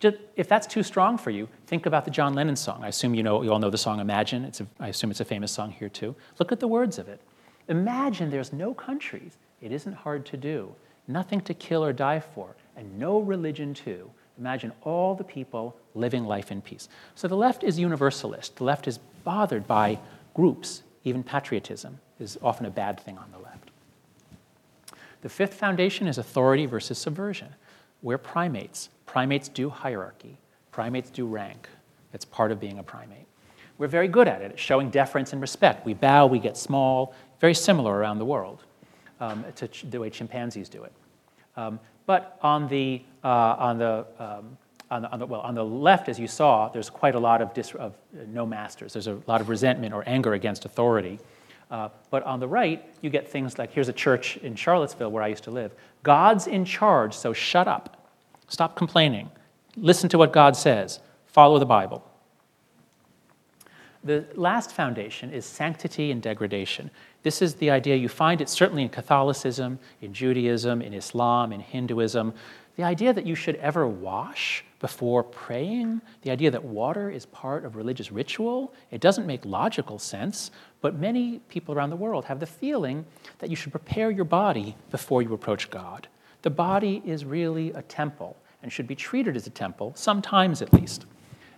Just, 0.03 0.17
if 0.35 0.49
that's 0.49 0.67
too 0.67 0.83
strong 0.83 1.17
for 1.17 1.31
you, 1.31 1.49
think 1.69 1.87
about 1.87 2.05
the 2.05 2.11
John 2.11 2.35
Lennon 2.35 2.57
song. 2.57 2.83
I 2.83 2.89
assume 2.89 3.15
you, 3.15 3.23
know, 3.23 3.43
you 3.43 3.53
all 3.53 3.61
know 3.61 3.71
the 3.71 3.79
song 3.79 4.01
Imagine. 4.01 4.45
It's 4.45 4.61
a, 4.61 4.67
I 4.81 4.89
assume 4.89 5.13
it's 5.13 5.21
a 5.21 5.25
famous 5.25 5.53
song 5.53 5.71
here 5.71 5.89
too. 5.89 6.17
Look 6.41 6.51
at 6.51 6.59
the 6.59 6.67
words 6.67 6.99
of 6.99 7.07
it. 7.07 7.21
Imagine 7.69 8.29
there's 8.29 8.53
no 8.53 8.75
countries. 8.75 9.37
It 9.61 9.71
isn't 9.71 9.93
hard 9.93 10.27
to 10.27 10.37
do. 10.37 10.75
Nothing 11.07 11.41
to 11.43 11.55
kill 11.55 11.85
or 11.85 11.93
die 11.93 12.19
for, 12.19 12.57
and 12.77 12.99
no 12.99 13.21
religion 13.21 13.75
too. 13.75 14.11
Imagine 14.41 14.73
all 14.83 15.15
the 15.15 15.23
people 15.23 15.77
living 15.95 16.25
life 16.25 16.51
in 16.51 16.61
peace. 16.61 16.89
So 17.15 17.29
the 17.29 17.37
left 17.37 17.63
is 17.63 17.79
universalist. 17.79 18.57
The 18.57 18.65
left 18.65 18.89
is 18.89 18.99
bothered 19.23 19.69
by 19.69 20.01
groups. 20.35 20.83
Even 21.05 21.23
patriotism 21.23 22.01
is 22.19 22.37
often 22.43 22.67
a 22.67 22.71
bad 22.71 22.99
thing 22.99 23.19
on 23.19 23.31
the 23.31 23.39
left. 23.39 23.71
The 25.21 25.29
fifth 25.29 25.55
foundation 25.55 26.09
is 26.09 26.19
authority 26.19 26.67
versus 26.67 26.99
subversion. 26.99 27.55
We're 28.03 28.19
primates. 28.19 28.89
Primates 29.13 29.51
do 29.51 29.69
hierarchy, 29.69 30.39
primates 30.71 31.11
do 31.11 31.27
rank. 31.27 31.69
It's 32.15 32.25
part 32.25 32.51
of 32.51 32.59
being 32.59 32.79
a 32.79 32.83
primate. 32.83 33.27
We're 33.77 33.87
very 33.87 34.09
good 34.09 34.27
at 34.27 34.41
it, 34.41 34.59
showing 34.59 34.89
deference 34.89 35.35
and 35.35 35.43
respect. 35.43 35.85
We 35.85 35.93
bow, 35.93 36.25
we 36.25 36.39
get 36.39 36.57
small, 36.57 37.15
very 37.39 37.53
similar 37.53 37.95
around 37.95 38.21
the 38.21 38.25
world 38.25 38.65
um, 39.21 39.45
to 39.57 39.69
ch- 39.69 39.85
the 39.91 40.01
way 40.01 40.09
chimpanzees 40.09 40.71
do 40.71 40.85
it. 40.85 40.93
Um, 41.59 41.79
but 42.07 42.39
on 42.41 42.69
the, 42.69 43.03
uh, 43.23 43.29
on, 43.59 43.77
the, 43.77 44.07
um, 44.19 44.57
on, 44.91 45.03
the, 45.03 45.11
on, 45.11 45.19
the, 45.19 45.27
well, 45.27 45.43
on 45.43 45.55
the 45.55 45.65
left, 45.65 46.09
as 46.09 46.19
you 46.19 46.27
saw, 46.27 46.71
there's 46.71 46.89
quite 46.89 47.15
a 47.15 47.21
lot 47.21 47.43
of, 47.43 47.53
dis- 47.53 47.75
of 47.75 47.93
uh, 47.93 48.23
no 48.29 48.47
masters. 48.47 48.95
There's 48.95 49.09
a 49.09 49.19
lot 49.27 49.43
of 49.43 49.51
resentment 49.51 49.93
or 49.93 50.05
anger 50.07 50.33
against 50.33 50.65
authority. 50.65 51.19
Uh, 51.71 51.91
but 52.09 52.23
on 52.23 52.41
the 52.41 52.49
right, 52.49 52.83
you 53.03 53.11
get 53.11 53.29
things 53.29 53.59
like 53.59 53.73
here's 53.73 53.91
a 53.91 53.93
church 53.93 54.39
in 54.39 54.55
Charlottesville 54.55 55.11
where 55.11 55.23
I 55.23 55.29
used 55.29 55.45
to 55.45 55.51
live. 55.51 55.73
God's 56.03 56.47
in 56.47 56.65
charge, 56.65 57.13
so 57.13 57.35
shut 57.35 57.69
up. 57.69 57.99
Stop 58.53 58.77
complaining. 58.77 59.31
Listen 59.79 60.11
to 60.11 60.19
what 60.19 60.31
God 60.31 60.55
says. 60.57 61.01
Follow 61.25 61.59
the 61.59 61.65
Bible. 61.65 62.07
The 64.05 64.27
last 64.35 64.73
foundation 64.73 65.31
is 65.33 65.47
sanctity 65.47 66.11
and 66.11 66.21
degradation. 66.21 66.91
This 67.23 67.41
is 67.41 67.55
the 67.55 67.71
idea 67.71 67.97
you 67.97 68.11
find 68.11 68.43
it 68.43 68.51
certainly 68.51 68.83
in 68.83 68.91
Catholicism, 68.91 69.79
in 70.03 70.13
Judaism, 70.13 70.83
in 70.83 70.93
Islam, 70.93 71.51
in 71.51 71.61
Hinduism. 71.61 72.35
The 72.77 72.83
idea 72.83 73.15
that 73.15 73.25
you 73.25 73.35
should 73.35 73.57
ever 73.57 73.89
wash 73.89 74.67
before 74.81 75.23
praying, 75.23 76.03
the 76.21 76.31
idea 76.31 76.51
that 76.51 76.63
water 76.63 77.09
is 77.09 77.25
part 77.25 77.65
of 77.65 77.75
religious 77.75 78.13
ritual, 78.13 78.75
it 78.91 79.01
doesn't 79.01 79.27
make 79.27 79.47
logical 79.47 79.99
sense, 79.99 80.51
but 80.83 80.95
many 80.95 81.39
people 81.49 81.75
around 81.75 81.89
the 81.89 81.97
world 81.97 82.27
have 82.27 82.39
the 82.39 82.47
feeling 82.47 83.07
that 83.39 83.49
you 83.49 83.57
should 83.57 83.73
prepare 83.73 84.11
your 84.11 84.27
body 84.27 84.77
before 84.91 85.23
you 85.23 85.33
approach 85.33 85.71
God. 85.71 86.07
The 86.43 86.51
body 86.51 87.01
is 87.07 87.25
really 87.25 87.71
a 87.71 87.81
temple 87.81 88.37
and 88.63 88.73
should 88.73 88.87
be 88.87 88.95
treated 88.95 89.37
as 89.37 89.47
a 89.47 89.51
temple, 89.51 89.93
sometimes 89.95 90.63
at 90.63 90.73
least. 90.73 91.07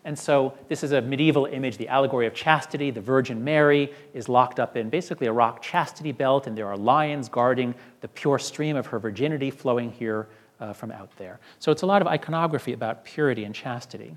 And 0.07 0.19
so 0.19 0.53
this 0.69 0.83
is 0.83 0.93
a 0.93 1.01
medieval 1.01 1.47
image, 1.47 1.79
the 1.79 1.89
allegory 1.89 2.27
of 2.27 2.35
chastity. 2.35 2.91
The 2.91 3.01
Virgin 3.01 3.43
Mary 3.43 3.93
is 4.13 4.29
locked 4.29 4.61
up 4.61 4.77
in 4.77 4.91
basically 4.91 5.27
a 5.27 5.33
rock 5.33 5.63
chastity 5.63 6.13
belt, 6.13 6.47
and 6.47 6.57
there 6.57 6.69
are 6.69 6.77
lions 6.77 7.29
guarding 7.29 7.75
the 8.03 8.09
pure 8.09 8.39
stream 8.39 8.77
of 8.77 8.87
her 8.87 8.99
virginity 8.99 9.51
flowing 9.51 9.91
here 9.91 10.27
uh, 10.61 10.75
from 10.75 10.93
out 10.93 11.11
there. 11.17 11.41
So 11.59 11.73
it's 11.73 11.83
a 11.83 11.87
lot 11.87 12.03
of 12.03 12.09
iconography 12.09 12.75
about 12.75 13.05
purity 13.05 13.45
and 13.45 13.55
chastity. 13.55 14.17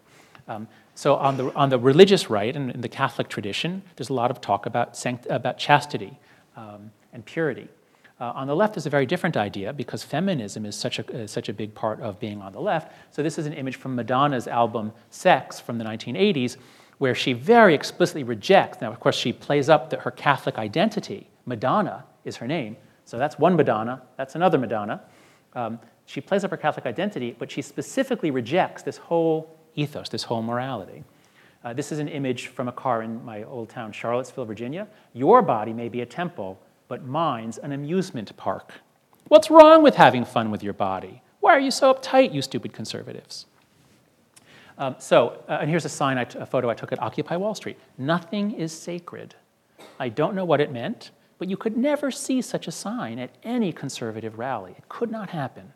Um, 0.49 0.67
so 0.93 1.15
on 1.15 1.37
the, 1.37 1.53
on 1.55 1.69
the 1.69 1.79
religious 1.79 2.29
right 2.29 2.55
and 2.55 2.71
in 2.71 2.81
the 2.81 2.89
Catholic 2.89 3.29
tradition, 3.29 3.81
there's 3.95 4.09
a 4.09 4.13
lot 4.13 4.29
of 4.29 4.41
talk 4.41 4.65
about, 4.65 4.97
sanct- 4.97 5.27
about 5.29 5.57
chastity 5.57 6.19
um, 6.57 6.91
and 7.13 7.25
purity. 7.25 7.69
Uh, 8.19 8.31
on 8.33 8.47
the 8.47 8.55
left 8.55 8.77
is 8.77 8.87
a 8.87 8.89
very 8.89 9.05
different 9.05 9.37
idea 9.37 9.71
because 9.71 10.03
feminism 10.03 10.65
is 10.65 10.75
such 10.75 10.97
a, 10.97 11.23
uh, 11.23 11.27
such 11.27 11.49
a 11.49 11.53
big 11.53 11.73
part 11.75 12.01
of 12.01 12.19
being 12.19 12.41
on 12.41 12.51
the 12.51 12.59
left. 12.59 12.91
So, 13.11 13.21
this 13.21 13.37
is 13.37 13.45
an 13.45 13.53
image 13.53 13.75
from 13.75 13.95
Madonna's 13.95 14.47
album 14.47 14.91
Sex 15.11 15.59
from 15.59 15.77
the 15.77 15.85
1980s, 15.85 16.57
where 16.97 17.13
she 17.13 17.33
very 17.33 17.75
explicitly 17.75 18.23
rejects. 18.23 18.81
Now, 18.81 18.91
of 18.91 18.99
course, 18.99 19.15
she 19.15 19.31
plays 19.31 19.69
up 19.69 19.91
the, 19.91 19.97
her 19.97 20.09
Catholic 20.09 20.57
identity. 20.57 21.29
Madonna 21.45 22.05
is 22.25 22.37
her 22.37 22.47
name. 22.47 22.75
So, 23.05 23.19
that's 23.19 23.37
one 23.37 23.55
Madonna, 23.55 24.01
that's 24.17 24.33
another 24.33 24.57
Madonna. 24.57 25.01
Um, 25.53 25.79
she 26.07 26.19
plays 26.19 26.43
up 26.43 26.49
her 26.49 26.57
Catholic 26.57 26.87
identity, 26.87 27.35
but 27.37 27.51
she 27.51 27.61
specifically 27.61 28.31
rejects 28.31 28.81
this 28.81 28.97
whole 28.97 29.55
ethos, 29.75 30.09
this 30.09 30.23
whole 30.23 30.41
morality. 30.41 31.03
Uh, 31.63 31.73
this 31.73 31.91
is 31.91 31.99
an 31.99 32.07
image 32.07 32.47
from 32.47 32.67
a 32.67 32.71
car 32.71 33.03
in 33.03 33.23
my 33.23 33.43
old 33.43 33.69
town, 33.69 33.91
Charlottesville, 33.91 34.45
Virginia. 34.45 34.87
Your 35.13 35.41
body 35.41 35.73
may 35.73 35.89
be 35.89 36.01
a 36.01 36.05
temple, 36.05 36.59
but 36.87 37.05
mine's 37.05 37.57
an 37.57 37.71
amusement 37.71 38.35
park. 38.37 38.73
What's 39.27 39.49
wrong 39.49 39.83
with 39.83 39.95
having 39.95 40.25
fun 40.25 40.51
with 40.51 40.63
your 40.63 40.73
body? 40.73 41.21
Why 41.39 41.53
are 41.53 41.59
you 41.59 41.71
so 41.71 41.93
uptight, 41.93 42.33
you 42.33 42.41
stupid 42.41 42.73
conservatives? 42.73 43.45
Um, 44.77 44.95
so, 44.99 45.43
uh, 45.49 45.57
and 45.61 45.69
here's 45.69 45.85
a 45.85 45.89
sign, 45.89 46.17
a 46.17 46.45
photo 46.45 46.69
I 46.69 46.75
took 46.75 46.91
at 46.91 47.01
Occupy 47.01 47.35
Wall 47.35 47.55
Street. 47.55 47.77
Nothing 47.97 48.51
is 48.51 48.71
sacred. 48.71 49.35
I 49.99 50.09
don't 50.09 50.35
know 50.35 50.45
what 50.45 50.61
it 50.61 50.71
meant, 50.71 51.11
but 51.39 51.49
you 51.49 51.57
could 51.57 51.75
never 51.75 52.11
see 52.11 52.41
such 52.41 52.67
a 52.67 52.71
sign 52.71 53.19
at 53.19 53.31
any 53.43 53.71
conservative 53.71 54.37
rally. 54.37 54.75
It 54.77 54.87
could 54.87 55.11
not 55.11 55.29
happen. 55.29 55.73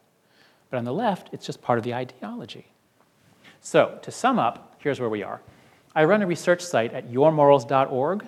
But 0.70 0.78
on 0.78 0.86
the 0.86 0.94
left, 0.94 1.30
it's 1.34 1.46
just 1.46 1.62
part 1.62 1.80
of 1.80 1.84
the 1.84 1.94
ideology. 1.94 2.68
So, 3.60 4.00
to 4.02 4.12
sum 4.12 4.40
up, 4.40 4.76
here's 4.80 5.00
where 5.00 5.10
we 5.10 5.24
are. 5.24 5.42
I 5.96 6.06
run 6.06 6.22
a 6.22 6.28
research 6.28 6.62
site 6.62 6.94
at 6.94 7.12
yourmorals.org 7.12 8.28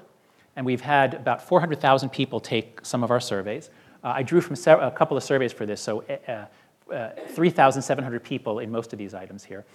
and 0.56 0.66
we've 0.66 0.82
had 0.82 1.14
about 1.16 1.42
400,000 1.48 2.10
people 2.10 2.40
take 2.40 2.86
some 2.86 3.04
of 3.04 3.12
our 3.12 3.20
surveys. 3.20 3.70
Uh, 4.04 4.14
I 4.16 4.24
drew 4.24 4.42
from 4.42 4.56
a 4.80 4.92
couple 4.92 5.18
of 5.18 5.24
surveys 5.24 5.54
for 5.54 5.66
this, 5.66 5.82
so 5.82 6.04
uh, 6.28 6.46
uh, 6.94 7.10
3,700 7.30 8.24
people 8.24 8.60
in 8.60 8.72
most 8.72 8.94
of 8.94 9.00
these 9.00 9.14
items 9.14 9.44
here. 9.44 9.66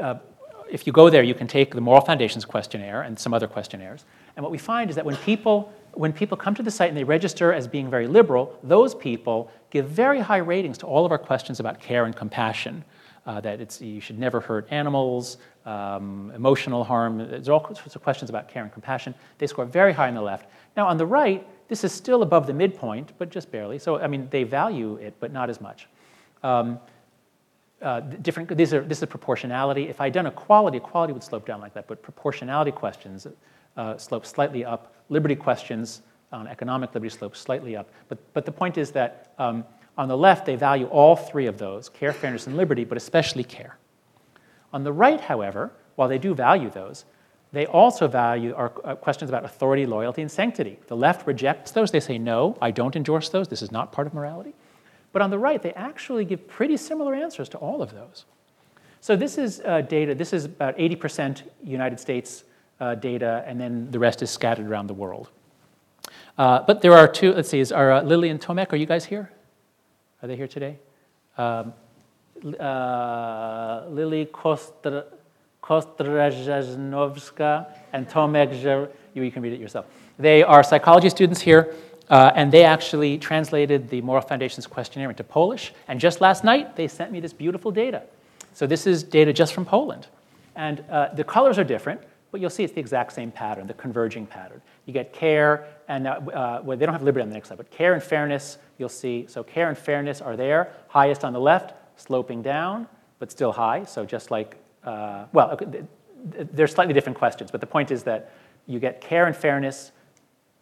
Uh, 0.00 0.16
if 0.70 0.86
you 0.86 0.92
go 0.92 1.08
there, 1.10 1.22
you 1.22 1.34
can 1.34 1.46
take 1.46 1.74
the 1.74 1.80
Moral 1.80 2.00
Foundations 2.00 2.44
questionnaire 2.44 3.02
and 3.02 3.18
some 3.18 3.32
other 3.32 3.46
questionnaires. 3.46 4.04
And 4.34 4.42
what 4.42 4.50
we 4.50 4.58
find 4.58 4.90
is 4.90 4.96
that 4.96 5.04
when 5.04 5.16
people, 5.16 5.72
when 5.92 6.12
people 6.12 6.36
come 6.36 6.54
to 6.56 6.62
the 6.62 6.70
site 6.70 6.88
and 6.88 6.96
they 6.96 7.04
register 7.04 7.52
as 7.52 7.68
being 7.68 7.88
very 7.88 8.08
liberal, 8.08 8.58
those 8.62 8.94
people 8.94 9.50
give 9.70 9.88
very 9.88 10.20
high 10.20 10.38
ratings 10.38 10.78
to 10.78 10.86
all 10.86 11.06
of 11.06 11.12
our 11.12 11.18
questions 11.18 11.60
about 11.60 11.80
care 11.80 12.04
and 12.04 12.16
compassion. 12.16 12.84
Uh, 13.26 13.40
that 13.40 13.60
it's, 13.60 13.80
you 13.80 14.00
should 14.00 14.18
never 14.20 14.38
hurt 14.38 14.68
animals, 14.70 15.38
um, 15.64 16.30
emotional 16.36 16.84
harm. 16.84 17.18
There's 17.18 17.48
all 17.48 17.64
sorts 17.74 17.96
of 17.96 18.02
questions 18.02 18.30
about 18.30 18.48
care 18.48 18.62
and 18.62 18.72
compassion. 18.72 19.16
They 19.38 19.48
score 19.48 19.64
very 19.64 19.92
high 19.92 20.06
on 20.06 20.14
the 20.14 20.22
left. 20.22 20.48
Now, 20.76 20.86
on 20.86 20.96
the 20.96 21.06
right, 21.06 21.44
this 21.66 21.82
is 21.82 21.92
still 21.92 22.22
above 22.22 22.46
the 22.46 22.52
midpoint, 22.52 23.12
but 23.18 23.28
just 23.28 23.50
barely. 23.50 23.80
So, 23.80 23.98
I 23.98 24.06
mean, 24.06 24.28
they 24.30 24.44
value 24.44 24.94
it, 24.96 25.14
but 25.18 25.32
not 25.32 25.50
as 25.50 25.60
much. 25.60 25.88
Um, 26.44 26.78
uh, 27.82 28.00
different, 28.00 28.56
these 28.56 28.72
are, 28.72 28.82
this 28.82 29.02
is 29.02 29.08
proportionality. 29.08 29.88
If 29.88 30.00
I'd 30.00 30.12
done 30.12 30.26
equality, 30.26 30.76
equality 30.76 31.12
would 31.12 31.24
slope 31.24 31.46
down 31.46 31.60
like 31.60 31.74
that, 31.74 31.88
but 31.88 32.02
proportionality 32.02 32.70
questions 32.70 33.26
uh, 33.76 33.98
slope 33.98 34.24
slightly 34.24 34.64
up. 34.64 34.94
Liberty 35.08 35.34
questions 35.34 36.02
on 36.32 36.46
economic 36.46 36.94
liberty 36.94 37.14
slope 37.14 37.36
slightly 37.36 37.76
up. 37.76 37.90
But, 38.08 38.18
but 38.34 38.44
the 38.44 38.52
point 38.52 38.78
is 38.78 38.92
that 38.92 39.32
um, 39.38 39.64
on 39.98 40.08
the 40.08 40.16
left, 40.16 40.44
they 40.46 40.56
value 40.56 40.86
all 40.86 41.16
three 41.16 41.46
of 41.46 41.58
those 41.58 41.88
care, 41.88 42.12
fairness, 42.12 42.46
and 42.46 42.56
liberty, 42.56 42.84
but 42.84 42.96
especially 42.96 43.44
care. 43.44 43.78
On 44.72 44.84
the 44.84 44.92
right, 44.92 45.20
however, 45.20 45.72
while 45.94 46.08
they 46.08 46.18
do 46.18 46.34
value 46.34 46.70
those, 46.70 47.04
they 47.52 47.66
also 47.66 48.06
value 48.06 48.54
our 48.54 48.72
uh, 48.84 48.94
questions 48.96 49.30
about 49.30 49.44
authority, 49.44 49.86
loyalty, 49.86 50.20
and 50.20 50.30
sanctity. 50.30 50.78
The 50.88 50.96
left 50.96 51.26
rejects 51.26 51.70
those. 51.70 51.90
They 51.90 52.00
say, 52.00 52.18
no, 52.18 52.58
I 52.60 52.70
don't 52.70 52.94
endorse 52.96 53.30
those. 53.30 53.48
This 53.48 53.62
is 53.62 53.72
not 53.72 53.92
part 53.92 54.06
of 54.06 54.12
morality. 54.12 54.54
But 55.12 55.22
on 55.22 55.30
the 55.30 55.38
right, 55.38 55.62
they 55.62 55.72
actually 55.72 56.26
give 56.26 56.46
pretty 56.46 56.76
similar 56.76 57.14
answers 57.14 57.48
to 57.50 57.58
all 57.58 57.80
of 57.80 57.92
those. 57.92 58.26
So 59.00 59.16
this 59.16 59.38
is 59.38 59.62
uh, 59.64 59.82
data, 59.82 60.14
this 60.14 60.32
is 60.32 60.44
about 60.44 60.76
80% 60.76 61.42
United 61.64 62.00
States 62.00 62.44
uh, 62.80 62.96
data, 62.96 63.44
and 63.46 63.58
then 63.58 63.90
the 63.90 63.98
rest 63.98 64.20
is 64.20 64.30
scattered 64.30 64.66
around 64.66 64.88
the 64.88 64.94
world. 64.94 65.30
Uh, 66.36 66.62
but 66.66 66.82
there 66.82 66.92
are 66.92 67.08
two, 67.08 67.32
let's 67.32 67.48
see, 67.48 67.60
is, 67.60 67.72
are 67.72 67.92
uh, 67.92 68.02
Lily 68.02 68.28
and 68.28 68.40
Tomek, 68.40 68.72
are 68.72 68.76
you 68.76 68.84
guys 68.84 69.06
here? 69.06 69.30
Are 70.26 70.28
they 70.28 70.34
here 70.34 70.48
today? 70.48 70.76
Um, 71.38 71.72
uh, 72.58 73.84
Lily 73.88 74.26
Kostra, 74.26 75.04
Kostrajnovska 75.62 77.72
and 77.92 78.08
Tomek, 78.08 78.90
you, 79.14 79.22
you 79.22 79.30
can 79.30 79.40
read 79.40 79.52
it 79.52 79.60
yourself. 79.60 79.86
They 80.18 80.42
are 80.42 80.64
psychology 80.64 81.10
students 81.10 81.40
here, 81.40 81.76
uh, 82.10 82.32
and 82.34 82.50
they 82.50 82.64
actually 82.64 83.18
translated 83.18 83.88
the 83.88 84.00
Moral 84.00 84.20
Foundations 84.20 84.66
questionnaire 84.66 85.10
into 85.10 85.22
Polish. 85.22 85.72
And 85.86 86.00
just 86.00 86.20
last 86.20 86.42
night, 86.42 86.74
they 86.74 86.88
sent 86.88 87.12
me 87.12 87.20
this 87.20 87.32
beautiful 87.32 87.70
data. 87.70 88.02
So 88.52 88.66
this 88.66 88.84
is 88.84 89.04
data 89.04 89.32
just 89.32 89.54
from 89.54 89.64
Poland. 89.64 90.08
And 90.56 90.82
uh, 90.90 91.14
the 91.14 91.22
colors 91.22 91.56
are 91.56 91.62
different, 91.62 92.00
but 92.36 92.42
you'll 92.42 92.50
see 92.50 92.64
it's 92.64 92.74
the 92.74 92.80
exact 92.80 93.14
same 93.14 93.30
pattern, 93.30 93.66
the 93.66 93.72
converging 93.72 94.26
pattern. 94.26 94.60
You 94.84 94.92
get 94.92 95.14
care, 95.14 95.68
and 95.88 96.06
uh, 96.06 96.10
uh, 96.10 96.60
well, 96.62 96.76
they 96.76 96.84
don't 96.84 96.92
have 96.92 97.02
liberty 97.02 97.22
on 97.22 97.30
the 97.30 97.34
next 97.34 97.48
slide, 97.48 97.56
but 97.56 97.70
care 97.70 97.94
and 97.94 98.02
fairness, 98.02 98.58
you'll 98.76 98.90
see. 98.90 99.24
So 99.26 99.42
care 99.42 99.70
and 99.70 99.78
fairness 99.78 100.20
are 100.20 100.36
there, 100.36 100.74
highest 100.88 101.24
on 101.24 101.32
the 101.32 101.40
left, 101.40 101.72
sloping 101.98 102.42
down, 102.42 102.88
but 103.20 103.32
still 103.32 103.52
high. 103.52 103.84
So 103.84 104.04
just 104.04 104.30
like, 104.30 104.58
uh, 104.84 105.24
well, 105.32 105.58
they're 106.52 106.66
slightly 106.66 106.92
different 106.92 107.16
questions, 107.16 107.50
but 107.50 107.62
the 107.62 107.66
point 107.66 107.90
is 107.90 108.02
that 108.02 108.32
you 108.66 108.80
get 108.80 109.00
care 109.00 109.24
and 109.24 109.34
fairness, 109.34 109.92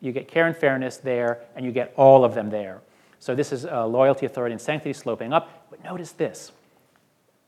you 0.01 0.13
get 0.13 0.29
care 0.29 0.47
and 0.47 0.57
fairness 0.57 0.99
there, 0.99 1.41
and 1.57 1.67
you 1.67 1.73
get 1.73 1.93
all 1.97 2.25
of 2.25 2.37
them 2.37 2.51
there. 2.51 2.83
So 3.19 3.35
this 3.35 3.51
is 3.51 3.67
uh, 3.67 3.85
loyalty, 3.85 4.27
authority, 4.27 4.53
and 4.53 4.63
sanctity 4.63 4.93
sloping 4.93 5.33
up. 5.33 5.67
But 5.71 5.83
notice 5.83 6.13
this. 6.13 6.53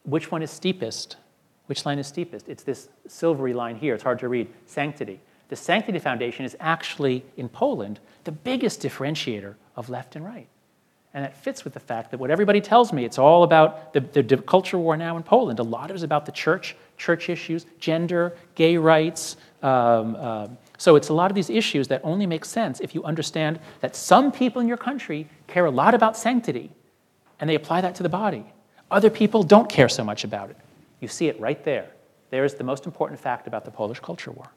Which 0.03 0.33
one 0.33 0.43
is 0.43 0.51
steepest? 0.51 1.15
Which 1.67 1.85
line 1.85 1.99
is 1.99 2.07
steepest? 2.07 2.49
It's 2.49 2.63
this 2.63 2.89
silvery 3.09 3.53
line 3.53 3.77
here. 3.77 3.95
It's 3.95 4.03
hard 4.03 4.19
to 4.21 4.29
read. 4.29 4.49
Sanctity. 4.67 5.21
The 5.49 5.57
Sanctity 5.57 5.99
Foundation 5.99 6.45
is 6.45 6.57
actually, 6.59 7.25
in 7.37 7.49
Poland, 7.49 8.01
the 8.25 8.33
biggest 8.33 8.83
differentiator 8.83 9.55
of 9.77 9.89
left 9.89 10.17
and 10.17 10.25
right. 10.25 10.49
And 11.15 11.25
that 11.25 11.37
fits 11.37 11.65
with 11.65 11.73
the 11.73 11.81
fact 11.81 12.11
that 12.11 12.19
what 12.19 12.31
everybody 12.31 12.61
tells 12.61 12.93
me, 12.93 13.05
it's 13.05 13.19
all 13.19 13.43
about 13.43 13.95
the, 13.95 14.01
the 14.01 14.37
culture 14.37 14.77
war 14.77 14.97
now 14.97 15.17
in 15.17 15.23
Poland. 15.23 15.59
A 15.59 15.63
lot 15.63 15.85
of 15.85 15.93
it 15.93 15.97
is 15.97 16.03
about 16.03 16.27
the 16.27 16.33
church, 16.33 16.77
church 16.99 17.31
issues, 17.31 17.65
gender, 17.79 18.37
gay 18.55 18.77
rights. 18.77 19.37
Um, 19.63 20.17
uh, 20.19 20.49
so 20.77 20.95
it's 20.95 21.09
a 21.09 21.15
lot 21.15 21.31
of 21.31 21.35
these 21.35 21.49
issues 21.49 21.89
that 21.89 22.03
only 22.05 22.27
make 22.27 22.45
sense 22.45 22.81
if 22.81 22.95
you 22.95 23.03
understand 23.05 23.61
that 23.81 23.97
some 23.97 24.31
people 24.31 24.61
in 24.61 24.69
your 24.69 24.77
country 24.77 25.27
care 25.47 25.65
a 25.65 25.71
lot 25.71 25.95
about 25.95 26.19
sanctity 26.19 26.71
and 27.41 27.49
they 27.49 27.55
apply 27.55 27.81
that 27.81 27.95
to 27.95 28.03
the 28.03 28.09
body. 28.11 28.45
Other 28.91 29.09
people 29.09 29.43
don't 29.43 29.71
care 29.71 29.89
so 29.89 30.05
much 30.05 30.23
about 30.23 30.51
it. 30.51 30.57
You 31.01 31.09
see 31.09 31.29
it 31.29 31.39
right 31.41 31.63
there. 31.65 31.91
There's 32.31 32.55
the 32.55 32.65
most 32.65 32.87
important 32.87 33.21
fact 33.21 33.47
about 33.47 33.65
the 33.65 33.71
Polish 33.71 34.01
culture 34.01 34.33
war. 34.33 34.51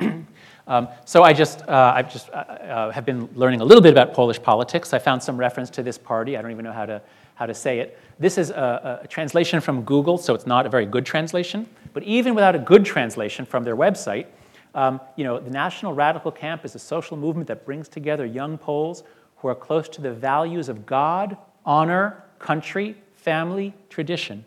Um, 0.66 0.88
so 1.04 1.22
I 1.22 1.34
just, 1.34 1.60
uh, 1.68 1.92
I 1.94 2.02
just 2.02 2.30
uh, 2.30 2.36
uh, 2.36 2.90
have 2.90 3.04
been 3.04 3.28
learning 3.34 3.60
a 3.60 3.64
little 3.64 3.82
bit 3.82 3.92
about 3.92 4.14
Polish 4.14 4.42
politics. 4.42 4.94
I 4.94 4.98
found 4.98 5.22
some 5.22 5.36
reference 5.36 5.68
to 5.70 5.82
this 5.82 5.98
party. 5.98 6.38
I 6.38 6.42
don't 6.42 6.52
even 6.52 6.64
know 6.64 6.72
how 6.72 6.86
to, 6.86 7.02
how 7.34 7.44
to 7.44 7.52
say 7.52 7.80
it. 7.80 7.98
This 8.18 8.38
is 8.38 8.48
a, 8.48 9.00
a 9.02 9.06
translation 9.08 9.60
from 9.60 9.82
Google, 9.82 10.16
so 10.16 10.34
it's 10.34 10.46
not 10.46 10.64
a 10.64 10.70
very 10.70 10.86
good 10.86 11.04
translation. 11.04 11.68
But 11.92 12.02
even 12.04 12.34
without 12.34 12.54
a 12.54 12.58
good 12.58 12.84
translation 12.86 13.44
from 13.44 13.62
their 13.62 13.76
website, 13.76 14.26
um, 14.74 15.00
you 15.16 15.24
know, 15.24 15.38
the 15.38 15.50
National 15.50 15.92
Radical 15.92 16.32
Camp 16.32 16.64
is 16.64 16.74
a 16.74 16.78
social 16.78 17.16
movement 17.16 17.46
that 17.48 17.66
brings 17.66 17.86
together 17.86 18.24
young 18.24 18.56
Poles 18.56 19.04
who 19.36 19.48
are 19.48 19.54
close 19.54 19.86
to 19.90 20.00
the 20.00 20.12
values 20.12 20.70
of 20.70 20.86
God, 20.86 21.36
honor, 21.66 22.24
country, 22.38 22.96
family, 23.24 23.72
tradition. 23.88 24.44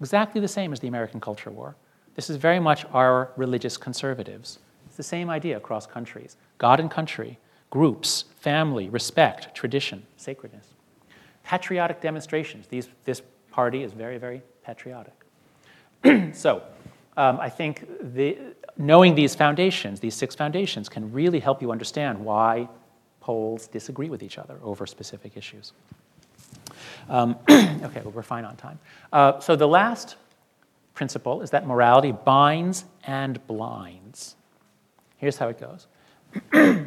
Exactly 0.00 0.40
the 0.40 0.48
same 0.48 0.72
as 0.72 0.80
the 0.80 0.88
American 0.88 1.20
Culture 1.20 1.50
War. 1.50 1.76
This 2.16 2.28
is 2.28 2.36
very 2.36 2.58
much 2.58 2.84
our 2.92 3.30
religious 3.36 3.76
conservatives. 3.76 4.58
It's 4.86 4.96
the 4.96 5.04
same 5.04 5.30
idea 5.30 5.56
across 5.56 5.86
countries 5.86 6.36
God 6.58 6.80
and 6.80 6.90
country, 6.90 7.38
groups, 7.70 8.24
family, 8.40 8.88
respect, 8.88 9.54
tradition, 9.54 10.04
sacredness. 10.16 10.66
Patriotic 11.44 12.00
demonstrations. 12.00 12.66
These, 12.66 12.88
this 13.04 13.22
party 13.52 13.84
is 13.84 13.92
very, 13.92 14.18
very 14.18 14.42
patriotic. 14.64 15.14
so, 16.34 16.64
um, 17.16 17.38
I 17.38 17.48
think 17.48 17.86
the, 18.14 18.38
knowing 18.76 19.14
these 19.14 19.36
foundations, 19.36 20.00
these 20.00 20.16
six 20.16 20.34
foundations, 20.34 20.88
can 20.88 21.12
really 21.12 21.38
help 21.38 21.62
you 21.62 21.70
understand 21.70 22.24
why 22.24 22.68
Poles 23.20 23.68
disagree 23.68 24.10
with 24.10 24.24
each 24.24 24.36
other 24.36 24.58
over 24.64 24.84
specific 24.84 25.36
issues. 25.36 25.72
Um, 27.08 27.36
okay, 27.50 28.00
well, 28.02 28.12
we're 28.14 28.22
fine 28.22 28.44
on 28.44 28.56
time. 28.56 28.78
Uh, 29.12 29.40
so, 29.40 29.56
the 29.56 29.68
last 29.68 30.16
principle 30.94 31.42
is 31.42 31.50
that 31.50 31.66
morality 31.66 32.12
binds 32.12 32.84
and 33.04 33.44
blinds. 33.46 34.36
Here's 35.16 35.36
how 35.36 35.48
it 35.48 35.60
goes 35.60 35.86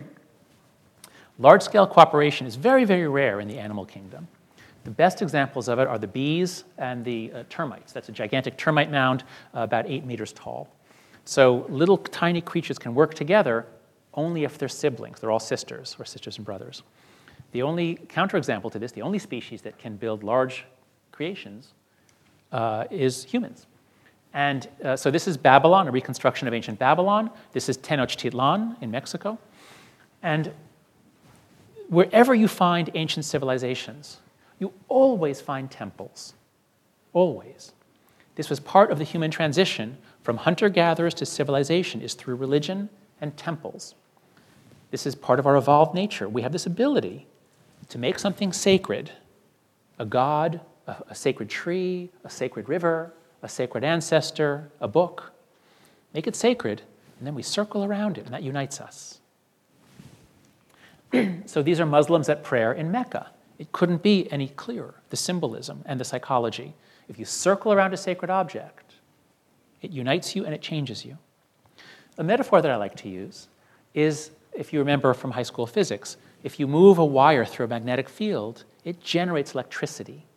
Large 1.39 1.61
scale 1.63 1.85
cooperation 1.85 2.47
is 2.47 2.55
very, 2.55 2.85
very 2.85 3.07
rare 3.07 3.39
in 3.41 3.47
the 3.47 3.59
animal 3.59 3.85
kingdom. 3.85 4.27
The 4.85 4.91
best 4.91 5.21
examples 5.21 5.67
of 5.67 5.79
it 5.79 5.87
are 5.87 5.97
the 5.97 6.07
bees 6.07 6.63
and 6.77 7.03
the 7.03 7.31
uh, 7.33 7.43
termites. 7.49 7.91
That's 7.91 8.07
a 8.07 8.11
gigantic 8.11 8.55
termite 8.57 8.91
mound 8.91 9.23
uh, 9.53 9.61
about 9.61 9.89
eight 9.89 10.05
meters 10.05 10.31
tall. 10.31 10.69
So 11.25 11.65
little 11.69 11.97
tiny 11.97 12.39
creatures 12.39 12.77
can 12.77 12.93
work 12.93 13.15
together 13.15 13.65
only 14.13 14.43
if 14.43 14.57
they're 14.57 14.69
siblings. 14.69 15.19
They're 15.19 15.31
all 15.31 15.39
sisters 15.39 15.95
or 15.99 16.05
sisters 16.05 16.37
and 16.37 16.45
brothers. 16.45 16.83
The 17.55 17.61
only 17.61 17.95
counterexample 18.09 18.69
to 18.73 18.79
this, 18.79 18.91
the 18.91 19.01
only 19.01 19.17
species 19.17 19.61
that 19.61 19.77
can 19.77 19.95
build 19.95 20.25
large 20.25 20.65
creations, 21.13 21.71
uh, 22.51 22.83
is 22.91 23.23
humans. 23.23 23.65
And 24.33 24.67
uh, 24.83 24.97
so 24.97 25.09
this 25.09 25.25
is 25.25 25.37
Babylon, 25.37 25.87
a 25.87 25.91
reconstruction 25.91 26.49
of 26.49 26.53
ancient 26.53 26.79
Babylon. 26.79 27.29
This 27.53 27.69
is 27.69 27.77
Tenochtitlan 27.77 28.75
in 28.81 28.91
Mexico. 28.91 29.39
And 30.21 30.51
wherever 31.87 32.35
you 32.35 32.49
find 32.49 32.89
ancient 32.93 33.23
civilizations, 33.23 34.17
you 34.59 34.73
always 34.89 35.39
find 35.39 35.71
temples. 35.71 36.33
Always. 37.13 37.71
This 38.35 38.49
was 38.49 38.59
part 38.59 38.91
of 38.91 38.97
the 38.97 39.05
human 39.05 39.31
transition 39.31 39.97
from 40.23 40.35
hunter 40.35 40.67
gatherers 40.67 41.13
to 41.13 41.25
civilization 41.25 42.01
is 42.01 42.15
through 42.15 42.35
religion 42.35 42.89
and 43.21 43.37
temples. 43.37 43.95
This 44.91 45.05
is 45.05 45.15
part 45.15 45.39
of 45.39 45.47
our 45.47 45.55
evolved 45.55 45.95
nature. 45.95 46.27
We 46.27 46.41
have 46.41 46.51
this 46.51 46.65
ability 46.65 47.27
to 47.89 47.97
make 47.97 48.19
something 48.19 48.51
sacred 48.53 49.11
a 49.97 50.05
god, 50.05 50.59
a, 50.87 50.95
a 51.09 51.15
sacred 51.15 51.49
tree, 51.49 52.09
a 52.23 52.29
sacred 52.29 52.67
river, 52.67 53.13
a 53.41 53.49
sacred 53.49 53.83
ancestor, 53.83 54.69
a 54.81 54.87
book. 54.87 55.31
Make 56.13 56.27
it 56.27 56.35
sacred, 56.35 56.81
and 57.17 57.27
then 57.27 57.35
we 57.35 57.43
circle 57.43 57.83
around 57.83 58.17
it, 58.17 58.25
and 58.25 58.33
that 58.33 58.43
unites 58.43 58.81
us. 58.81 59.19
so 61.45 61.61
these 61.61 61.79
are 61.79 61.85
Muslims 61.85 62.29
at 62.29 62.43
prayer 62.43 62.73
in 62.73 62.91
Mecca. 62.91 63.31
It 63.57 63.71
couldn't 63.71 64.03
be 64.03 64.29
any 64.31 64.49
clearer, 64.49 64.95
the 65.09 65.15
symbolism 65.15 65.83
and 65.85 65.99
the 65.99 66.05
psychology. 66.05 66.73
If 67.07 67.19
you 67.19 67.25
circle 67.25 67.71
around 67.71 67.93
a 67.93 67.97
sacred 67.97 68.29
object, 68.29 68.95
it 69.81 69.91
unites 69.91 70.35
you 70.35 70.45
and 70.45 70.53
it 70.53 70.61
changes 70.61 71.05
you. 71.05 71.17
A 72.17 72.23
metaphor 72.23 72.61
that 72.61 72.71
I 72.71 72.75
like 72.75 72.95
to 72.97 73.09
use 73.09 73.47
is 73.93 74.31
if 74.53 74.73
you 74.73 74.79
remember 74.79 75.13
from 75.13 75.31
high 75.31 75.43
school 75.43 75.67
physics, 75.67 76.17
if 76.45 76.59
you 76.59 76.67
move 76.67 76.99
a 76.99 77.05
wire 77.05 77.43
through 77.43 77.65
a 77.65 77.69
magnetic 77.69 78.07
field, 78.07 78.65
it 78.83 79.01
generates 79.01 79.55
electricity. 79.55 80.27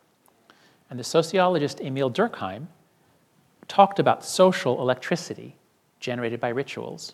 And 0.89 0.99
the 0.99 1.03
sociologist 1.03 1.79
Emil 1.81 2.09
Durkheim 2.09 2.65
talked 3.67 3.99
about 3.99 4.25
social 4.25 4.81
electricity 4.81 5.55
generated 5.99 6.39
by 6.39 6.49
rituals. 6.49 7.13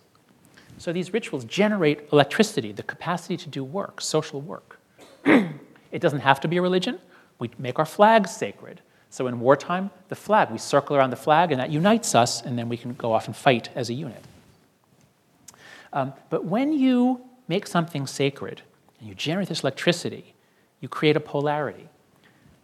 So 0.78 0.94
these 0.94 1.12
rituals 1.12 1.44
generate 1.44 2.08
electricity, 2.14 2.72
the 2.72 2.84
capacity 2.84 3.36
to 3.36 3.50
do 3.50 3.66
work, 3.66 4.00
social 4.00 4.40
work. 4.40 4.80
it 5.26 6.00
doesn't 6.00 6.22
have 6.22 6.40
to 6.40 6.48
be 6.48 6.56
a 6.56 6.62
religion. 6.62 6.98
We 7.38 7.50
make 7.58 7.78
our 7.80 7.86
flags 7.86 8.34
sacred. 8.34 8.80
So 9.10 9.28
in 9.28 9.42
wartime, 9.42 9.92
the 10.08 10.16
flag, 10.16 10.52
we 10.52 10.58
circle 10.58 10.96
around 10.96 11.10
the 11.10 11.18
flag, 11.18 11.52
and 11.52 11.60
that 11.60 11.70
unites 11.70 12.16
us, 12.16 12.42
and 12.42 12.58
then 12.58 12.70
we 12.70 12.78
can 12.78 12.94
go 12.94 13.12
off 13.12 13.28
and 13.28 13.36
fight 13.36 13.68
as 13.76 13.90
a 13.90 13.94
unit. 13.94 14.24
Um, 15.92 16.14
but 16.30 16.46
when 16.46 16.72
you 16.72 17.20
make 17.50 17.68
something 17.68 18.08
sacred 18.08 18.62
and 19.06 19.10
you 19.12 19.16
generate 19.16 19.50
this 19.50 19.62
electricity, 19.62 20.34
you 20.82 20.90
create 20.90 21.16
a 21.16 21.20
polarity. 21.20 21.90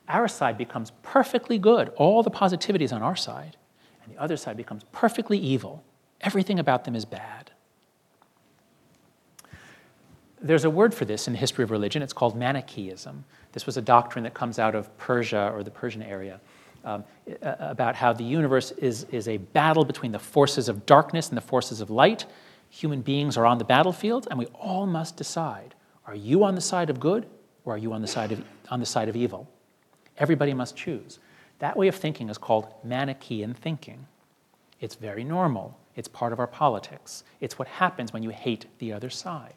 Our 0.09 0.27
side 0.27 0.57
becomes 0.57 0.91
perfectly 1.03 1.59
good, 1.59 1.89
all 1.89 2.23
the 2.23 2.31
positivity 2.31 2.83
is 2.83 2.91
on 2.91 3.03
our 3.03 3.15
side 3.15 3.57
and 4.03 4.11
the 4.11 4.19
other 4.19 4.35
side 4.37 4.57
becomes 4.57 4.83
perfectly 4.91 5.37
evil. 5.37 5.83
Everything 6.21 6.57
about 6.57 6.83
them 6.83 6.95
is 6.95 7.05
bad. 7.05 7.51
There's 10.41 10.65
a 10.65 10.69
word 10.71 10.95
for 10.95 11.05
this 11.05 11.27
in 11.27 11.33
the 11.33 11.39
history 11.39 11.63
of 11.63 11.69
religion. 11.69 12.01
It's 12.01 12.11
called 12.11 12.35
Manichaeism. 12.35 13.23
This 13.51 13.67
was 13.67 13.77
a 13.77 13.81
doctrine 13.83 14.23
that 14.23 14.33
comes 14.33 14.57
out 14.57 14.73
of 14.73 14.97
Persia 14.97 15.51
or 15.53 15.61
the 15.61 15.69
Persian 15.69 16.01
area 16.01 16.41
um, 16.83 17.03
about 17.43 17.95
how 17.95 18.13
the 18.13 18.23
universe 18.23 18.71
is, 18.71 19.03
is 19.11 19.27
a 19.27 19.37
battle 19.37 19.85
between 19.85 20.11
the 20.11 20.17
forces 20.17 20.67
of 20.67 20.87
darkness 20.87 21.29
and 21.29 21.37
the 21.37 21.41
forces 21.41 21.81
of 21.81 21.91
light. 21.91 22.25
Human 22.71 23.01
beings 23.01 23.37
are 23.37 23.45
on 23.45 23.59
the 23.59 23.63
battlefield, 23.63 24.27
and 24.31 24.39
we 24.39 24.47
all 24.47 24.87
must 24.87 25.15
decide 25.15 25.75
are 26.11 26.15
you 26.15 26.43
on 26.43 26.55
the 26.55 26.61
side 26.61 26.89
of 26.89 26.99
good 26.99 27.25
or 27.63 27.75
are 27.75 27.77
you 27.77 27.93
on 27.93 28.01
the 28.01 28.07
side 28.07 28.33
of, 28.33 28.43
on 28.69 28.81
the 28.81 28.85
side 28.85 29.07
of 29.07 29.15
evil? 29.15 29.47
Everybody 30.17 30.53
must 30.53 30.75
choose. 30.75 31.19
That 31.59 31.77
way 31.77 31.87
of 31.87 31.95
thinking 31.95 32.27
is 32.27 32.37
called 32.37 32.67
Manichaean 32.83 33.53
thinking. 33.53 34.05
It's 34.81 34.95
very 34.95 35.23
normal. 35.23 35.79
It's 35.95 36.09
part 36.09 36.33
of 36.33 36.39
our 36.39 36.47
politics. 36.47 37.23
It's 37.39 37.57
what 37.57 37.69
happens 37.69 38.11
when 38.11 38.23
you 38.23 38.29
hate 38.29 38.65
the 38.79 38.91
other 38.91 39.09
side. 39.09 39.53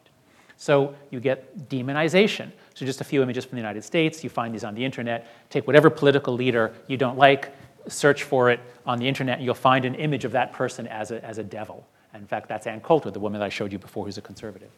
So 0.55 0.95
you 1.09 1.19
get 1.19 1.67
demonization. 1.67 2.51
So 2.73 2.85
just 2.85 3.01
a 3.01 3.03
few 3.03 3.21
images 3.21 3.43
from 3.43 3.57
the 3.57 3.61
United 3.61 3.83
States. 3.83 4.23
You 4.23 4.29
find 4.29 4.53
these 4.53 4.63
on 4.63 4.75
the 4.75 4.85
internet. 4.85 5.27
Take 5.49 5.67
whatever 5.67 5.89
political 5.89 6.33
leader 6.33 6.73
you 6.87 6.95
don't 6.95 7.17
like, 7.17 7.53
search 7.89 8.23
for 8.23 8.49
it 8.49 8.61
on 8.85 8.97
the 8.97 9.09
internet, 9.09 9.39
and 9.39 9.45
you'll 9.45 9.55
find 9.55 9.83
an 9.83 9.95
image 9.95 10.23
of 10.23 10.31
that 10.31 10.53
person 10.53 10.87
as 10.87 11.11
a, 11.11 11.21
as 11.25 11.37
a 11.37 11.43
devil. 11.43 11.85
And 12.13 12.21
in 12.21 12.27
fact, 12.27 12.47
that's 12.47 12.65
Ann 12.65 12.79
Coulter, 12.79 13.11
the 13.11 13.19
woman 13.19 13.41
that 13.41 13.45
I 13.45 13.49
showed 13.49 13.73
you 13.73 13.79
before 13.79 14.05
who's 14.05 14.17
a 14.17 14.21
conservative. 14.21 14.71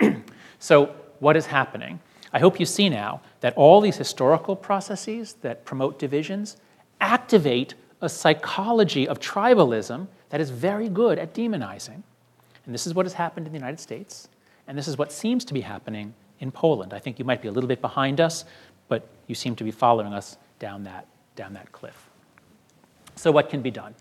so 0.58 0.94
what 1.20 1.36
is 1.36 1.46
happening? 1.46 2.00
I 2.32 2.38
hope 2.38 2.58
you 2.58 2.66
see 2.66 2.88
now 2.88 3.20
that 3.40 3.54
all 3.56 3.80
these 3.80 3.96
historical 3.96 4.56
processes 4.56 5.34
that 5.42 5.64
promote 5.64 5.98
divisions 5.98 6.56
activate 7.00 7.74
a 8.00 8.08
psychology 8.08 9.06
of 9.06 9.20
tribalism 9.20 10.08
that 10.30 10.40
is 10.40 10.50
very 10.50 10.88
good 10.88 11.18
at 11.18 11.32
demonizing. 11.32 12.02
And 12.66 12.74
this 12.74 12.86
is 12.86 12.94
what 12.94 13.06
has 13.06 13.12
happened 13.12 13.46
in 13.46 13.52
the 13.52 13.58
United 13.58 13.78
States, 13.78 14.28
and 14.66 14.76
this 14.76 14.88
is 14.88 14.98
what 14.98 15.12
seems 15.12 15.44
to 15.44 15.54
be 15.54 15.60
happening 15.60 16.14
in 16.40 16.50
Poland. 16.50 16.92
I 16.92 16.98
think 16.98 17.18
you 17.18 17.24
might 17.24 17.42
be 17.42 17.48
a 17.48 17.52
little 17.52 17.68
bit 17.68 17.80
behind 17.80 18.20
us, 18.20 18.44
but 18.88 19.06
you 19.26 19.34
seem 19.34 19.54
to 19.56 19.64
be 19.64 19.70
following 19.70 20.12
us 20.12 20.38
down 20.58 20.84
that, 20.84 21.06
down 21.36 21.54
that 21.54 21.70
cliff. 21.72 22.08
So, 23.16 23.30
what 23.30 23.48
can 23.48 23.62
be 23.62 23.70
done? 23.70 23.94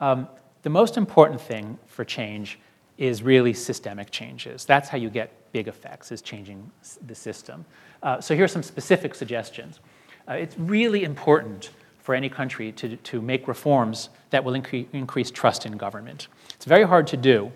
Um, 0.00 0.28
the 0.62 0.70
most 0.70 0.96
important 0.96 1.40
thing 1.40 1.78
for 1.86 2.04
change 2.04 2.58
is 2.98 3.22
really 3.22 3.52
systemic 3.52 4.10
changes. 4.10 4.64
That's 4.64 4.88
how 4.88 4.98
you 4.98 5.10
get 5.10 5.52
big 5.52 5.68
effects, 5.68 6.12
is 6.12 6.22
changing 6.22 6.70
the 7.06 7.14
system. 7.14 7.64
Uh, 8.02 8.20
so 8.20 8.34
here 8.34 8.44
are 8.44 8.48
some 8.48 8.62
specific 8.62 9.14
suggestions. 9.14 9.80
Uh, 10.28 10.34
it's 10.34 10.56
really 10.58 11.04
important 11.04 11.70
for 11.98 12.14
any 12.14 12.28
country 12.28 12.70
to, 12.72 12.96
to 12.96 13.20
make 13.20 13.48
reforms 13.48 14.10
that 14.30 14.44
will 14.44 14.52
incre- 14.52 14.86
increase 14.92 15.30
trust 15.30 15.66
in 15.66 15.76
government. 15.76 16.28
It's 16.54 16.66
very 16.66 16.84
hard 16.84 17.06
to 17.08 17.16
do, 17.16 17.50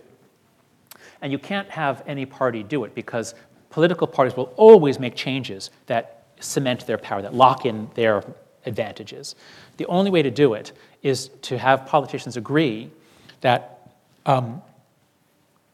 and 1.21 1.31
you 1.31 1.39
can't 1.39 1.69
have 1.71 2.03
any 2.07 2.25
party 2.25 2.63
do 2.63 2.85
it 2.85 2.95
because 2.95 3.35
political 3.71 4.07
parties 4.07 4.37
will 4.37 4.53
always 4.57 4.99
make 4.99 5.15
changes 5.15 5.71
that 5.87 6.25
cement 6.41 6.87
their 6.87 6.99
power, 6.99 7.21
that 7.21 7.35
lock 7.35 7.67
in 7.67 7.91
their 7.95 8.25
advantages. 8.65 9.35
The 9.77 9.87
only 9.87 10.11
way 10.11 10.23
to 10.23 10.31
do 10.31 10.55
it 10.55 10.73
is 11.03 11.29
to 11.43 11.59
have 11.59 11.87
politicians 11.87 12.37
agree 12.37 12.91
that 13.41 13.93
um, 14.27 14.63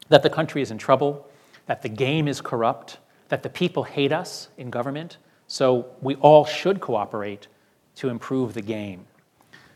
that 0.09 0.23
the 0.23 0.29
country 0.29 0.61
is 0.61 0.71
in 0.71 0.77
trouble, 0.77 1.27
that 1.65 1.81
the 1.81 1.89
game 1.89 2.27
is 2.27 2.41
corrupt, 2.41 2.99
that 3.29 3.43
the 3.43 3.49
people 3.49 3.83
hate 3.83 4.11
us 4.11 4.49
in 4.57 4.69
government, 4.69 5.17
so 5.47 5.85
we 6.01 6.15
all 6.15 6.45
should 6.45 6.79
cooperate 6.79 7.47
to 7.95 8.09
improve 8.09 8.53
the 8.53 8.61
game. 8.61 9.05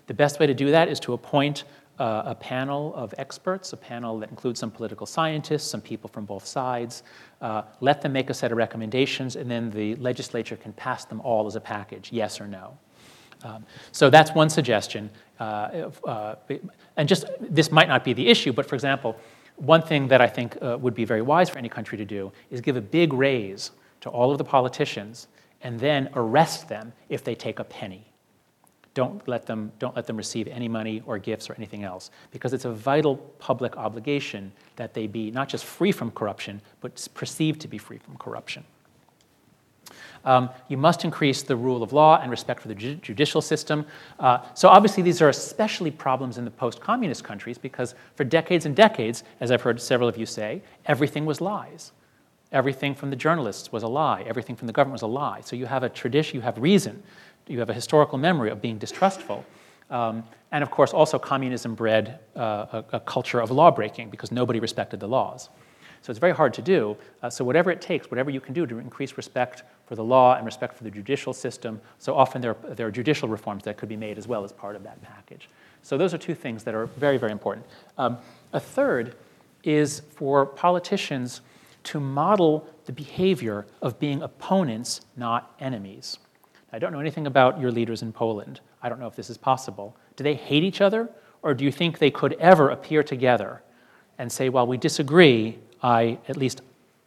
The 0.07 0.13
best 0.13 0.39
way 0.39 0.47
to 0.47 0.53
do 0.53 0.71
that 0.71 0.87
is 0.87 0.99
to 1.01 1.13
appoint 1.13 1.63
uh, 1.99 2.23
a 2.25 2.35
panel 2.35 2.93
of 2.95 3.13
experts, 3.17 3.73
a 3.73 3.77
panel 3.77 4.19
that 4.19 4.29
includes 4.29 4.59
some 4.59 4.71
political 4.71 5.05
scientists, 5.05 5.69
some 5.69 5.81
people 5.81 6.09
from 6.09 6.25
both 6.25 6.45
sides. 6.45 7.03
Uh, 7.41 7.63
let 7.81 8.01
them 8.01 8.13
make 8.13 8.29
a 8.29 8.33
set 8.33 8.51
of 8.51 8.57
recommendations, 8.57 9.35
and 9.35 9.51
then 9.51 9.69
the 9.69 9.95
legislature 9.97 10.55
can 10.55 10.71
pass 10.73 11.05
them 11.05 11.19
all 11.21 11.45
as 11.45 11.55
a 11.55 11.61
package, 11.61 12.11
yes 12.11 12.39
or 12.39 12.47
no. 12.47 12.77
Um, 13.43 13.65
so 13.91 14.09
that's 14.09 14.31
one 14.31 14.49
suggestion. 14.49 15.09
Uh, 15.39 15.91
uh 16.05 16.35
and 16.97 17.07
just 17.07 17.25
this 17.39 17.71
might 17.71 17.87
not 17.87 18.03
be 18.03 18.13
the 18.13 18.27
issue, 18.27 18.51
but 18.51 18.65
for 18.65 18.75
example, 18.75 19.15
one 19.59 19.81
thing 19.81 20.07
that 20.07 20.21
I 20.21 20.27
think 20.27 20.57
uh, 20.61 20.77
would 20.79 20.95
be 20.95 21.05
very 21.05 21.21
wise 21.21 21.49
for 21.49 21.57
any 21.57 21.69
country 21.69 21.97
to 21.97 22.05
do 22.05 22.31
is 22.49 22.61
give 22.61 22.77
a 22.77 22.81
big 22.81 23.13
raise 23.13 23.71
to 24.01 24.09
all 24.09 24.31
of 24.31 24.37
the 24.37 24.43
politicians 24.43 25.27
and 25.61 25.79
then 25.79 26.09
arrest 26.15 26.69
them 26.69 26.93
if 27.09 27.23
they 27.23 27.35
take 27.35 27.59
a 27.59 27.63
penny. 27.63 28.05
Don't 28.93 29.25
let 29.27 29.45
them, 29.45 29.71
don't 29.77 29.95
let 29.95 30.07
them 30.07 30.17
receive 30.17 30.47
any 30.47 30.67
money 30.67 31.03
or 31.05 31.17
gifts 31.17 31.49
or 31.49 31.53
anything 31.53 31.83
else, 31.83 32.09
because 32.31 32.53
it's 32.53 32.65
a 32.65 32.71
vital 32.71 33.17
public 33.37 33.77
obligation 33.77 34.51
that 34.77 34.93
they 34.93 35.05
be 35.07 35.31
not 35.31 35.47
just 35.47 35.65
free 35.65 35.91
from 35.91 36.11
corruption, 36.11 36.61
but 36.81 37.07
perceived 37.13 37.61
to 37.61 37.67
be 37.67 37.77
free 37.77 37.97
from 37.97 38.17
corruption. 38.17 38.63
Um, 40.25 40.49
you 40.67 40.77
must 40.77 41.05
increase 41.05 41.43
the 41.43 41.55
rule 41.55 41.83
of 41.83 41.93
law 41.93 42.19
and 42.21 42.29
respect 42.29 42.61
for 42.61 42.67
the 42.67 42.75
ju- 42.75 42.95
judicial 42.95 43.41
system. 43.41 43.85
Uh, 44.19 44.39
so, 44.53 44.67
obviously, 44.69 45.03
these 45.03 45.21
are 45.21 45.29
especially 45.29 45.91
problems 45.91 46.37
in 46.37 46.45
the 46.45 46.51
post 46.51 46.81
communist 46.81 47.23
countries 47.23 47.57
because 47.57 47.95
for 48.15 48.23
decades 48.23 48.65
and 48.65 48.75
decades, 48.75 49.23
as 49.39 49.51
I've 49.51 49.61
heard 49.61 49.81
several 49.81 50.09
of 50.09 50.17
you 50.17 50.25
say, 50.25 50.61
everything 50.85 51.25
was 51.25 51.41
lies. 51.41 51.91
Everything 52.51 52.95
from 52.95 53.09
the 53.09 53.15
journalists 53.15 53.71
was 53.71 53.83
a 53.83 53.87
lie. 53.87 54.23
Everything 54.23 54.55
from 54.55 54.67
the 54.67 54.73
government 54.73 54.93
was 54.93 55.03
a 55.03 55.07
lie. 55.07 55.41
So, 55.41 55.55
you 55.55 55.65
have 55.65 55.83
a 55.83 55.89
tradition, 55.89 56.35
you 56.35 56.41
have 56.41 56.57
reason, 56.57 57.01
you 57.47 57.59
have 57.59 57.69
a 57.69 57.73
historical 57.73 58.17
memory 58.17 58.49
of 58.49 58.61
being 58.61 58.77
distrustful. 58.77 59.45
Um, 59.89 60.23
and 60.51 60.63
of 60.63 60.71
course, 60.71 60.93
also 60.93 61.17
communism 61.17 61.75
bred 61.75 62.19
uh, 62.35 62.65
a, 62.71 62.85
a 62.93 62.99
culture 62.99 63.39
of 63.39 63.51
law 63.51 63.71
breaking 63.71 64.09
because 64.09 64.31
nobody 64.31 64.59
respected 64.59 64.99
the 64.99 65.07
laws. 65.07 65.49
So 66.01 66.11
it's 66.11 66.19
very 66.19 66.33
hard 66.33 66.53
to 66.55 66.61
do. 66.61 66.95
Uh, 67.21 67.29
so 67.29 67.43
whatever 67.43 67.71
it 67.71 67.81
takes, 67.81 68.09
whatever 68.09 68.29
you 68.29 68.39
can 68.39 68.53
do 68.53 68.65
to 68.65 68.79
increase 68.79 69.17
respect 69.17 69.63
for 69.85 69.95
the 69.95 70.03
law 70.03 70.35
and 70.35 70.45
respect 70.45 70.77
for 70.77 70.83
the 70.83 70.91
judicial 70.91 71.33
system, 71.33 71.81
so 71.97 72.15
often 72.15 72.41
there 72.41 72.51
are, 72.51 72.75
there 72.75 72.87
are 72.87 72.91
judicial 72.91 73.27
reforms 73.27 73.63
that 73.63 73.77
could 73.77 73.89
be 73.89 73.97
made 73.97 74.17
as 74.17 74.27
well 74.27 74.43
as 74.43 74.51
part 74.51 74.75
of 74.75 74.83
that 74.83 75.01
package. 75.01 75.49
So 75.81 75.97
those 75.97 76.13
are 76.13 76.17
two 76.17 76.35
things 76.35 76.63
that 76.63 76.73
are 76.73 76.85
very, 76.85 77.17
very 77.17 77.31
important. 77.31 77.65
Um, 77.97 78.17
a 78.53 78.59
third 78.59 79.15
is 79.63 80.01
for 80.11 80.45
politicians 80.45 81.41
to 81.83 81.99
model 81.99 82.67
the 82.85 82.91
behavior 82.91 83.65
of 83.81 83.99
being 83.99 84.21
opponents, 84.21 85.01
not 85.15 85.55
enemies. 85.59 86.19
I 86.71 86.79
don't 86.79 86.91
know 86.91 86.99
anything 86.99 87.27
about 87.27 87.59
your 87.59 87.71
leaders 87.71 88.01
in 88.01 88.11
Poland. 88.11 88.59
I 88.81 88.89
don't 88.89 88.99
know 88.99 89.07
if 89.07 89.15
this 89.15 89.29
is 89.29 89.37
possible. 89.37 89.95
Do 90.15 90.23
they 90.23 90.35
hate 90.35 90.63
each 90.63 90.81
other, 90.81 91.09
or 91.41 91.53
do 91.53 91.63
you 91.65 91.71
think 91.71 91.97
they 91.97 92.11
could 92.11 92.33
ever 92.33 92.69
appear 92.69 93.01
together 93.03 93.63
and 94.17 94.31
say, 94.31 94.49
well, 94.49 94.67
we 94.67 94.77
disagree, 94.77 95.57
I 95.81 96.17
at 96.27 96.37
least 96.37 96.61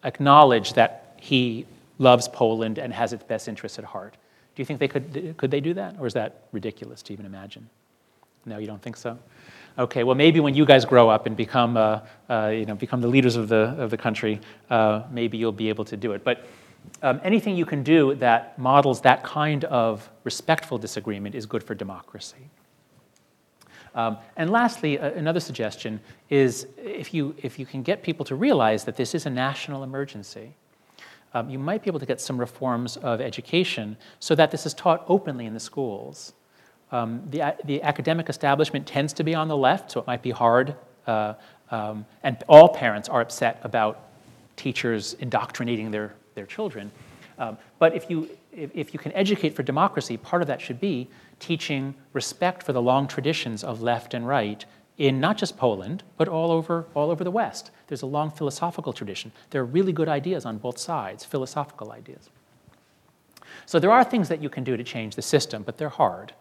acknowledge 0.05 0.73
that 0.75 1.15
he 1.21 1.67
loves 1.99 2.29
Poland 2.29 2.79
and 2.79 2.93
has 2.93 3.13
its 3.13 3.23
best 3.25 3.49
interests 3.49 3.79
at 3.79 3.85
heart. 3.85 4.15
Do 4.55 4.61
you 4.61 4.67
think 4.67 4.81
they 4.81 4.89
could, 4.89 5.35
could 5.37 5.51
they 5.51 5.61
do 5.61 5.75
that? 5.75 5.97
Or 5.99 6.07
is 6.07 6.15
that 6.15 6.45
ridiculous 6.53 7.03
to 7.03 7.13
even 7.13 7.27
imagine? 7.27 7.69
No, 8.45 8.59
you 8.59 8.67
don't 8.67 8.83
think 8.83 8.97
so? 8.97 9.19
Okay, 9.79 10.05
well, 10.05 10.17
maybe 10.17 10.41
when 10.41 10.55
you 10.55 10.67
guys 10.67 10.85
grow 10.85 11.09
up 11.09 11.27
and 11.27 11.37
become, 11.37 11.77
uh, 11.77 12.01
uh, 12.29 12.49
you 12.49 12.67
know, 12.67 12.75
become 12.75 13.01
the 13.01 13.09
leaders 13.09 13.37
of 13.37 13.49
the, 13.49 13.75
of 13.79 13.91
the 13.91 13.97
country, 13.97 14.41
uh, 14.69 15.03
maybe 15.11 15.39
you'll 15.39 15.53
be 15.53 15.69
able 15.69 15.85
to 15.87 15.97
do 15.97 16.13
it. 16.13 16.25
But 16.25 16.45
um, 17.03 17.21
anything 17.25 17.57
you 17.57 17.65
can 17.65 17.83
do 17.83 18.15
that 18.17 18.59
models 18.59 19.01
that 19.03 19.23
kind 19.23 19.65
of 19.65 20.11
respectful 20.25 20.77
disagreement 20.77 21.35
is 21.35 21.47
good 21.47 21.63
for 21.63 21.75
democracy. 21.75 22.51
Um, 23.95 24.17
and 24.37 24.51
lastly, 24.51 24.99
uh, 24.99 25.11
another 25.11 25.41
suggestion 25.41 26.01
is 26.31 26.67
if 26.79 27.13
you, 27.13 27.35
if 27.43 27.59
you 27.59 27.67
can 27.67 27.83
get 27.83 28.03
people 28.03 28.25
to 28.27 28.35
realize 28.35 28.85
that 28.85 28.97
this 28.97 29.15
is 29.15 29.27
a 29.27 29.31
national 29.31 29.83
emergency, 29.83 30.55
um, 31.35 31.49
you 31.49 31.59
might 31.59 31.83
be 31.83 31.89
able 31.89 32.01
to 32.01 32.07
get 32.07 32.21
some 32.21 32.39
reforms 32.39 32.97
of 32.99 33.21
education 33.21 33.97
so 34.21 34.35
that 34.35 34.51
this 34.51 34.67
is 34.67 34.75
taught 34.75 35.05
openly 35.09 35.47
in 35.47 35.55
the 35.55 35.61
schools. 35.61 36.35
Um, 36.91 37.23
the, 37.31 37.57
the 37.65 37.83
academic 37.83 38.29
establishment 38.29 38.87
tends 38.87 39.13
to 39.15 39.25
be 39.25 39.35
on 39.35 39.49
the 39.49 39.57
left, 39.57 39.93
so 39.93 40.01
it 40.01 40.07
might 40.07 40.23
be 40.23 40.31
hard. 40.31 40.75
Uh, 41.07 41.35
um, 41.71 42.05
and 42.23 42.43
all 42.49 42.69
parents 42.69 43.09
are 43.09 43.23
upset 43.23 43.61
about 43.63 44.11
teachers 44.57 45.15
indoctrinating 45.15 45.91
their, 45.91 46.15
their 46.35 46.45
children. 46.47 46.91
Um, 47.39 47.57
but 47.79 47.97
if 47.97 48.11
you, 48.11 48.29
if, 48.53 48.71
if 48.75 48.93
you 48.93 49.01
can 49.01 49.13
educate 49.13 49.55
for 49.55 49.63
democracy, 49.63 50.19
part 50.19 50.43
of 50.43 50.49
that 50.49 50.61
should 50.61 50.81
be 50.81 51.09
teaching 51.43 51.95
respect 52.13 52.63
for 52.63 52.73
the 52.73 52.81
long 52.81 53.09
traditions 53.09 53.65
of 53.65 53.83
left 53.83 54.15
and 54.15 54.27
right 54.27 54.65
in 54.97 55.19
not 55.19 55.37
just 55.37 55.57
Poland, 55.57 56.05
but 56.17 56.29
all 56.29 56.53
over, 56.53 56.87
all 56.95 57.11
over 57.11 57.25
the 57.25 57.31
West. 57.31 57.73
There's 57.89 58.03
a 58.03 58.07
long 58.07 58.31
philosophical 58.31 58.93
tradition. 58.93 59.33
There 59.51 59.61
are 59.61 59.65
really 59.65 59.93
good 59.93 60.09
ideas 60.09 60.47
on 60.47 60.59
both 60.59 60.79
sides, 60.79 61.25
philosophical 61.25 61.91
ideas. 61.91 62.31
So 63.67 63.81
there 63.81 63.91
are 63.91 64.05
things 64.05 64.29
that 64.29 64.41
you 64.41 64.49
can 64.49 64.63
do 64.63 64.77
to 64.77 64.85
change 64.85 65.17
the 65.17 65.23
system, 65.23 65.65
but 65.65 65.77
they're 65.77 65.89
hard. 65.89 66.33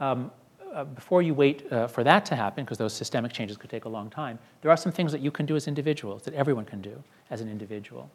Um, 0.00 0.30
uh, 0.74 0.84
before 0.84 1.22
you 1.22 1.32
wait 1.32 1.70
uh, 1.72 1.86
for 1.86 2.02
that 2.02 2.26
to 2.26 2.34
happen, 2.36 2.64
because 2.64 2.78
those 2.78 2.92
systemic 2.92 3.32
changes 3.32 3.56
could 3.56 3.70
take 3.70 3.84
a 3.84 3.88
long 3.88 4.10
time, 4.10 4.38
there 4.60 4.70
are 4.70 4.76
some 4.76 4.92
things 4.92 5.12
that 5.12 5.20
you 5.20 5.30
can 5.30 5.46
do 5.46 5.54
as 5.54 5.68
individuals, 5.68 6.22
that 6.22 6.34
everyone 6.34 6.64
can 6.64 6.82
do 6.82 7.02
as 7.30 7.40
an 7.40 7.48
individual. 7.48 8.10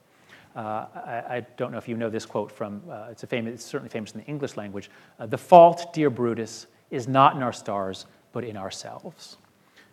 Uh, 0.56 0.86
I, 0.96 1.24
I, 1.30 1.46
don't 1.56 1.72
know 1.72 1.78
if 1.78 1.88
you 1.88 1.96
know 1.96 2.10
this 2.10 2.26
quote 2.26 2.52
from, 2.52 2.82
uh, 2.90 3.08
it's, 3.10 3.24
a 3.24 3.28
famous, 3.28 3.54
it's 3.54 3.66
certainly 3.66 3.90
famous 3.90 4.12
in 4.12 4.20
the 4.20 4.26
English 4.26 4.58
language. 4.58 4.92
Uh, 5.18 5.26
the 5.26 5.38
fault, 5.38 5.94
dear 5.94 6.10
Brutus, 6.10 6.68
is 6.90 7.08
not 7.08 7.38
in 7.38 7.42
our 7.42 7.54
stars, 7.54 8.06
but 8.34 8.44
in 8.44 8.58
ourselves. 8.58 9.38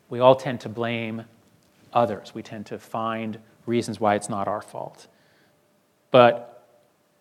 We 0.09 0.19
all 0.19 0.35
tend 0.35 0.61
to 0.63 0.69
blame 0.69 1.25
others. 1.93 2.35
We 2.35 2.43
tend 2.43 2.67
to 2.67 2.79
find 2.79 3.39
reasons 3.67 4.01
why 4.01 4.17
it's 4.17 4.29
not 4.29 4.49
our 4.49 4.61
fault. 4.61 5.07
But 6.11 6.67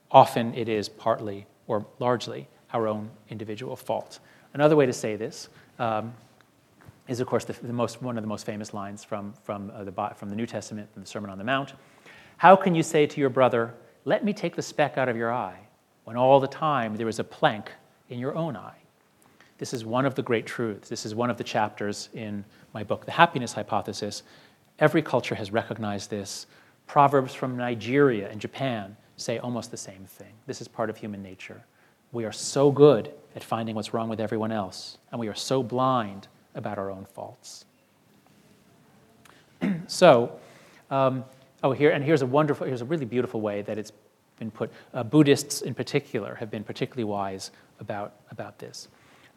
often 0.09 0.53
it 0.55 0.67
is 0.67 0.89
partly 0.89 1.45
or 1.67 1.85
largely 1.99 2.47
our 2.73 2.87
own 2.87 3.09
individual 3.29 3.75
fault. 3.75 4.19
Another 4.53 4.75
way 4.75 4.85
to 4.85 4.93
say 4.93 5.15
this 5.15 5.49
um, 5.77 6.13
is, 7.07 7.19
of 7.19 7.27
course, 7.27 7.45
the, 7.45 7.53
the, 7.53 7.73
most, 7.73 8.01
one 8.01 8.17
of 8.17 8.23
the 8.23 8.27
most 8.27 8.45
famous 8.45 8.73
lines 8.73 9.03
from, 9.03 9.33
from, 9.43 9.71
uh, 9.71 9.83
the, 9.83 9.91
from 10.15 10.29
the 10.29 10.35
New 10.35 10.45
Testament, 10.45 10.91
from 10.93 11.03
the 11.03 11.07
Sermon 11.07 11.29
on 11.29 11.37
the 11.37 11.43
Mount. 11.43 11.73
How 12.37 12.55
can 12.55 12.75
you 12.75 12.83
say 12.83 13.07
to 13.07 13.19
your 13.19 13.29
brother, 13.29 13.73
Let 14.05 14.23
me 14.23 14.33
take 14.33 14.55
the 14.55 14.61
speck 14.61 14.97
out 14.97 15.09
of 15.09 15.17
your 15.17 15.33
eye, 15.33 15.59
when 16.05 16.15
all 16.15 16.39
the 16.39 16.47
time 16.47 16.95
there 16.95 17.09
is 17.09 17.19
a 17.19 17.23
plank 17.23 17.71
in 18.09 18.19
your 18.19 18.35
own 18.35 18.55
eye. 18.55 18.77
This 19.57 19.73
is 19.73 19.83
one 19.83 20.05
of 20.05 20.15
the 20.15 20.21
great 20.21 20.45
truths. 20.45 20.87
This 20.87 21.05
is 21.05 21.15
one 21.15 21.29
of 21.29 21.37
the 21.37 21.43
chapters 21.43 22.09
in 22.13 22.45
my 22.73 22.83
book, 22.83 23.05
The 23.05 23.11
Happiness 23.11 23.53
Hypothesis. 23.53 24.21
Every 24.79 25.01
culture 25.01 25.35
has 25.35 25.51
recognized 25.51 26.11
this. 26.11 26.45
Proverbs 26.85 27.33
from 27.33 27.57
Nigeria 27.57 28.29
and 28.29 28.39
Japan 28.39 28.95
say 29.17 29.39
almost 29.39 29.71
the 29.71 29.77
same 29.77 30.05
thing. 30.05 30.31
This 30.45 30.61
is 30.61 30.67
part 30.67 30.91
of 30.91 30.97
human 30.97 31.23
nature. 31.23 31.63
We 32.11 32.23
are 32.23 32.31
so 32.31 32.71
good 32.71 33.11
at 33.35 33.43
finding 33.43 33.75
what's 33.75 33.93
wrong 33.93 34.09
with 34.09 34.19
everyone 34.19 34.51
else, 34.51 34.99
and 35.11 35.19
we 35.19 35.27
are 35.27 35.35
so 35.35 35.63
blind 35.63 36.27
about 36.53 36.77
our 36.77 36.91
own 36.91 37.05
faults. 37.05 37.65
so, 39.87 40.39
um, 40.91 41.25
oh, 41.63 41.71
here, 41.71 41.91
and 41.91 42.03
here's 42.03 42.21
a 42.21 42.25
wonderful, 42.25 42.67
here's 42.67 42.81
a 42.81 42.85
really 42.85 43.05
beautiful 43.05 43.41
way 43.41 43.61
that 43.63 43.77
it's 43.77 43.91
been 44.37 44.51
put. 44.51 44.71
Uh, 44.93 45.03
Buddhists 45.03 45.61
in 45.61 45.73
particular 45.73 46.35
have 46.35 46.51
been 46.51 46.63
particularly 46.63 47.03
wise 47.03 47.51
about, 47.79 48.13
about 48.31 48.59
this. 48.59 48.87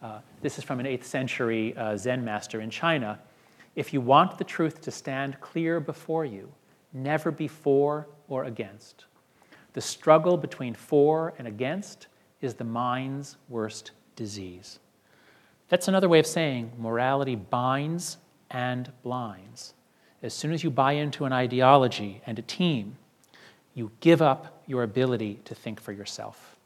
Uh, 0.02 0.20
this 0.40 0.58
is 0.58 0.64
from 0.64 0.80
an 0.80 0.86
8th 0.86 1.04
century 1.04 1.76
uh, 1.76 1.96
Zen 1.96 2.24
master 2.24 2.60
in 2.60 2.70
China. 2.70 3.18
If 3.76 3.92
you 3.92 4.00
want 4.00 4.38
the 4.38 4.44
truth 4.44 4.80
to 4.82 4.90
stand 4.90 5.40
clear 5.40 5.80
before 5.80 6.24
you, 6.24 6.52
never 6.92 7.30
be 7.30 7.48
for 7.48 8.08
or 8.28 8.44
against. 8.44 9.04
The 9.72 9.80
struggle 9.80 10.36
between 10.36 10.74
for 10.74 11.34
and 11.38 11.46
against 11.46 12.08
is 12.40 12.54
the 12.54 12.64
mind's 12.64 13.36
worst 13.48 13.92
disease. 14.16 14.78
That's 15.68 15.86
another 15.86 16.08
way 16.08 16.18
of 16.18 16.26
saying 16.26 16.72
morality 16.78 17.36
binds 17.36 18.18
and 18.50 18.90
blinds. 19.02 19.74
As 20.22 20.34
soon 20.34 20.52
as 20.52 20.62
you 20.62 20.70
buy 20.70 20.92
into 20.92 21.24
an 21.24 21.32
ideology 21.32 22.20
and 22.26 22.38
a 22.38 22.42
team, 22.42 22.96
you 23.74 23.90
give 24.00 24.20
up 24.20 24.62
your 24.66 24.82
ability 24.82 25.40
to 25.44 25.54
think 25.54 25.80
for 25.80 25.92
yourself. 25.92 26.56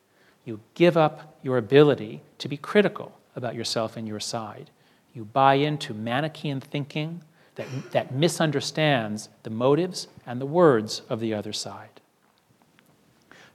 You 0.44 0.61
give 0.74 0.96
up 0.96 1.38
your 1.42 1.57
ability 1.57 2.22
to 2.38 2.48
be 2.48 2.57
critical 2.57 3.18
about 3.36 3.55
yourself 3.55 3.96
and 3.96 4.07
your 4.07 4.20
side. 4.20 4.70
You 5.14 5.24
buy 5.24 5.55
into 5.55 5.94
Manichaean 5.94 6.61
thinking 6.61 7.22
that, 7.55 7.66
that 7.92 8.14
misunderstands 8.14 9.28
the 9.44 9.50
motives 9.50 10.09
and 10.26 10.40
the 10.40 10.46
words 10.46 11.02
of 11.09 11.20
the 11.20 11.32
other 11.34 11.52
side. 11.52 12.00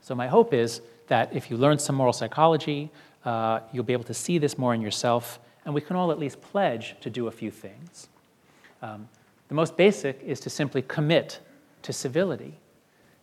So, 0.00 0.14
my 0.14 0.26
hope 0.26 0.54
is 0.54 0.80
that 1.08 1.34
if 1.34 1.50
you 1.50 1.56
learn 1.56 1.78
some 1.78 1.96
moral 1.96 2.12
psychology, 2.12 2.90
uh, 3.24 3.60
you'll 3.72 3.84
be 3.84 3.92
able 3.92 4.04
to 4.04 4.14
see 4.14 4.38
this 4.38 4.56
more 4.56 4.72
in 4.74 4.80
yourself, 4.80 5.38
and 5.64 5.74
we 5.74 5.80
can 5.82 5.96
all 5.96 6.10
at 6.10 6.18
least 6.18 6.40
pledge 6.40 6.96
to 7.02 7.10
do 7.10 7.26
a 7.26 7.30
few 7.30 7.50
things. 7.50 8.08
Um, 8.80 9.08
the 9.50 9.56
most 9.56 9.76
basic 9.76 10.22
is 10.22 10.38
to 10.40 10.48
simply 10.48 10.80
commit 10.80 11.40
to 11.82 11.92
civility. 11.92 12.60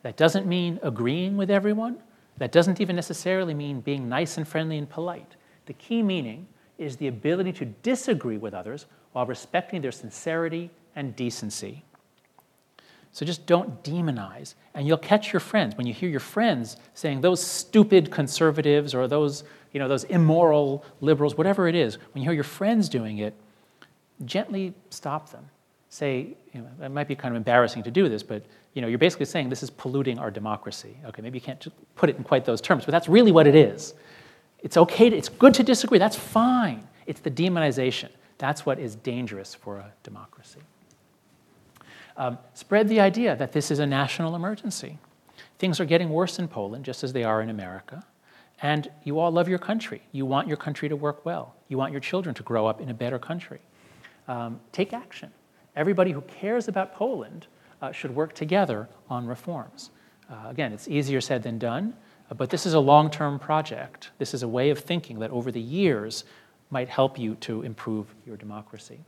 That 0.03 0.17
doesn't 0.17 0.45
mean 0.45 0.77
agreeing 0.83 1.37
with 1.37 1.49
everyone, 1.49 1.97
that 2.37 2.51
doesn't 2.51 2.81
even 2.81 2.97
necessarily 2.97 3.53
mean 3.53 3.79
being 3.79 4.09
nice 4.09 4.37
and 4.37 4.45
friendly 4.45 4.77
and 4.77 4.89
polite. 4.89 5.37
The 5.67 5.73
key 5.73 6.03
meaning 6.03 6.45
is 6.77 6.97
the 6.97 7.07
ability 7.07 7.53
to 7.53 7.65
disagree 7.65 8.35
with 8.35 8.53
others 8.53 8.87
while 9.13 9.25
respecting 9.25 9.81
their 9.81 9.93
sincerity 9.93 10.69
and 10.97 11.15
decency. 11.15 11.85
So 13.13 13.25
just 13.25 13.45
don't 13.45 13.81
demonize. 13.81 14.55
And 14.73 14.85
you'll 14.85 14.97
catch 14.97 15.31
your 15.31 15.39
friends. 15.39 15.77
When 15.77 15.87
you 15.87 15.93
hear 15.93 16.09
your 16.09 16.19
friends 16.19 16.75
saying 16.93 17.21
those 17.21 17.41
stupid 17.41 18.11
conservatives 18.11 18.93
or 18.93 19.07
those, 19.07 19.45
you 19.71 19.79
know, 19.79 19.87
those 19.87 20.03
immoral 20.03 20.83
liberals, 20.99 21.37
whatever 21.37 21.69
it 21.69 21.73
is, 21.73 21.95
when 22.11 22.21
you 22.21 22.29
hear 22.29 22.35
your 22.35 22.43
friends 22.43 22.89
doing 22.89 23.19
it, 23.19 23.33
gently 24.25 24.73
stop 24.89 25.31
them. 25.31 25.49
Say, 25.89 26.35
you 26.53 26.61
know, 26.61 26.85
it 26.85 26.89
might 26.89 27.07
be 27.07 27.15
kind 27.15 27.33
of 27.33 27.37
embarrassing 27.37 27.83
to 27.83 27.91
do 27.91 28.09
this, 28.09 28.23
but 28.23 28.43
you 28.73 28.81
know, 28.81 28.87
you're 28.87 28.99
basically 28.99 29.25
saying 29.25 29.49
this 29.49 29.63
is 29.63 29.69
polluting 29.69 30.19
our 30.19 30.29
democracy. 30.29 30.97
Okay, 31.05 31.21
maybe 31.21 31.37
you 31.37 31.41
can't 31.41 31.65
put 31.95 32.09
it 32.09 32.17
in 32.17 32.23
quite 32.23 32.45
those 32.45 32.61
terms, 32.61 32.85
but 32.85 32.91
that's 32.91 33.07
really 33.07 33.31
what 33.31 33.47
it 33.47 33.55
is. 33.55 33.93
It's 34.59 34.77
okay, 34.77 35.09
to, 35.09 35.15
it's 35.15 35.29
good 35.29 35.53
to 35.55 35.63
disagree, 35.63 35.97
that's 35.97 36.15
fine. 36.15 36.87
It's 37.05 37.21
the 37.21 37.31
demonization. 37.31 38.09
That's 38.37 38.65
what 38.65 38.79
is 38.79 38.95
dangerous 38.95 39.55
for 39.55 39.77
a 39.77 39.91
democracy. 40.03 40.59
Um, 42.17 42.37
spread 42.53 42.89
the 42.89 42.99
idea 42.99 43.35
that 43.35 43.51
this 43.51 43.71
is 43.71 43.79
a 43.79 43.85
national 43.85 44.35
emergency. 44.35 44.97
Things 45.59 45.79
are 45.79 45.85
getting 45.85 46.09
worse 46.09 46.39
in 46.39 46.47
Poland, 46.47 46.85
just 46.85 47.03
as 47.03 47.13
they 47.13 47.23
are 47.23 47.41
in 47.41 47.49
America. 47.49 48.03
And 48.61 48.89
you 49.03 49.19
all 49.19 49.31
love 49.31 49.47
your 49.47 49.59
country. 49.59 50.01
You 50.11 50.25
want 50.25 50.47
your 50.47 50.57
country 50.57 50.89
to 50.89 50.95
work 50.95 51.25
well. 51.25 51.55
You 51.67 51.77
want 51.77 51.91
your 51.91 52.01
children 52.01 52.33
to 52.35 52.43
grow 52.43 52.65
up 52.65 52.81
in 52.81 52.89
a 52.89 52.93
better 52.93 53.19
country. 53.19 53.59
Um, 54.27 54.59
take 54.71 54.93
action. 54.93 55.31
Everybody 55.77 56.11
who 56.11 56.21
cares 56.21 56.67
about 56.67 56.95
Poland 56.95 57.45
uh, 57.83 57.91
should 57.91 58.15
work 58.15 58.33
together 58.33 58.89
on 59.11 59.27
reforms. 59.27 59.91
Uh, 60.27 60.49
again, 60.49 60.73
it's 60.73 60.87
easier 60.87 61.21
said 61.21 61.43
than 61.43 61.59
done, 61.59 61.93
uh, 62.31 62.33
but 62.33 62.49
this 62.49 62.65
is 62.65 62.73
a 62.73 62.79
long 62.79 63.11
term 63.11 63.37
project. 63.37 64.09
This 64.17 64.33
is 64.33 64.41
a 64.41 64.47
way 64.47 64.71
of 64.71 64.79
thinking 64.79 65.19
that 65.19 65.29
over 65.29 65.51
the 65.51 65.61
years 65.61 66.23
might 66.71 66.89
help 66.89 67.19
you 67.19 67.35
to 67.35 67.61
improve 67.61 68.07
your 68.25 68.37
democracy. 68.37 68.99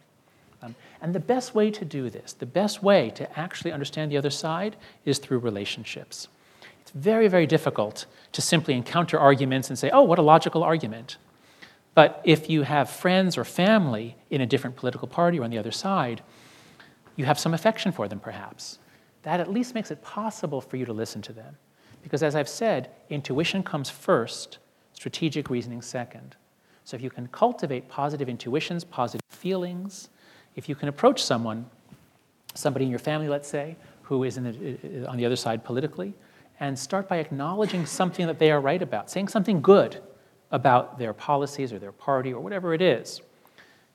Um, 0.62 0.76
and 1.02 1.16
the 1.16 1.20
best 1.20 1.56
way 1.56 1.72
to 1.72 1.84
do 1.84 2.08
this, 2.12 2.34
the 2.34 2.46
best 2.46 2.84
way 2.84 3.10
to 3.16 3.40
actually 3.40 3.72
understand 3.72 4.12
the 4.12 4.18
other 4.18 4.30
side, 4.30 4.76
is 5.06 5.18
through 5.18 5.40
relationships. 5.40 6.28
It's 6.82 6.92
very, 6.92 7.28
very 7.28 7.48
difficult 7.48 8.06
to 8.34 8.42
simply 8.42 8.76
encounter 8.76 9.18
arguments 9.18 9.70
and 9.70 9.80
say, 9.80 9.90
oh, 9.90 10.04
what 10.04 10.20
a 10.20 10.22
logical 10.22 10.64
argument. 10.64 11.18
But 11.96 12.22
if 12.24 12.48
you 12.48 12.62
have 12.62 12.92
friends 12.92 13.38
or 13.38 13.44
family 13.44 14.16
in 14.30 14.40
a 14.40 14.46
different 14.46 14.76
political 14.76 15.08
party 15.08 15.40
or 15.40 15.44
on 15.44 15.50
the 15.50 15.58
other 15.58 15.72
side, 15.72 16.22
you 17.20 17.26
have 17.26 17.38
some 17.38 17.54
affection 17.54 17.92
for 17.92 18.08
them 18.08 18.20
perhaps. 18.20 18.80
That 19.24 19.42
at 19.42 19.52
least 19.52 19.76
makes 19.76 19.92
it 19.92 20.02
possible 20.02 20.62
for 20.62 20.78
you 20.78 20.86
to 20.86 20.94
listen 20.94 21.22
to 21.24 21.34
them. 21.34 21.58
Because 22.02 22.24
as 22.24 22.34
I've 22.34 22.48
said, 22.48 22.92
intuition 23.10 23.62
comes 23.62 23.90
first, 23.90 24.60
strategic 24.94 25.50
reasoning 25.50 25.82
second. 25.82 26.38
So 26.86 26.96
if 26.96 27.04
you 27.04 27.10
can 27.10 27.28
cultivate 27.28 27.90
positive 27.90 28.30
intuitions, 28.30 28.86
positive 28.86 29.26
feelings, 29.28 30.08
if 30.56 30.70
you 30.70 30.76
can 30.76 30.88
approach 30.88 31.22
someone, 31.22 31.66
somebody 32.56 32.86
in 32.86 32.90
your 32.90 33.00
family, 33.00 33.28
let's 33.28 33.50
say, 33.50 33.76
who 34.04 34.24
is 34.24 34.36
the, 34.36 34.78
uh, 35.06 35.12
on 35.12 35.18
the 35.18 35.26
other 35.26 35.36
side 35.36 35.66
politically, 35.66 36.14
and 36.62 36.80
start 36.80 37.10
by 37.10 37.18
acknowledging 37.18 37.86
something 37.86 38.28
that 38.28 38.40
they 38.40 38.50
are 38.50 38.62
right 38.62 38.82
about, 38.82 39.12
saying 39.12 39.28
something 39.28 39.62
good 39.62 40.02
about 40.52 40.98
their 40.98 41.12
policies 41.12 41.74
or 41.74 41.80
their 41.80 41.92
party 41.92 42.34
or 42.34 42.40
whatever 42.40 42.74
it 42.74 42.82
is, 42.82 43.22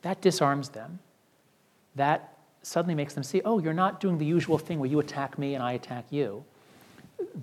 that 0.03 0.21
disarms 0.21 0.69
them. 0.69 0.99
That 1.95 2.34
suddenly 2.67 2.95
makes 2.95 3.15
them 3.15 3.23
see, 3.23 3.43
oh, 3.45 3.59
you're 3.59 3.73
not 3.73 4.01
doing 4.01 4.19
the 4.19 4.25
usual 4.25 4.59
thing 4.59 4.79
where 4.79 4.91
you 4.91 4.99
attack 5.01 5.39
me 5.39 5.55
and 5.55 5.63
I 5.63 5.73
attack 5.73 6.07
you. 6.11 6.45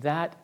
That 0.00 0.36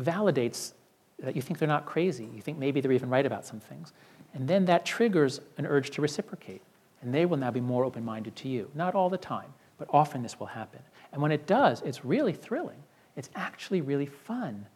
validates 0.00 0.72
that 1.18 1.34
you 1.34 1.42
think 1.42 1.58
they're 1.58 1.68
not 1.68 1.86
crazy. 1.86 2.28
You 2.34 2.42
think 2.42 2.58
maybe 2.58 2.80
they're 2.80 2.92
even 2.92 3.08
right 3.08 3.24
about 3.24 3.46
some 3.46 3.60
things. 3.60 3.92
And 4.34 4.46
then 4.46 4.66
that 4.66 4.84
triggers 4.84 5.40
an 5.56 5.66
urge 5.66 5.90
to 5.92 6.02
reciprocate. 6.02 6.62
And 7.00 7.14
they 7.14 7.24
will 7.24 7.36
now 7.36 7.50
be 7.50 7.60
more 7.60 7.84
open 7.84 8.04
minded 8.04 8.36
to 8.36 8.48
you. 8.48 8.70
Not 8.74 8.94
all 8.94 9.08
the 9.08 9.18
time, 9.18 9.52
but 9.78 9.88
often 9.90 10.22
this 10.22 10.38
will 10.38 10.46
happen. 10.46 10.80
And 11.12 11.22
when 11.22 11.32
it 11.32 11.46
does, 11.46 11.82
it's 11.82 12.04
really 12.04 12.32
thrilling. 12.32 12.82
It's 13.16 13.30
actually 13.34 13.80
really 13.80 14.06
fun 14.06 14.66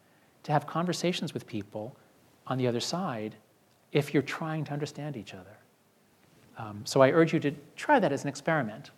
to 0.43 0.51
have 0.51 0.65
conversations 0.65 1.33
with 1.33 1.45
people 1.45 1.95
on 2.47 2.57
the 2.57 2.67
other 2.67 2.79
side 2.79 3.35
if 3.91 4.13
you're 4.13 4.23
trying 4.23 4.63
to 4.65 4.73
understand 4.73 5.17
each 5.17 5.33
other. 5.33 5.57
Um, 6.57 6.81
so 6.85 7.01
I 7.01 7.11
urge 7.11 7.33
you 7.33 7.39
to 7.41 7.51
try 7.75 7.99
that 7.99 8.11
as 8.11 8.23
an 8.23 8.29
experiment. 8.29 8.91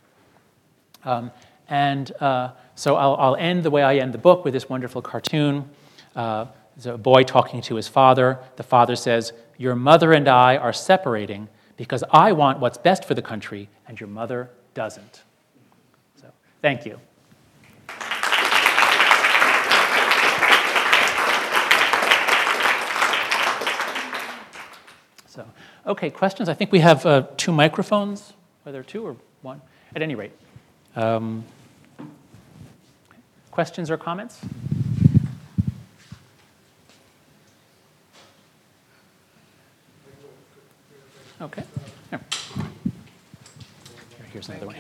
Um, 1.06 1.32
and 1.68 2.12
uh, 2.22 2.52
so 2.76 2.96
I'll, 2.96 3.16
I'll, 3.16 3.36
end 3.36 3.64
the 3.64 3.70
way 3.72 3.84
I 3.84 3.98
end 3.98 4.14
the 4.14 4.18
book 4.18 4.44
with 4.46 4.54
this 4.54 4.70
wonderful 4.70 5.02
cartoon. 5.02 5.70
Uh, 6.16 6.46
there's 6.76 6.86
a 6.88 6.98
boy 6.98 7.24
talking 7.24 7.62
to 7.64 7.76
his 7.76 7.88
father. 7.88 8.40
The 8.56 8.64
father 8.64 8.96
says, 8.96 9.34
Your 9.58 9.76
mother 9.76 10.14
and 10.14 10.28
I 10.28 10.58
are 10.58 10.74
separating 10.74 11.50
because 11.78 12.04
I 12.12 12.32
want 12.32 12.60
what's 12.60 12.78
best 12.78 13.06
for 13.06 13.14
the 13.14 13.22
country, 13.22 13.70
and 13.88 14.00
your 14.00 14.10
mother 14.10 14.50
doesn't. 14.74 15.24
So, 16.20 16.28
thank 16.62 16.86
you. 16.86 17.00
So, 25.28 25.46
okay, 25.88 26.12
questions? 26.12 26.48
I 26.48 26.54
think 26.54 26.72
we 26.72 26.80
have 26.80 27.06
uh, 27.06 27.26
two 27.38 27.52
microphones, 27.52 28.34
whether 28.64 28.84
two 28.84 29.04
or 29.06 29.16
one. 29.42 29.62
At 29.96 30.02
any 30.02 30.16
rate, 30.16 30.32
um, 30.96 31.44
questions 33.52 33.90
or 33.90 33.98
comments? 33.98 34.40
Okay. 41.42 41.64
Here. 42.10 42.22
Here's 44.32 44.50
another 44.50 44.68
one. 44.68 44.76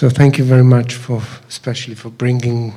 So 0.00 0.08
thank 0.08 0.38
you 0.38 0.44
very 0.44 0.64
much 0.64 0.94
for, 0.94 1.22
especially 1.46 1.94
for 1.94 2.08
bringing 2.08 2.72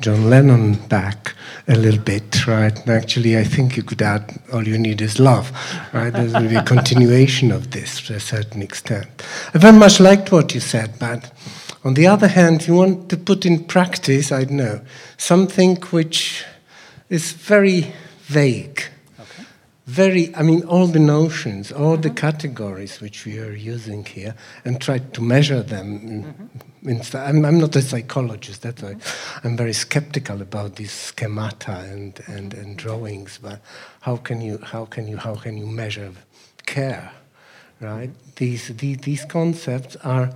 John 0.00 0.28
Lennon 0.28 0.74
back 0.88 1.34
a 1.68 1.74
little 1.74 2.00
bit, 2.00 2.46
right? 2.46 2.88
Actually, 2.88 3.38
I 3.38 3.44
think 3.44 3.76
you 3.76 3.82
could 3.82 4.02
add 4.02 4.38
all 4.52 4.66
you 4.66 4.78
need 4.78 5.00
is 5.00 5.18
love, 5.18 5.50
right? 5.92 6.12
There's 6.12 6.32
going 6.32 6.44
to 6.44 6.50
be 6.50 6.56
a 6.56 6.62
continuation 6.62 7.50
of 7.52 7.70
this 7.70 8.00
to 8.02 8.14
a 8.14 8.20
certain 8.20 8.62
extent. 8.62 9.06
I 9.54 9.58
very 9.58 9.78
much 9.78 10.00
liked 10.00 10.32
what 10.32 10.54
you 10.54 10.60
said, 10.60 10.98
but 10.98 11.32
on 11.84 11.94
the 11.94 12.06
other 12.06 12.28
hand, 12.28 12.66
you 12.66 12.74
want 12.74 13.08
to 13.10 13.16
put 13.16 13.46
in 13.46 13.64
practice, 13.64 14.32
I 14.32 14.44
don't 14.44 14.56
know, 14.56 14.80
something 15.16 15.76
which 15.90 16.44
is 17.08 17.32
very 17.32 17.92
vague. 18.22 18.82
Very, 19.86 20.34
I 20.34 20.42
mean, 20.42 20.62
all 20.64 20.86
the 20.86 20.98
notions, 20.98 21.70
all 21.70 21.98
the 21.98 22.08
categories 22.08 23.02
which 23.02 23.26
we 23.26 23.38
are 23.38 23.52
using 23.52 24.02
here, 24.04 24.34
and 24.64 24.80
try 24.80 24.98
to 24.98 25.20
measure 25.20 25.62
them. 25.62 25.96
in- 25.96 26.24
mm-hmm. 26.86 27.16
I'm, 27.16 27.44
I'm 27.44 27.58
not 27.58 27.76
a 27.76 27.82
psychologist, 27.82 28.62
that's 28.62 28.82
why 28.82 28.96
I'm 29.42 29.56
very 29.56 29.74
skeptical 29.74 30.40
about 30.40 30.76
these 30.76 30.92
schemata 30.92 31.80
and, 31.80 32.18
and, 32.26 32.54
and 32.54 32.54
mm-hmm. 32.54 32.74
drawings. 32.76 33.38
But 33.42 33.60
how 34.00 34.16
can 34.16 34.40
you, 34.40 34.58
how 34.58 34.86
can 34.86 35.06
you, 35.06 35.18
how 35.18 35.34
can 35.34 35.58
you 35.58 35.66
measure 35.66 36.12
care, 36.64 37.12
right? 37.80 38.08
Mm-hmm. 38.08 38.30
These, 38.36 38.68
these, 38.76 38.98
these 38.98 39.24
concepts 39.26 39.96
are 39.96 40.30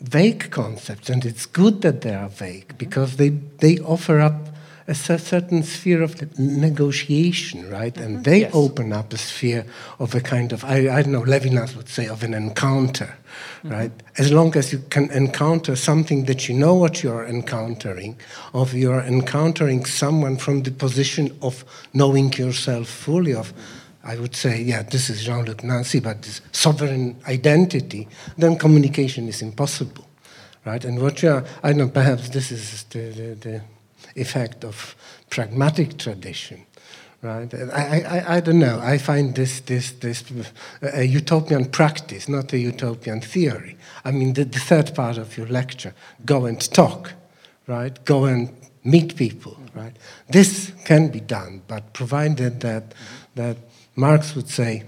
vague 0.00 0.50
concepts, 0.50 1.08
and 1.08 1.24
it's 1.24 1.46
good 1.46 1.82
that 1.82 2.00
they 2.00 2.14
are 2.14 2.28
vague 2.28 2.76
because 2.78 3.16
they, 3.16 3.28
they 3.28 3.78
offer 3.78 4.18
up 4.18 4.48
a 4.90 4.94
certain 4.94 5.62
sphere 5.62 6.02
of 6.02 6.12
negotiation, 6.36 7.70
right? 7.70 7.96
And 7.96 8.16
mm-hmm. 8.16 8.22
they 8.22 8.40
Yes. 8.40 8.50
open 8.54 8.92
up 8.92 9.12
a 9.12 9.18
sphere 9.18 9.64
of 10.00 10.14
a 10.16 10.20
kind 10.20 10.52
of, 10.52 10.64
I, 10.64 10.90
I 10.96 11.02
don't 11.02 11.12
know, 11.12 11.22
Levinas 11.22 11.76
would 11.76 11.88
say, 11.88 12.08
of 12.08 12.24
an 12.24 12.34
encounter, 12.34 13.10
mm-hmm. 13.14 13.70
right? 13.70 13.92
As 14.18 14.32
long 14.32 14.56
as 14.56 14.72
you 14.72 14.80
can 14.90 15.08
encounter 15.12 15.76
something 15.76 16.24
that 16.24 16.48
you 16.48 16.54
know 16.56 16.74
what 16.74 17.04
you're 17.04 17.24
encountering, 17.24 18.18
of 18.52 18.74
you're 18.74 19.00
encountering 19.00 19.84
someone 19.84 20.36
from 20.36 20.64
the 20.64 20.72
position 20.72 21.38
of 21.40 21.64
knowing 21.94 22.32
yourself 22.32 22.88
fully, 22.88 23.32
of 23.32 23.54
I 24.02 24.16
would 24.16 24.34
say, 24.34 24.60
yeah, 24.60 24.82
this 24.82 25.08
is 25.08 25.22
Jean 25.22 25.44
Luc 25.44 25.62
Nancy, 25.62 26.00
but 26.00 26.22
this 26.22 26.40
sovereign 26.50 27.16
identity, 27.28 28.08
then 28.36 28.56
communication 28.56 29.28
is 29.28 29.40
impossible, 29.40 30.06
right? 30.64 30.84
And 30.84 31.00
what 31.00 31.22
you 31.22 31.30
are, 31.30 31.44
I 31.62 31.68
don't 31.68 31.78
know, 31.78 31.88
perhaps 31.88 32.30
this 32.30 32.50
is 32.50 32.84
the, 32.84 32.98
the, 32.98 33.34
the 33.34 33.62
effect 34.20 34.64
of 34.64 34.94
pragmatic 35.30 35.98
tradition, 35.98 36.66
right? 37.22 37.52
I, 37.54 38.00
I, 38.02 38.36
I- 38.36 38.40
don't 38.40 38.58
know. 38.58 38.80
I 38.80 38.98
find 38.98 39.34
this, 39.34 39.60
this, 39.60 39.92
this 39.92 40.24
a 40.82 41.04
utopian 41.04 41.66
practice, 41.66 42.28
not 42.28 42.52
a 42.52 42.58
utopian 42.58 43.20
theory. 43.20 43.76
I 44.04 44.10
mean, 44.10 44.32
the, 44.34 44.44
the 44.44 44.58
third 44.60 44.94
part 44.94 45.18
of 45.18 45.36
your 45.36 45.46
lecture, 45.48 45.94
go 46.24 46.46
and 46.46 46.60
talk, 46.72 47.12
right? 47.66 48.04
Go 48.04 48.24
and 48.24 48.50
meet 48.84 49.16
people, 49.16 49.56
right? 49.74 49.94
This 50.28 50.72
can 50.84 51.08
be 51.10 51.20
done, 51.20 51.62
but 51.68 51.92
provided 51.92 52.60
that, 52.60 52.94
that 53.34 53.56
Marx 53.96 54.34
would 54.34 54.48
say, 54.48 54.84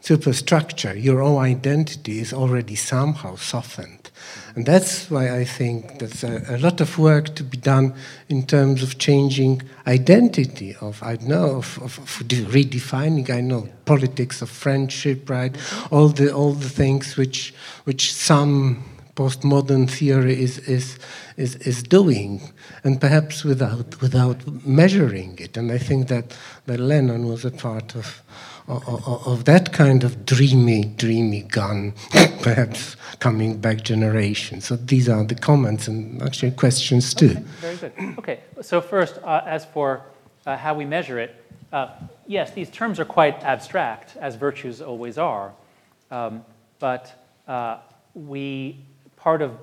superstructure, 0.00 0.94
your 0.96 1.20
own 1.22 1.42
identity 1.42 2.20
is 2.20 2.32
already 2.32 2.76
somehow 2.76 3.36
softened. 3.36 4.05
And 4.54 4.64
that's 4.64 5.10
why 5.10 5.36
I 5.36 5.44
think 5.44 5.98
there's 5.98 6.24
a, 6.24 6.42
a 6.48 6.58
lot 6.58 6.80
of 6.80 6.98
work 6.98 7.34
to 7.34 7.44
be 7.44 7.58
done 7.58 7.94
in 8.28 8.46
terms 8.46 8.82
of 8.82 8.98
changing 8.98 9.62
identity 9.86 10.74
of, 10.80 11.02
I 11.02 11.16
know, 11.20 11.56
of, 11.56 11.78
of, 11.82 11.98
of 11.98 12.28
de- 12.28 12.44
redefining, 12.44 13.28
I 13.30 13.40
know, 13.40 13.68
politics 13.84 14.42
of 14.42 14.50
friendship, 14.50 15.28
right? 15.28 15.54
All 15.90 16.08
the, 16.08 16.32
all 16.32 16.52
the 16.52 16.68
things 16.68 17.16
which, 17.16 17.54
which 17.84 18.14
some 18.14 18.84
postmodern 19.16 19.90
theory 19.90 20.40
is, 20.40 20.58
is, 20.60 20.98
is, 21.36 21.56
is 21.56 21.82
doing, 21.82 22.52
and 22.84 23.00
perhaps 23.00 23.44
without, 23.44 24.00
without 24.00 24.46
measuring 24.66 25.38
it. 25.38 25.56
And 25.56 25.72
I 25.72 25.78
think 25.78 26.08
that, 26.08 26.36
that 26.66 26.78
Lennon 26.78 27.26
was 27.26 27.44
a 27.44 27.50
part 27.50 27.94
of, 27.94 28.22
of, 28.68 29.26
of 29.26 29.44
that 29.44 29.72
kind 29.72 30.04
of 30.04 30.26
dreamy, 30.26 30.84
dreamy 30.84 31.42
gun, 31.42 31.94
perhaps 32.42 32.96
coming 33.18 33.58
back 33.58 33.82
generation. 33.82 34.60
So 34.60 34.76
these 34.76 35.08
are 35.08 35.24
the 35.24 35.34
comments 35.34 35.88
and 35.88 36.20
actually 36.22 36.52
questions 36.52 37.14
too. 37.14 37.30
Okay, 37.30 37.40
very 37.60 37.76
good. 37.76 37.92
Okay, 38.18 38.40
so 38.62 38.80
first, 38.80 39.18
uh, 39.22 39.42
as 39.46 39.64
for 39.64 40.02
uh, 40.46 40.56
how 40.56 40.74
we 40.74 40.84
measure 40.84 41.18
it, 41.18 41.42
uh, 41.72 41.90
yes, 42.26 42.52
these 42.52 42.70
terms 42.70 43.00
are 43.00 43.04
quite 43.04 43.42
abstract, 43.42 44.16
as 44.16 44.34
virtues 44.36 44.80
always 44.80 45.18
are. 45.18 45.52
Um, 46.10 46.44
but 46.78 47.12
uh, 47.48 47.78
we, 48.14 48.78
part 49.16 49.42
of 49.42 49.58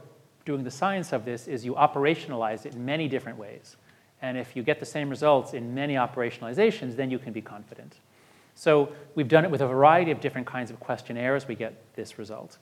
doing 0.46 0.64
the 0.64 0.72
science 0.72 1.14
of 1.14 1.26
this 1.26 1.48
is 1.48 1.66
you 1.66 1.74
operationalize 1.76 2.66
it 2.66 2.74
in 2.74 2.86
many 2.86 3.08
different 3.08 3.38
ways. 3.38 3.78
And 4.22 4.38
if 4.38 4.56
you 4.56 4.64
get 4.64 4.80
the 4.80 4.86
same 4.86 5.10
results 5.10 5.54
in 5.54 5.74
many 5.74 5.96
operationalizations, 5.96 6.96
then 6.96 7.12
you 7.12 7.20
can 7.20 7.34
be 7.34 7.42
confident. 7.42 7.96
So 8.56 8.92
we've 9.16 9.28
done 9.28 9.46
it 9.46 9.52
with 9.52 9.62
a 9.62 9.68
variety 9.68 10.12
of 10.12 10.22
different 10.22 10.48
kinds 10.48 10.70
of 10.70 10.80
questionnaires. 10.80 11.48
We 11.48 11.56
get 11.56 11.74
this 11.96 12.18
result. 12.18 12.58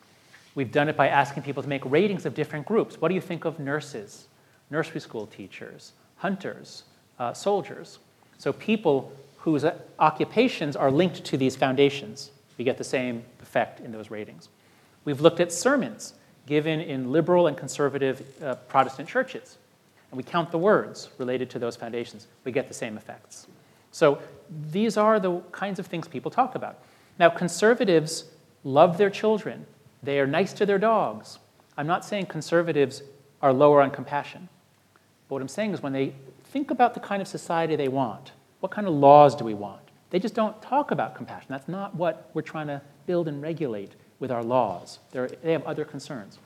We've 0.56 0.72
done 0.72 0.90
it 0.90 0.98
by 0.98 1.08
asking 1.08 1.44
people 1.44 1.64
to 1.64 1.70
make 1.70 1.84
ratings 1.86 2.26
of 2.26 2.34
different 2.34 2.66
groups. 2.66 3.00
What 3.00 3.08
do 3.10 3.16
you 3.16 3.22
think 3.22 3.46
of 3.46 3.60
nurses, 3.60 4.28
nursery 4.70 5.00
school 5.00 5.28
teachers, 5.28 5.94
hunters, 6.18 6.84
uh, 7.20 7.34
soldiers? 7.34 8.00
So 8.38 8.52
people 8.52 9.12
whose 9.38 9.66
occupations 10.00 10.76
are 10.76 10.92
linked 10.92 11.24
to 11.26 11.38
these 11.38 11.56
foundations. 11.56 12.32
We 12.58 12.66
get 12.66 12.78
the 12.78 12.84
same 12.84 13.24
effect 13.42 13.80
in 13.80 13.92
those 13.92 14.12
ratings. 14.12 14.50
We've 15.04 15.22
looked 15.22 15.40
at 15.40 15.52
sermons 15.52 16.14
given 16.46 16.80
in 16.80 17.12
liberal 17.12 17.48
and 17.48 17.58
conservative 17.58 18.24
uh, 18.44 18.56
Protestant 18.56 19.10
churches, 19.10 19.58
and 20.12 20.18
we 20.18 20.24
count 20.24 20.52
the 20.52 20.58
words 20.58 21.10
related 21.18 21.50
to 21.52 21.60
those 21.60 21.76
foundations. 21.76 22.28
We 22.44 22.52
get 22.52 22.68
the 22.68 22.74
same 22.74 22.98
effects. 22.98 23.48
So 23.92 24.20
these 24.72 24.98
are 24.98 25.20
the 25.20 25.40
kinds 25.52 25.80
of 25.80 25.88
things 25.88 26.08
people 26.08 26.32
talk 26.32 26.56
about. 26.56 26.80
Now, 27.18 27.30
conservatives 27.30 28.26
love 28.64 28.98
their 28.98 29.10
children, 29.10 29.66
they 30.04 30.20
are 30.20 30.28
nice 30.28 30.54
to 30.54 30.66
their 30.66 30.80
dogs. 30.80 31.40
I'm 31.78 31.88
not 31.88 32.04
saying 32.06 32.26
conservatives 32.28 33.02
are 33.42 33.54
lower 33.54 33.82
on 33.82 33.92
compassion. 33.92 34.50
But 35.28 35.36
what 35.36 35.42
I'm 35.42 35.48
saying 35.48 35.74
is 35.74 35.82
when 35.82 35.94
they 35.94 36.14
think 36.46 36.72
about 36.72 36.94
the 36.94 37.00
kind 37.00 37.22
of 37.22 37.28
society 37.28 37.76
they 37.76 37.88
want, 37.88 38.32
what 38.60 38.72
kind 38.72 38.88
of 38.88 38.94
laws 38.94 39.36
do 39.36 39.46
we 39.46 39.54
want? 39.54 39.82
They 40.10 40.20
just 40.20 40.36
don't 40.36 40.62
talk 40.62 40.92
about 40.92 41.16
compassion. 41.16 41.48
That's 41.50 41.68
not 41.68 41.96
what 41.96 42.30
we're 42.34 42.42
trying 42.42 42.68
to 42.68 42.82
build 43.06 43.28
and 43.28 43.42
regulate 43.42 43.94
with 44.20 44.32
our 44.32 44.44
laws. 44.44 45.00
They're, 45.12 45.28
they 45.28 45.54
have 45.54 45.64
other 45.64 45.86
concerns. 45.86 46.38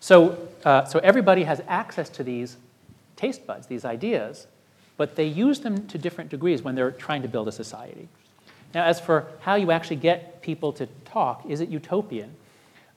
So, 0.00 0.48
uh, 0.64 0.84
so 0.84 0.98
everybody 1.00 1.44
has 1.44 1.60
access 1.68 2.08
to 2.10 2.24
these 2.24 2.56
taste 3.16 3.46
buds, 3.46 3.66
these 3.66 3.84
ideas, 3.84 4.46
but 4.96 5.16
they 5.16 5.26
use 5.26 5.60
them 5.60 5.86
to 5.88 5.98
different 5.98 6.30
degrees 6.30 6.62
when 6.62 6.74
they're 6.74 6.90
trying 6.90 7.22
to 7.22 7.28
build 7.28 7.48
a 7.48 7.52
society. 7.52 8.08
Now, 8.74 8.84
as 8.84 9.00
for 9.00 9.26
how 9.40 9.56
you 9.56 9.70
actually 9.70 9.96
get 9.96 10.42
people 10.42 10.72
to 10.74 10.86
talk, 11.04 11.44
is 11.48 11.60
it 11.60 11.68
utopian? 11.68 12.34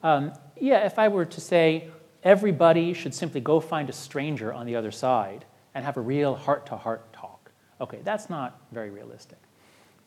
Um, 0.04 0.34
yeah, 0.60 0.86
if 0.86 0.98
I 1.00 1.08
were 1.08 1.26
to 1.26 1.42
say 1.42 1.90
everybody 2.24 2.94
should 2.94 3.14
simply 3.14 3.42
go 3.42 3.60
find 3.60 3.90
a 3.90 3.94
stranger 3.94 4.54
on 4.54 4.66
the 4.66 4.76
other 4.76 4.92
side 4.92 5.46
and 5.74 5.84
have 5.84 5.98
a 5.98 6.02
real 6.02 6.36
heart 6.36 6.66
to 6.68 6.78
heart 6.78 7.12
talk, 7.12 7.52
okay, 7.82 8.00
that's 8.04 8.30
not 8.30 8.60
very 8.72 8.90
realistic. 8.90 9.38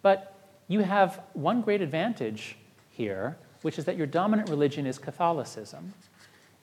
But 0.03 0.35
you 0.69 0.81
have 0.81 1.21
one 1.33 1.63
great 1.63 1.83
advantage 1.83 2.57
here, 2.91 3.37
which 3.63 3.79
is 3.79 3.85
that 3.87 3.97
your 3.97 4.07
dominant 4.07 4.49
religion 4.49 4.87
is 4.87 4.99
Catholicism. 4.99 5.93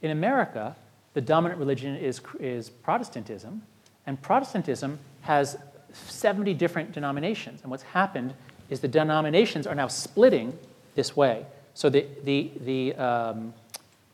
In 0.01 0.11
America, 0.11 0.75
the 1.13 1.21
dominant 1.21 1.59
religion 1.59 1.95
is, 1.95 2.21
is 2.39 2.69
Protestantism, 2.69 3.63
and 4.05 4.21
Protestantism 4.21 4.99
has 5.25 5.57
70 5.93 6.53
different 6.53 6.91
denominations. 6.91 7.61
And 7.61 7.71
what's 7.71 7.83
happened 7.83 8.33
is 8.69 8.79
the 8.79 8.87
denominations 8.87 9.67
are 9.67 9.75
now 9.75 9.87
splitting 9.87 10.57
this 10.95 11.15
way. 11.15 11.45
So 11.73 11.89
the, 11.89 12.05
the, 12.23 12.51
the, 12.61 12.95
um, 12.95 13.53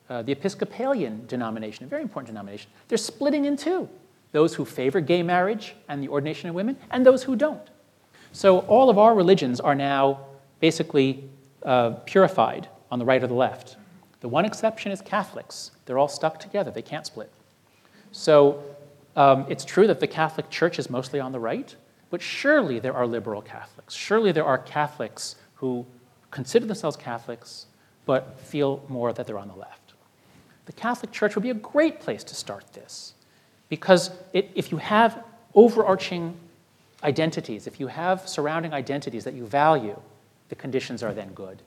uh, 0.09 0.21
the 0.23 0.31
Episcopalian 0.31 1.25
denomination, 1.27 1.85
a 1.85 1.87
very 1.87 2.01
important 2.01 2.27
denomination, 2.27 2.69
they're 2.87 2.97
splitting 2.97 3.45
in 3.45 3.55
two 3.55 3.87
those 4.31 4.55
who 4.55 4.65
favor 4.65 5.01
gay 5.01 5.23
marriage 5.23 5.75
and 5.89 6.01
the 6.01 6.07
ordination 6.07 6.49
of 6.49 6.55
women, 6.55 6.77
and 6.89 7.05
those 7.05 7.23
who 7.23 7.35
don't. 7.35 7.69
So 8.31 8.59
all 8.59 8.89
of 8.89 8.97
our 8.97 9.13
religions 9.13 9.59
are 9.59 9.75
now 9.75 10.21
basically 10.59 11.29
uh, 11.63 11.91
purified 12.05 12.67
on 12.89 12.99
the 12.99 13.05
right 13.05 13.21
or 13.21 13.27
the 13.27 13.33
left. 13.33 13.75
The 14.21 14.29
one 14.29 14.45
exception 14.45 14.91
is 14.91 15.01
Catholics. 15.01 15.71
They're 15.85 15.97
all 15.97 16.07
stuck 16.07 16.39
together, 16.39 16.71
they 16.71 16.81
can't 16.81 17.05
split. 17.05 17.31
So 18.11 18.63
um, 19.15 19.45
it's 19.49 19.65
true 19.65 19.87
that 19.87 19.99
the 19.99 20.07
Catholic 20.07 20.49
Church 20.49 20.79
is 20.79 20.89
mostly 20.89 21.19
on 21.19 21.31
the 21.31 21.39
right, 21.39 21.75
but 22.09 22.21
surely 22.21 22.79
there 22.79 22.93
are 22.93 23.05
liberal 23.05 23.41
Catholics. 23.41 23.93
Surely 23.93 24.31
there 24.31 24.45
are 24.45 24.57
Catholics 24.57 25.35
who 25.55 25.85
consider 26.29 26.65
themselves 26.65 26.95
Catholics 26.95 27.65
but 28.05 28.39
feel 28.39 28.83
more 28.89 29.13
that 29.13 29.27
they're 29.27 29.37
on 29.37 29.47
the 29.47 29.55
left. 29.55 29.93
The 30.65 30.73
Catholic 30.73 31.11
Church 31.11 31.35
would 31.35 31.43
be 31.43 31.49
a 31.49 31.55
great 31.55 31.99
place 31.99 32.23
to 32.25 32.35
start 32.35 32.65
this 32.73 33.13
because 33.69 34.11
it, 34.33 34.51
if 34.55 34.71
you 34.71 34.77
have 34.77 35.23
overarching 35.53 36.37
identities, 37.03 37.67
if 37.67 37.79
you 37.79 37.87
have 37.87 38.27
surrounding 38.27 38.73
identities 38.73 39.23
that 39.23 39.33
you 39.33 39.45
value, 39.45 39.99
the 40.49 40.55
conditions 40.55 41.03
are 41.03 41.13
then 41.13 41.33
good. 41.33 41.61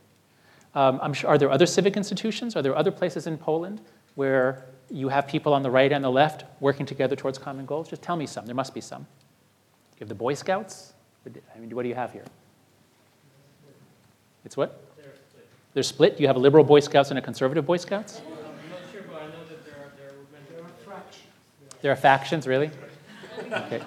Um, 0.75 0.99
I'm 1.03 1.13
sure, 1.13 1.31
are 1.31 1.39
there 1.39 1.51
other 1.51 1.67
civic 1.67 1.97
institutions? 1.97 2.57
Are 2.57 2.63
there 2.63 2.77
other 2.77 2.91
places 2.91 3.27
in 3.27 3.39
Poland 3.39 3.81
where 4.15 4.65
you 4.95 5.09
have 5.09 5.27
people 5.27 5.53
on 5.53 5.63
the 5.63 5.71
right 5.71 5.91
and 5.93 6.05
the 6.05 6.11
left 6.11 6.45
working 6.61 6.87
together 6.87 7.17
towards 7.17 7.37
common 7.39 7.67
goals? 7.67 7.89
Just 7.89 8.03
tell 8.03 8.17
me 8.17 8.27
some. 8.27 8.47
There 8.47 8.55
must 8.55 8.75
be 8.75 8.81
some. 8.81 9.07
You 9.95 10.01
have 10.01 10.09
the 10.09 10.15
Boy 10.15 10.35
Scouts? 10.35 10.93
I 11.27 11.59
mean, 11.59 11.71
what 11.75 11.83
do 11.83 11.89
you 11.89 11.95
have 11.95 12.13
here? 12.13 12.25
It's 14.45 14.57
what? 14.57 14.81
They're 14.97 15.05
split. 15.15 15.49
They're 15.73 15.83
split? 15.83 16.17
Do 16.17 16.23
you 16.23 16.27
have 16.27 16.37
a 16.37 16.41
liberal 16.41 16.65
Boy 16.65 16.81
Scouts 16.81 17.11
and 17.11 17.19
a 17.19 17.23
conservative 17.23 17.65
Boy 17.65 17.79
Scouts? 17.79 18.21
I'm 18.21 18.71
not 18.71 18.79
sure, 18.93 19.03
but 19.11 19.23
I 19.23 19.27
know 19.27 19.45
that 19.49 19.65
there 19.65 19.75
are, 19.75 19.93
there 19.97 20.09
are, 20.11 20.43
there 20.51 20.65
are 20.65 20.69
fractions. 20.85 21.29
There 21.81 21.93
are 21.93 21.97
factions, 21.97 22.47
really? 22.47 22.71
Okay. 23.53 23.83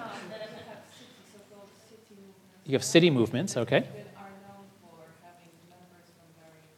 You 2.64 2.72
have 2.72 2.84
city 2.84 3.08
movements, 3.08 3.56
okay? 3.56 3.80
Women 3.80 4.04
are 4.16 4.28
known 4.44 4.68
for 4.84 5.00
having 5.24 5.48
members 5.72 6.04
from 6.12 6.28
very 6.36 6.68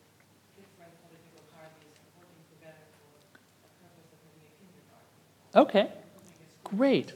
different 0.54 0.94
political 1.02 1.42
parties 1.50 1.98
working 2.14 2.46
together 2.54 2.86
for 2.94 3.10
the 3.10 3.74
purpose 3.82 4.06
of 4.14 4.22
having 4.22 4.46
a 4.46 4.54
kindergarten. 4.54 5.18
Okay, 5.54 5.90
great. 6.64 7.12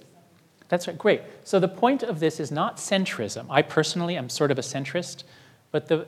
That's 0.68 0.88
right, 0.88 0.98
great. 0.98 1.22
So 1.44 1.60
the 1.60 1.68
point 1.68 2.02
of 2.02 2.20
this 2.20 2.40
is 2.40 2.50
not 2.50 2.78
centrism. 2.78 3.46
I 3.48 3.62
personally 3.62 4.16
am 4.16 4.28
sort 4.28 4.50
of 4.50 4.58
a 4.58 4.62
centrist, 4.62 5.24
but 5.70 5.88
the, 5.88 6.06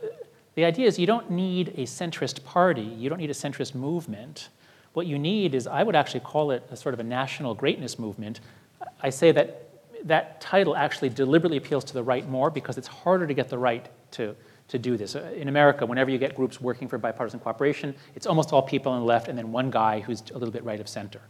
the 0.54 0.64
idea 0.64 0.86
is 0.86 0.98
you 0.98 1.06
don't 1.06 1.30
need 1.30 1.68
a 1.76 1.82
centrist 1.82 2.44
party, 2.44 2.82
you 2.82 3.08
don't 3.08 3.18
need 3.18 3.30
a 3.30 3.34
centrist 3.34 3.74
movement. 3.74 4.48
What 4.94 5.06
you 5.06 5.18
need 5.18 5.54
is, 5.54 5.66
I 5.66 5.82
would 5.82 5.94
actually 5.94 6.20
call 6.20 6.50
it 6.50 6.64
a 6.70 6.76
sort 6.76 6.94
of 6.94 7.00
a 7.00 7.04
national 7.04 7.54
greatness 7.54 7.98
movement. 7.98 8.40
I 9.02 9.10
say 9.10 9.30
that 9.32 9.68
that 10.04 10.40
title 10.40 10.76
actually 10.76 11.10
deliberately 11.10 11.58
appeals 11.58 11.84
to 11.84 11.92
the 11.92 12.02
right 12.02 12.26
more 12.28 12.50
because 12.50 12.78
it's 12.78 12.88
harder 12.88 13.26
to 13.26 13.34
get 13.34 13.48
the 13.48 13.58
right 13.58 13.86
to, 14.12 14.34
to 14.68 14.78
do 14.78 14.96
this. 14.96 15.14
Uh, 15.14 15.32
In 15.36 15.48
America, 15.48 15.84
whenever 15.84 16.10
you 16.10 16.18
get 16.18 16.34
groups 16.34 16.60
working 16.60 16.88
for 16.88 16.96
bipartisan 16.96 17.40
cooperation, 17.40 17.94
it's 18.14 18.26
almost 18.26 18.52
all 18.52 18.62
people 18.62 18.92
on 18.92 19.00
the 19.00 19.06
left 19.06 19.28
and 19.28 19.36
then 19.36 19.52
one 19.52 19.70
guy 19.70 20.00
who's 20.00 20.22
a 20.30 20.38
little 20.38 20.52
bit 20.52 20.64
right 20.64 20.80
of 20.80 20.88
center. 20.88 21.20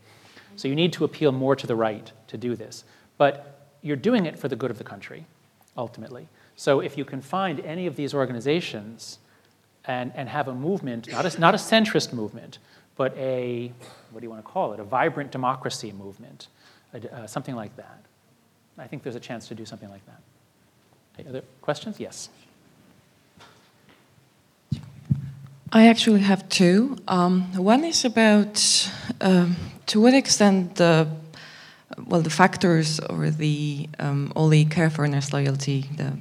So 0.56 0.68
you 0.68 0.74
need 0.74 0.92
to 0.94 1.04
appeal 1.04 1.32
more 1.32 1.54
to 1.56 1.66
the 1.66 1.76
right 1.76 2.10
to 2.28 2.36
do 2.36 2.56
this. 2.56 2.84
But 3.18 3.68
you're 3.82 3.96
doing 3.96 4.26
it 4.26 4.38
for 4.38 4.48
the 4.48 4.56
good 4.56 4.70
of 4.70 4.78
the 4.78 4.84
country, 4.84 5.26
ultimately. 5.76 6.28
So 6.56 6.80
if 6.80 6.96
you 6.98 7.04
can 7.04 7.20
find 7.20 7.60
any 7.60 7.86
of 7.86 7.96
these 7.96 8.14
organizations 8.14 9.18
and, 9.84 10.12
and 10.14 10.28
have 10.28 10.48
a 10.48 10.54
movement, 10.54 11.10
not 11.12 11.24
a, 11.34 11.40
not 11.40 11.54
a 11.54 11.58
centrist 11.58 12.12
movement, 12.12 12.58
but 12.96 13.16
a, 13.16 13.72
what 14.10 14.20
do 14.20 14.24
you 14.24 14.30
want 14.30 14.44
to 14.44 14.50
call 14.50 14.72
it, 14.72 14.80
a 14.80 14.84
vibrant 14.84 15.30
democracy 15.30 15.92
movement, 15.92 16.48
a- 16.94 17.14
uh, 17.14 17.26
something 17.26 17.54
like 17.54 17.76
that. 17.76 18.02
I 18.78 18.86
think 18.86 19.02
there's 19.02 19.16
a 19.16 19.20
chance 19.20 19.48
to 19.48 19.54
do 19.54 19.64
something 19.64 19.88
like 19.90 20.04
that. 20.06 20.20
Okay, 21.18 21.28
other 21.28 21.42
questions? 21.62 22.00
Yes. 22.00 22.28
I 25.72 25.88
actually 25.88 26.20
have 26.20 26.48
two. 26.48 26.96
Um, 27.08 27.52
one 27.54 27.84
is 27.84 28.04
about 28.04 28.90
um, 29.20 29.56
to 29.86 30.00
what 30.00 30.14
extent 30.14 30.76
the 30.76 31.08
well 32.06 32.20
the 32.20 32.30
factors 32.30 33.00
or 33.00 33.30
the 33.30 33.88
um, 33.98 34.32
all 34.36 34.48
the 34.48 34.64
care 34.66 34.90
fairness 34.90 35.32
loyalty 35.32 35.86
the 35.96 36.12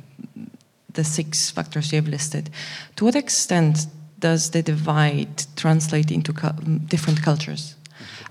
the 0.94 1.04
six 1.04 1.52
factors 1.52 1.92
you 1.92 1.98
have 1.98 2.08
listed. 2.08 2.50
To 2.96 3.06
what 3.06 3.16
extent 3.16 3.86
does 4.20 4.50
the 4.50 4.64
divide 4.64 5.44
translate 5.56 6.10
into 6.10 6.34
cu- 6.34 6.80
different 6.88 7.22
cultures? 7.22 7.76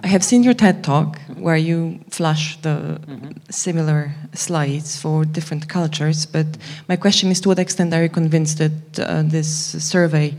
I 0.01 0.09
have 0.09 0.25
seen 0.25 0.43
your 0.43 0.55
TED 0.55 0.83
talk 0.83 1.21
where 1.37 1.57
you 1.57 2.01
flash 2.11 2.61
the 2.63 2.99
similar 3.51 4.13
slides 4.33 5.01
for 5.01 5.25
different 5.25 5.69
cultures, 5.69 6.27
but 6.27 6.47
my 6.89 6.97
question 6.97 7.31
is 7.31 7.41
to 7.43 7.51
what 7.51 7.59
extent 7.59 7.95
are 7.95 8.03
you 8.03 8.09
convinced 8.09 8.59
that 8.59 8.99
uh, 8.99 9.23
this 9.23 9.49
survey 9.85 10.35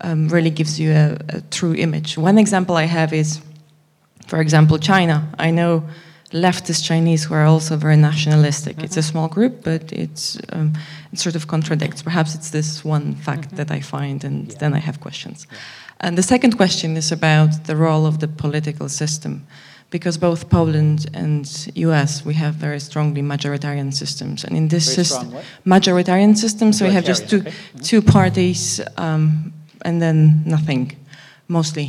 um, 0.00 0.28
really 0.28 0.50
gives 0.50 0.78
you 0.78 0.92
a, 0.92 1.16
a 1.28 1.40
true 1.50 1.74
image? 1.74 2.18
One 2.18 2.38
example 2.38 2.76
I 2.76 2.86
have 2.86 3.12
is, 3.12 3.40
for 4.26 4.40
example, 4.40 4.78
China. 4.78 5.28
I 5.38 5.50
know 5.50 5.82
leftist 6.32 6.84
Chinese 6.84 7.24
who 7.24 7.34
are 7.34 7.44
also 7.44 7.76
very 7.76 7.96
nationalistic. 7.96 8.82
It's 8.82 8.96
a 8.96 9.02
small 9.02 9.28
group, 9.28 9.62
but 9.62 9.92
it's 9.92 10.38
um, 10.52 10.72
it 11.12 11.18
sort 11.18 11.36
of 11.36 11.46
contradicts. 11.46 12.02
Perhaps 12.02 12.34
it's 12.34 12.50
this 12.50 12.84
one 12.84 13.14
fact 13.14 13.56
that 13.56 13.70
I 13.70 13.80
find, 13.80 14.24
and 14.24 14.48
Yeah. 14.48 14.58
then 14.58 14.74
I 14.74 14.80
have 14.80 14.98
questions. 15.00 15.46
And 16.00 16.16
the 16.16 16.22
second 16.22 16.56
question 16.56 16.96
is 16.96 17.12
about 17.12 17.64
the 17.64 17.74
role 17.74 18.06
of 18.06 18.18
the 18.18 18.28
political 18.28 18.88
system, 18.88 19.46
because 19.90 20.18
both 20.18 20.48
Poland 20.48 21.06
and 21.14 21.46
U.S. 21.74 22.24
we 22.24 22.34
have 22.34 22.54
very 22.54 22.80
strongly 22.80 23.22
majoritarian 23.22 23.92
systems, 23.92 24.44
and 24.44 24.56
in 24.56 24.68
this 24.68 24.84
Very 24.86 25.04
system, 25.04 25.28
strong 25.28 25.42
majoritarian 25.64 26.36
system, 26.36 26.72
so 26.72 26.84
we 26.86 26.92
have 26.92 27.04
just 27.06 27.28
two 27.28 27.40
Majoritarian, 27.40 27.76
okay. 27.76 27.82
two 27.82 28.02
parties 28.02 28.80
um, 28.96 29.52
and 29.86 30.00
then 30.00 30.42
nothing, 30.44 30.92
mostly. 31.48 31.88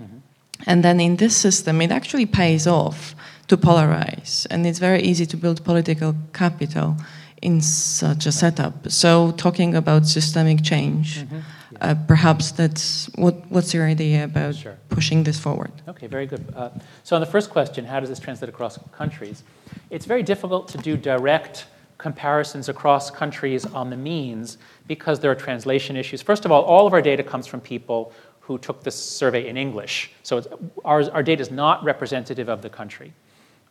Mm-hmm. 0.00 0.18
And 0.66 0.82
then 0.82 1.00
in 1.00 1.16
this 1.16 1.36
system, 1.36 1.80
it 1.80 1.90
actually 1.90 2.26
pays 2.26 2.66
off 2.66 3.14
to 3.46 3.56
polarize, 3.56 4.46
and 4.50 4.66
it's 4.66 4.80
very 4.80 5.02
easy 5.10 5.26
to 5.26 5.36
build 5.36 5.60
political 5.64 6.14
capital 6.32 6.96
in 7.42 7.60
such 7.60 8.26
a 8.26 8.32
setup. 8.32 8.74
So, 8.90 9.32
talking 9.36 9.74
about 9.76 10.06
systemic 10.06 10.58
change, 10.62 11.08
Mm-hmm. 11.18 11.40
uh, 11.80 11.94
perhaps 12.06 12.52
that's 12.52 13.08
what, 13.16 13.34
what's 13.50 13.74
your 13.74 13.86
idea 13.90 14.24
about 14.24 14.54
Sure. 14.54 14.76
pushing 14.88 15.24
this 15.24 15.38
forward? 15.38 15.70
Okay, 15.88 16.08
very 16.08 16.26
good. 16.26 16.42
Uh, 16.56 16.70
so 17.04 17.16
on 17.16 17.20
the 17.20 17.30
first 17.30 17.50
question, 17.50 17.84
how 17.84 18.00
does 18.00 18.08
this 18.08 18.20
translate 18.20 18.48
across 18.48 18.78
countries? 18.92 19.42
It's 19.90 20.06
very 20.06 20.22
difficult 20.22 20.68
to 20.72 20.78
do 20.78 20.96
direct 20.96 21.66
comparisons 22.06 22.68
across 22.68 23.10
countries 23.10 23.66
on 23.66 23.90
the 23.90 23.96
means 23.96 24.58
because 24.86 25.18
there 25.18 25.32
are 25.32 25.34
translation 25.34 25.96
issues. 25.96 26.22
First 26.22 26.44
of 26.44 26.52
all, 26.52 26.62
all 26.62 26.86
of 26.86 26.92
our 26.92 27.02
data 27.02 27.24
comes 27.24 27.48
from 27.48 27.60
people 27.60 28.12
who 28.38 28.58
took 28.58 28.84
this 28.84 28.94
survey 28.94 29.48
in 29.48 29.56
English. 29.56 30.12
So 30.22 30.40
our, 30.84 31.22
data 31.24 31.42
is 31.42 31.50
not 31.50 31.82
representative 31.82 32.48
of 32.48 32.62
the 32.62 32.70
country. 32.70 33.12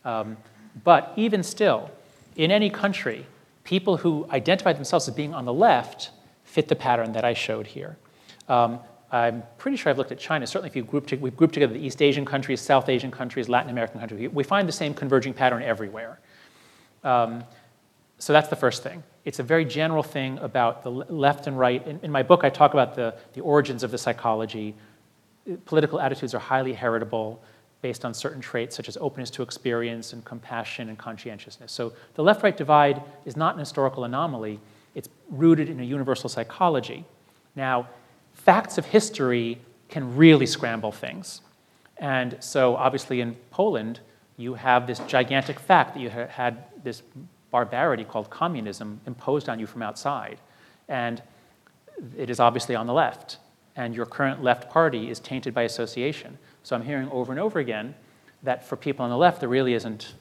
Um, 0.04 0.36
but 0.84 1.14
even 1.16 1.42
still, 1.42 1.90
in 2.36 2.50
any 2.50 2.68
country, 2.68 3.24
people 3.64 3.96
who 3.96 4.26
identify 4.30 4.74
themselves 4.74 5.08
as 5.08 5.14
being 5.14 5.32
on 5.32 5.46
the 5.46 5.54
left 5.54 6.10
fit 6.44 6.68
the 6.68 6.76
pattern 6.76 7.12
that 7.12 7.24
I 7.24 7.32
showed 7.32 7.66
here. 7.66 7.96
Um, 8.50 8.80
I'm 9.10 9.44
pretty 9.56 9.78
sure 9.78 9.88
I've 9.88 9.96
looked 9.96 10.12
at 10.12 10.18
China. 10.18 10.46
Certainly, 10.46 10.68
if 10.68 10.76
you 10.76 10.82
group 10.82 11.06
to, 11.06 11.16
we've 11.16 11.38
grouped 11.38 11.54
together 11.54 11.72
the 11.72 11.86
East 11.86 12.02
Asian 12.02 12.26
countries, 12.26 12.60
South 12.60 12.90
Asian 12.90 13.10
countries, 13.10 13.48
Latin 13.48 13.70
American 13.70 13.98
countries, 13.98 14.20
we- 14.20 14.28
we 14.28 14.44
find 14.44 14.68
the 14.68 14.78
same 14.82 14.92
converging 14.92 15.32
pattern 15.32 15.62
everywhere. 15.62 16.18
Um, 17.02 17.44
so 18.18 18.32
that's 18.32 18.48
the 18.48 18.56
first 18.56 18.82
thing. 18.82 19.02
It's 19.24 19.38
a 19.38 19.42
very 19.42 19.64
general 19.64 20.02
thing 20.02 20.38
about 20.38 20.82
the 20.82 20.90
left 20.90 21.46
and 21.46 21.58
right. 21.58 21.86
In, 21.86 22.00
in 22.02 22.10
my 22.10 22.22
book, 22.22 22.44
I 22.44 22.50
talk 22.50 22.72
about 22.72 22.94
the, 22.94 23.14
the 23.34 23.40
origins 23.40 23.82
of 23.82 23.90
the 23.90 23.98
psychology. 23.98 24.74
Political 25.64 26.00
attitudes 26.00 26.34
are 26.34 26.38
highly 26.38 26.72
heritable 26.72 27.42
based 27.82 28.04
on 28.04 28.14
certain 28.14 28.40
traits 28.40 28.74
such 28.74 28.88
as 28.88 28.96
openness 28.98 29.30
to 29.30 29.42
experience 29.42 30.12
and 30.12 30.24
compassion 30.24 30.88
and 30.88 30.98
conscientiousness. 30.98 31.72
So 31.72 31.92
the 32.14 32.22
left 32.22 32.42
right 32.42 32.56
divide 32.56 33.02
is 33.24 33.36
not 33.36 33.54
an 33.54 33.60
historical 33.60 34.04
anomaly, 34.04 34.60
it's 34.94 35.08
rooted 35.30 35.68
in 35.68 35.78
a 35.80 35.84
universal 35.84 36.28
psychology. 36.28 37.04
Now, 37.54 37.88
facts 38.32 38.78
of 38.78 38.86
history 38.86 39.58
can 39.88 40.16
really 40.16 40.46
scramble 40.46 40.90
things. 40.90 41.42
And 41.98 42.36
so, 42.40 42.76
obviously, 42.76 43.20
in 43.20 43.36
Poland, 43.50 44.00
you 44.36 44.54
have 44.54 44.86
this 44.86 44.98
gigantic 45.00 45.58
fact 45.60 45.94
that 45.94 46.00
you 46.00 46.10
ha- 46.10 46.26
had 46.26 46.64
this 46.82 47.02
barbarity 47.56 48.04
called 48.04 48.28
communism 48.28 49.00
imposed 49.06 49.48
on 49.48 49.58
you 49.58 49.66
from 49.66 49.82
outside. 49.82 50.38
And 50.88 51.22
it 52.16 52.28
is 52.28 52.38
obviously 52.38 52.74
on 52.74 52.86
the 52.86 52.92
left. 52.92 53.38
And 53.76 53.94
your 53.94 54.04
current 54.04 54.42
left 54.42 54.70
party 54.70 55.08
is 55.10 55.20
tainted 55.20 55.54
by 55.54 55.62
association. 55.62 56.38
So, 56.62 56.76
I'm 56.76 56.82
hearing 56.82 57.08
over 57.10 57.32
and 57.32 57.40
over 57.40 57.58
again 57.58 57.94
that 58.42 58.66
for 58.66 58.76
people 58.76 59.04
on 59.04 59.10
the 59.10 59.16
left, 59.16 59.40
there 59.40 59.48
really 59.48 59.72
isn't 59.72 60.14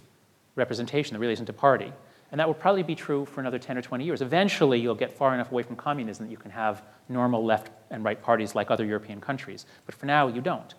representation, 0.55 1.13
there 1.13 1.19
really 1.19 1.33
isn't 1.33 1.49
a 1.49 1.53
party. 1.53 1.91
And 2.31 2.39
that 2.39 2.47
will 2.47 2.55
probably 2.55 2.83
be 2.83 2.95
true 2.95 3.25
for 3.25 3.41
another 3.41 3.59
10 3.59 3.77
or 3.77 3.81
20 3.81 4.03
years. 4.03 4.21
Eventually, 4.21 4.79
you'll 4.79 4.95
get 4.95 5.11
far 5.11 5.33
enough 5.33 5.51
away 5.51 5.63
from 5.63 5.75
communism 5.75 6.25
that 6.25 6.31
you 6.31 6.37
can 6.37 6.51
have 6.51 6.83
normal 7.09 7.43
left 7.45 7.69
and 7.91 8.03
right 8.03 8.21
parties 8.21 8.55
like 8.55 8.71
other 8.71 8.85
European 8.85 9.19
countries. 9.19 9.65
But 9.85 9.95
for 9.95 10.05
now, 10.05 10.27
you 10.27 10.41
don't. 10.41 10.73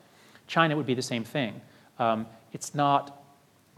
China 0.47 0.77
would 0.77 0.87
be 0.87 0.95
the 0.95 1.03
same 1.03 1.25
thing. 1.25 1.61
Um, 1.99 2.27
it's 2.53 2.75
not 2.75 3.23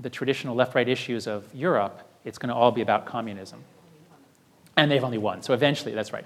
the 0.01 0.11
traditional 0.11 0.55
left 0.55 0.75
right 0.75 0.89
issues 0.89 1.27
of 1.27 1.53
Europe, 1.55 2.08
it's 2.29 2.39
going 2.39 2.51
to 2.51 2.55
all 2.55 2.71
be 2.71 2.83
about 2.83 3.07
communism. 3.07 3.65
And 4.77 4.91
they've 4.91 5.03
only 5.03 5.19
won. 5.19 5.43
So 5.43 5.55
eventually, 5.55 5.93
that's 5.93 6.13
right. 6.13 6.25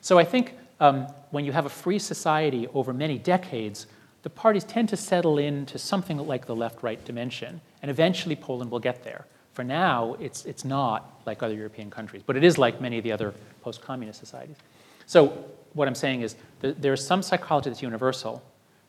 So 0.00 0.18
I 0.18 0.24
think 0.24 0.54
um, 0.80 1.06
when 1.30 1.44
you 1.44 1.52
have 1.52 1.66
a 1.66 1.68
free 1.68 1.98
society 1.98 2.66
over 2.74 2.92
many 2.92 3.18
decades, 3.18 3.86
the 4.22 4.30
parties 4.30 4.64
tend 4.64 4.88
to 4.88 4.96
settle 4.96 5.38
into 5.38 5.78
something 5.78 6.16
like 6.16 6.46
the 6.46 6.56
left 6.56 6.82
right 6.82 7.04
dimension. 7.04 7.60
And 7.82 7.90
eventually, 7.90 8.34
Poland 8.34 8.70
will 8.70 8.80
get 8.80 9.04
there. 9.04 9.26
For 9.52 9.62
now, 9.62 10.16
it's, 10.18 10.46
it's 10.46 10.64
not 10.64 11.20
like 11.26 11.42
other 11.42 11.54
European 11.54 11.90
countries, 11.90 12.22
but 12.24 12.36
it 12.36 12.42
is 12.42 12.56
like 12.56 12.80
many 12.80 12.96
of 12.98 13.04
the 13.04 13.12
other 13.12 13.34
post 13.60 13.82
communist 13.82 14.18
societies. 14.18 14.56
So, 15.06 15.44
what 15.74 15.86
I'm 15.88 15.94
saying 15.94 16.22
is 16.22 16.36
th- 16.62 16.76
there's 16.78 17.06
some 17.06 17.22
psychology 17.22 17.70
that's 17.70 17.82
universal, 17.82 18.42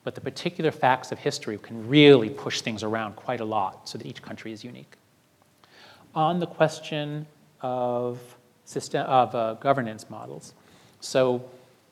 but 0.03 0.15
the 0.15 0.21
particular 0.21 0.71
facts 0.71 1.11
of 1.11 1.19
history 1.19 1.57
can 1.57 1.87
really 1.87 2.29
push 2.29 2.61
things 2.61 2.83
around 2.83 3.15
quite 3.15 3.41
a 3.41 3.45
lot 3.45 3.87
so 3.89 3.97
that 3.97 4.07
each 4.07 4.21
country 4.21 4.51
is 4.51 4.63
unique. 4.63 4.95
On 6.15 6.39
the 6.39 6.47
question 6.47 7.25
of, 7.61 8.19
system, 8.65 9.05
of 9.07 9.33
uh, 9.33 9.53
governance 9.55 10.09
models, 10.09 10.53
so 10.99 11.43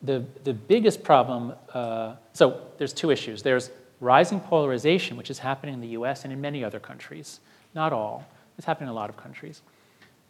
the, 0.01 0.23
the 0.43 0.53
biggest 0.53 1.03
problem, 1.03 1.53
uh, 1.73 2.15
so 2.33 2.61
there's 2.77 2.93
two 2.93 3.11
issues. 3.11 3.43
There's 3.43 3.71
rising 3.99 4.39
polarization, 4.39 5.17
which 5.17 5.29
is 5.29 5.39
happening 5.39 5.75
in 5.75 5.81
the 5.81 5.89
US 5.89 6.23
and 6.23 6.33
in 6.33 6.41
many 6.41 6.63
other 6.63 6.79
countries, 6.79 7.39
not 7.75 7.93
all. 7.93 8.27
It's 8.57 8.65
happening 8.65 8.89
in 8.89 8.91
a 8.91 8.95
lot 8.95 9.09
of 9.09 9.17
countries. 9.17 9.61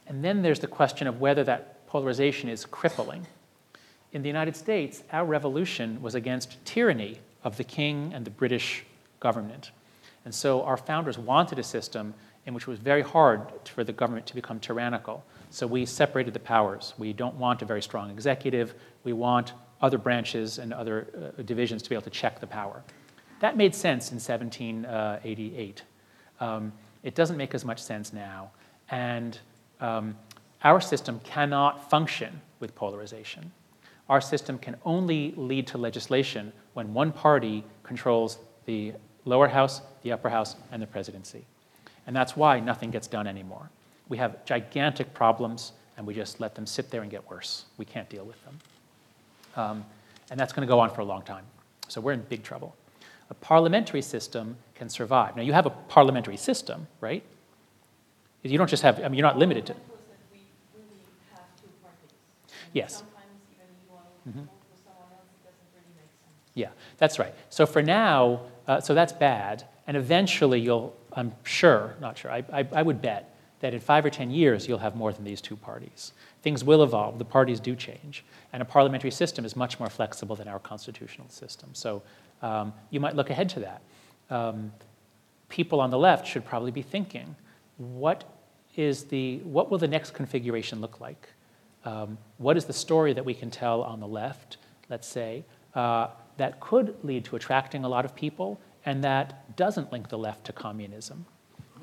And 0.07 0.23
then 0.23 0.41
there's 0.41 0.59
the 0.59 0.67
question 0.67 1.07
of 1.07 1.21
whether 1.21 1.43
that 1.45 1.87
polarization 1.87 2.49
is 2.49 2.65
crippling. 2.65 3.27
In 4.11 4.21
the 4.21 4.27
United 4.27 4.55
States, 4.55 5.03
our 5.11 5.25
revolution 5.25 6.01
was 6.01 6.15
against 6.15 6.63
tyranny 6.65 7.19
of 7.43 7.57
the 7.57 7.63
king 7.63 8.11
and 8.13 8.25
the 8.25 8.31
British 8.31 8.83
government. 9.19 9.71
And 10.25 10.35
so 10.35 10.63
our 10.63 10.77
founders 10.77 11.17
wanted 11.17 11.59
a 11.59 11.63
system 11.63 12.13
in 12.45 12.53
which 12.53 12.63
it 12.63 12.69
was 12.69 12.79
very 12.79 13.01
hard 13.01 13.41
for 13.65 13.83
the 13.83 13.93
government 13.93 14.25
to 14.27 14.35
become 14.35 14.59
tyrannical. 14.59 15.23
So 15.49 15.67
we 15.67 15.85
separated 15.85 16.33
the 16.33 16.39
powers. 16.39 16.93
We 16.97 17.13
don't 17.13 17.35
want 17.35 17.61
a 17.61 17.65
very 17.65 17.81
strong 17.81 18.09
executive. 18.09 18.73
We 19.03 19.13
want 19.13 19.53
other 19.81 19.97
branches 19.97 20.57
and 20.57 20.73
other 20.73 21.33
uh, 21.37 21.41
divisions 21.43 21.81
to 21.83 21.89
be 21.89 21.95
able 21.95 22.03
to 22.03 22.09
check 22.09 22.39
the 22.39 22.47
power. 22.47 22.83
That 23.39 23.57
made 23.57 23.73
sense 23.73 24.11
in 24.11 24.15
1788. 24.15 25.83
Um, 26.39 26.71
it 27.03 27.15
doesn't 27.15 27.37
make 27.37 27.53
as 27.53 27.65
much 27.65 27.81
sense 27.81 28.13
now. 28.13 28.51
And 28.89 29.37
um, 29.79 30.15
our 30.63 30.79
system 30.79 31.19
cannot 31.23 31.89
function 31.89 32.41
with 32.59 32.75
polarization. 32.75 33.51
Our 34.09 34.21
system 34.21 34.57
can 34.57 34.75
only 34.85 35.33
lead 35.37 35.67
to 35.67 35.77
legislation 35.77 36.53
when 36.73 36.93
one 36.93 37.11
party 37.11 37.63
controls 37.83 38.39
the 38.65 38.93
lower 39.25 39.47
house, 39.47 39.81
the 40.03 40.11
upper 40.11 40.29
house, 40.29 40.55
and 40.71 40.81
the 40.81 40.87
presidency. 40.87 41.45
And 42.07 42.15
that's 42.15 42.35
why 42.35 42.59
nothing 42.59 42.91
gets 42.91 43.07
done 43.07 43.27
anymore. 43.27 43.69
We 44.09 44.17
have 44.17 44.43
gigantic 44.45 45.13
problems, 45.13 45.73
and 45.97 46.05
we 46.05 46.13
just 46.13 46.39
let 46.39 46.55
them 46.55 46.65
sit 46.65 46.89
there 46.89 47.01
and 47.01 47.11
get 47.11 47.29
worse. 47.29 47.65
We 47.77 47.85
can't 47.85 48.09
deal 48.09 48.25
with 48.25 48.43
them. 48.43 48.59
Um, 49.55 49.85
and 50.29 50.39
that's 50.39 50.53
going 50.53 50.67
to 50.67 50.71
go 50.71 50.79
on 50.79 50.89
for 50.89 51.01
a 51.01 51.05
long 51.05 51.21
time. 51.21 51.45
So 51.87 52.01
we're 52.01 52.13
in 52.13 52.21
big 52.21 52.43
trouble. 52.43 52.75
A 53.29 53.33
parliamentary 53.35 54.01
system 54.01 54.57
can 54.75 54.89
survive. 54.89 55.35
Now, 55.35 55.43
you 55.43 55.53
have 55.53 55.65
a 55.65 55.69
parliamentary 55.69 56.37
system, 56.37 56.87
right? 56.99 57.23
You 58.43 58.57
don't 58.57 58.69
just 58.69 58.83
have, 58.83 58.99
I 58.99 59.03
mean, 59.03 59.15
you're 59.15 59.27
not 59.27 59.37
limited 59.37 59.65
to. 59.67 59.75
Yes. 62.73 63.03
Mm-hmm. 64.27 64.41
Yeah, 66.53 66.69
that's 66.97 67.19
right. 67.19 67.33
So 67.49 67.65
for 67.65 67.81
now, 67.81 68.41
uh, 68.67 68.81
so 68.81 68.93
that's 68.93 69.13
bad. 69.13 69.63
And 69.87 69.95
eventually 69.95 70.59
you'll, 70.59 70.95
I'm 71.13 71.33
sure, 71.43 71.95
not 71.99 72.17
sure, 72.17 72.31
I, 72.31 72.43
I, 72.51 72.67
I, 72.71 72.81
would 72.81 73.01
bet 73.01 73.35
that 73.59 73.73
in 73.73 73.79
five 73.79 74.05
or 74.05 74.09
10 74.09 74.31
years 74.31 74.67
you'll 74.67 74.79
have 74.79 74.95
more 74.95 75.11
than 75.11 75.23
these 75.23 75.41
two 75.41 75.55
parties. 75.55 76.13
Things 76.41 76.63
will 76.63 76.83
evolve, 76.83 77.19
the 77.19 77.25
parties 77.25 77.59
do 77.59 77.75
change. 77.75 78.23
And 78.53 78.61
a 78.61 78.65
parliamentary 78.65 79.11
system 79.11 79.45
is 79.45 79.55
much 79.55 79.79
more 79.79 79.89
flexible 79.89 80.35
than 80.35 80.47
our 80.47 80.59
constitutional 80.59 81.29
system. 81.29 81.69
So 81.73 82.01
um, 82.41 82.73
you 82.89 82.99
might 82.99 83.15
look 83.15 83.29
ahead 83.29 83.49
to 83.49 83.59
that. 83.61 83.81
Um, 84.29 84.71
people 85.49 85.81
on 85.81 85.89
the 85.89 85.97
left 85.97 86.25
should 86.25 86.45
probably 86.45 86.71
be 86.71 86.81
thinking, 86.81 87.35
what 87.77 88.23
is 88.75 89.05
the, 89.05 89.37
what 89.39 89.69
will 89.69 89.77
the 89.77 89.87
next 89.87 90.13
configuration 90.13 90.81
look 90.81 90.99
like? 90.99 91.29
Um, 91.83 92.17
what 92.37 92.57
is 92.57 92.65
the 92.65 92.73
story 92.73 93.13
that 93.13 93.25
we 93.25 93.33
can 93.33 93.49
tell 93.49 93.81
on 93.81 93.99
the 93.99 94.07
left, 94.07 94.57
let's 94.89 95.07
say, 95.07 95.43
uh, 95.75 96.07
that 96.37 96.59
could 96.59 96.95
lead 97.03 97.25
to 97.25 97.35
attracting 97.35 97.83
a 97.83 97.89
lot 97.89 98.05
of 98.05 98.15
people 98.15 98.59
and 98.85 99.03
that 99.03 99.55
doesn't 99.55 99.91
link 99.91 100.09
the 100.09 100.17
left 100.17 100.45
to 100.45 100.53
communism? 100.53 101.25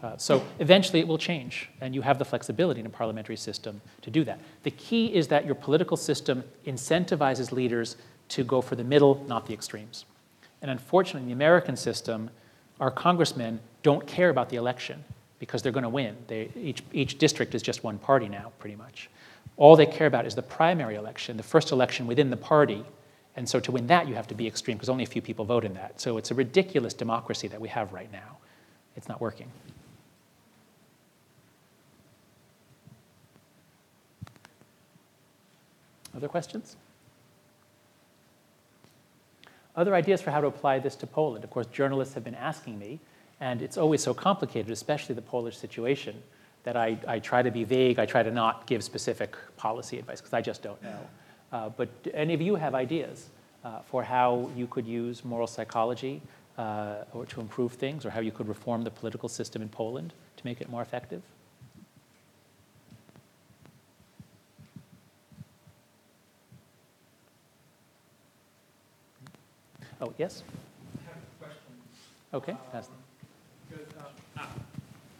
Uh, 0.03 0.16
so 0.16 0.44
eventually 0.61 1.01
it 1.01 1.09
will 1.09 1.18
change, 1.18 1.68
and 1.80 1.94
you 1.94 2.03
have 2.03 2.18
the 2.18 2.24
flexibility 2.24 2.80
in 2.80 2.86
a 2.86 2.90
parliamentary 2.90 3.36
system 3.36 3.80
to 4.03 4.11
do 4.11 4.24
that. 4.24 4.38
The 4.62 4.70
key 4.70 5.12
is 5.14 5.28
that 5.28 5.44
your 5.44 5.57
political 5.57 5.96
system 5.96 6.44
incentivizes 6.66 7.51
leaders 7.51 7.96
to 8.28 8.44
go 8.44 8.61
for 8.61 8.76
the 8.76 8.84
middle, 8.84 9.24
not 9.26 9.46
the 9.46 9.55
extremes. 9.55 10.05
And 10.62 10.70
unfortunately, 10.70 11.22
in 11.22 11.26
the 11.26 11.32
American 11.32 11.76
system, 11.76 12.30
our 12.80 12.90
congressmen 12.90 13.61
don't 13.82 14.07
care 14.07 14.28
about 14.28 14.51
the 14.51 14.57
election 14.57 15.05
because 15.38 15.62
they're 15.62 15.72
going 15.72 15.84
to 15.84 15.88
win. 15.88 16.16
They, 16.26 16.51
each, 16.57 16.82
each 16.92 17.18
district 17.18 17.55
is 17.55 17.62
just 17.62 17.82
one 17.82 17.99
party 17.99 18.28
now, 18.28 18.53
pretty 18.59 18.76
much. 18.76 19.09
All 19.57 19.76
they 19.76 19.86
care 19.86 20.07
about 20.07 20.26
is 20.26 20.34
the 20.34 20.42
primary 20.42 20.94
election, 20.94 21.36
the 21.36 21.42
first 21.42 21.72
election 21.72 22.07
within 22.07 22.30
the 22.30 22.36
party. 22.36 22.84
And 23.39 23.49
so 23.49 23.61
to 23.61 23.70
win 23.70 23.86
that, 23.86 24.09
you 24.09 24.16
have 24.16 24.26
to 24.26 24.34
be 24.34 24.49
extreme 24.49 24.76
because 24.76 24.89
only 24.89 25.05
a 25.05 25.07
few 25.07 25.22
people 25.22 25.45
vote 25.45 25.64
in 25.64 25.72
that. 25.74 26.01
So 26.01 26.18
it's 26.18 26.32
a 26.32 26.34
ridiculous 26.34 26.93
democracy 26.93 27.47
that 27.47 27.61
we 27.61 27.68
have 27.68 27.93
right 27.93 28.11
now. 28.11 28.39
It's 28.97 29.09
not 29.09 29.20
working. 29.20 29.47
Other 36.16 36.26
questions? 36.26 36.74
Other 39.76 39.95
ideas 39.95 40.20
for 40.20 40.32
how 40.32 40.41
to 40.41 40.49
apply 40.49 40.80
this 40.80 40.97
to 40.97 41.07
Poland. 41.07 41.45
Of 41.45 41.51
course, 41.51 41.68
journalists 41.68 42.14
have 42.14 42.24
been 42.24 42.34
asking 42.34 42.76
me, 42.76 42.99
and 43.39 43.62
it's 43.62 43.78
always 43.78 44.03
so 44.03 44.12
complicated, 44.12 44.72
especially 44.72 45.14
the 45.14 45.22
Polish 45.22 45.57
situation 45.57 46.20
that 46.64 46.76
I, 46.76 46.99
I 47.07 47.20
try 47.20 47.43
to 47.43 47.53
be 47.53 47.62
vague. 47.62 48.01
I 48.01 48.07
try 48.07 48.24
to 48.24 48.32
not 48.32 48.66
give 48.66 48.82
specific 48.82 49.36
policy 49.57 49.97
advice 49.97 50.20
because 50.20 50.34
I 50.34 50.41
just 50.41 50.61
don't 50.61 50.82
know. 50.82 51.07
Uh, 51.53 51.68
but 51.70 51.88
any 52.12 52.34
of 52.34 52.40
you 52.40 52.57
have 52.57 52.74
ideas 52.74 53.28
uh, 53.64 53.80
for 53.90 54.03
how 54.03 54.51
you 54.57 54.66
could 54.66 54.86
use 54.86 55.24
moral 55.24 55.46
psychology 55.46 56.20
uh, 56.59 57.05
or 57.12 57.24
to 57.26 57.40
improve 57.40 57.72
things, 57.72 58.05
or 58.05 58.11
how 58.11 58.20
you 58.20 58.32
could 58.32 58.49
reform 58.49 58.82
the 58.82 58.90
political 58.90 59.28
system 59.28 59.62
in 59.62 59.68
Poland 59.68 60.12
to 60.36 60.44
make 60.44 60.61
it 60.61 60.68
more 60.68 60.82
effective? 60.82 61.22
Oh, 70.01 70.12
yes? 70.16 70.42
I 70.96 71.09
have 71.09 71.16
a 71.16 71.44
question. 71.44 71.72
Okay. 72.32 72.57
Um, 74.38 74.46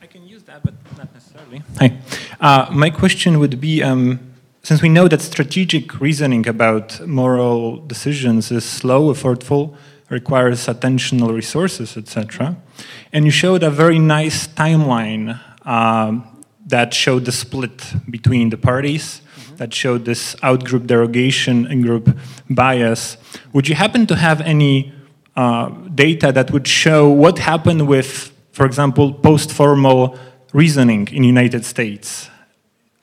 I 0.01 0.07
can 0.07 0.27
use 0.27 0.45
that, 0.45 0.63
but 0.63 0.75
not 0.97 1.13
necessarily. 1.13 1.63
Hi. 1.79 1.99
Uh, 2.41 2.69
my 2.71 2.91
question 2.91 3.41
would 3.41 3.61
be 3.61 3.83
um, 3.83 4.28
since 4.69 4.83
we 4.83 4.91
know 4.91 5.09
that 5.09 5.23
strategic 5.23 5.99
reasoning 5.99 6.47
about 6.47 7.01
moral 7.07 7.79
decisions 7.87 8.51
is 8.51 8.67
slow, 8.67 9.15
effortful, 9.15 9.75
requires 10.11 10.67
attentional 10.67 11.35
resources, 11.35 11.97
etc., 11.97 12.55
and 13.15 13.25
you 13.25 13.31
showed 13.31 13.63
a 13.63 13.71
very 13.71 13.99
nice 13.99 14.47
timeline 14.47 15.41
um, 15.65 16.45
that 16.67 16.93
showed 16.93 17.25
the 17.25 17.33
split 17.33 17.95
between 18.11 18.51
the 18.51 18.59
parties, 18.59 19.23
mm-hmm. 19.23 19.57
that 19.57 19.73
showed 19.73 20.05
this 20.05 20.35
outgroup 20.43 20.87
derogation 20.87 21.67
and 21.67 21.83
group 21.83 22.15
bias. 22.51 23.17
Would 23.55 23.71
you 23.71 23.75
happen 23.75 24.07
to 24.07 24.17
have 24.17 24.43
any 24.43 24.93
uh, 25.35 25.71
data 25.95 26.31
that 26.31 26.51
would 26.51 26.69
show 26.69 27.09
what 27.09 27.39
happened 27.39 27.89
with 27.89 28.35
for 28.59 28.67
example, 28.67 29.13
post-formal 29.13 30.19
reasoning 30.53 31.07
in 31.13 31.23
United 31.23 31.65
States, 31.65 32.29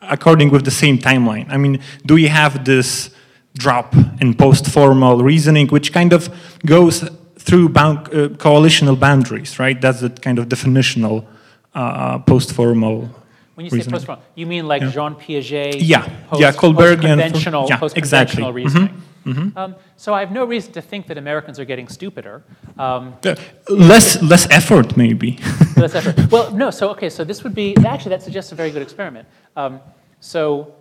according 0.10 0.52
with 0.52 0.64
the 0.66 0.72
same 0.72 0.98
timeline? 0.98 1.46
I 1.50 1.58
mean, 1.58 1.80
do 2.06 2.14
we 2.16 2.28
have 2.28 2.66
this 2.66 3.10
drop 3.58 3.96
in 4.22 4.34
post-formal 4.34 5.24
reasoning, 5.24 5.68
which 5.68 5.94
kind 5.94 6.14
of 6.14 6.30
goes 6.66 7.10
through 7.40 7.70
bound, 7.70 8.00
uh, 8.08 8.30
coalitional 8.38 9.00
boundaries, 9.00 9.60
right? 9.60 9.80
That's 9.80 10.02
the 10.02 10.10
kind 10.10 10.40
of 10.40 10.48
definitional 10.48 11.26
uh, 11.74 12.20
post-formal. 12.20 13.10
When 13.56 13.66
you 13.66 13.70
say 13.70 13.90
post-formal, 13.90 14.24
you 14.36 14.46
mean 14.46 14.68
like 14.68 14.82
yeah. 14.82 14.92
Jean 14.92 15.16
Piaget? 15.16 15.78
Yeah, 15.80 16.08
post, 16.28 16.42
yeah, 16.42 16.52
Kohlbergian. 16.52 17.18
Post-conventional, 17.18 17.68
yeah, 17.70 17.78
post-conventional 17.78 18.50
exactly. 18.50 18.64
reasoning. 18.64 18.90
Mm 18.90 18.96
-hmm. 18.96 19.15
Mm-hmm. 19.26 19.58
Um, 19.58 19.76
so 19.98 20.14
I 20.14 20.20
have 20.20 20.32
no 20.32 20.46
reason 20.46 20.72
to 20.74 20.82
think 20.82 21.08
that 21.08 21.18
Americans 21.18 21.60
are 21.60 21.66
getting 21.66 21.88
stupider. 21.88 22.44
Um, 22.78 23.16
uh, 23.26 23.36
less, 23.70 24.22
less 24.22 24.48
effort, 24.52 24.96
maybe. 24.96 25.40
less 25.78 25.96
effort. 25.96 26.32
Well, 26.32 26.52
no. 26.52 26.70
So 26.70 26.90
okay. 26.90 27.10
So 27.10 27.24
this 27.24 27.44
would 27.44 27.56
be 27.56 27.76
actually 27.86 28.10
that 28.10 28.22
suggests 28.22 28.52
a 28.52 28.56
very 28.56 28.72
good 28.72 28.82
experiment. 28.82 29.28
Um, 29.56 29.82
so 30.20 30.76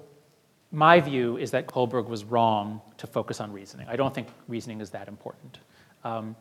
my 0.71 1.01
view 1.01 1.37
is 1.39 1.51
that 1.53 1.67
Kohlberg 1.67 2.07
was 2.07 2.25
wrong 2.25 2.81
to 2.99 3.07
focus 3.07 3.41
on 3.41 3.53
reasoning. 3.53 3.87
I 3.89 3.97
don't 3.97 4.15
think 4.15 4.29
reasoning 4.49 4.81
is 4.81 4.91
that 4.91 5.09
important. 5.09 5.59
Um, 6.03 6.37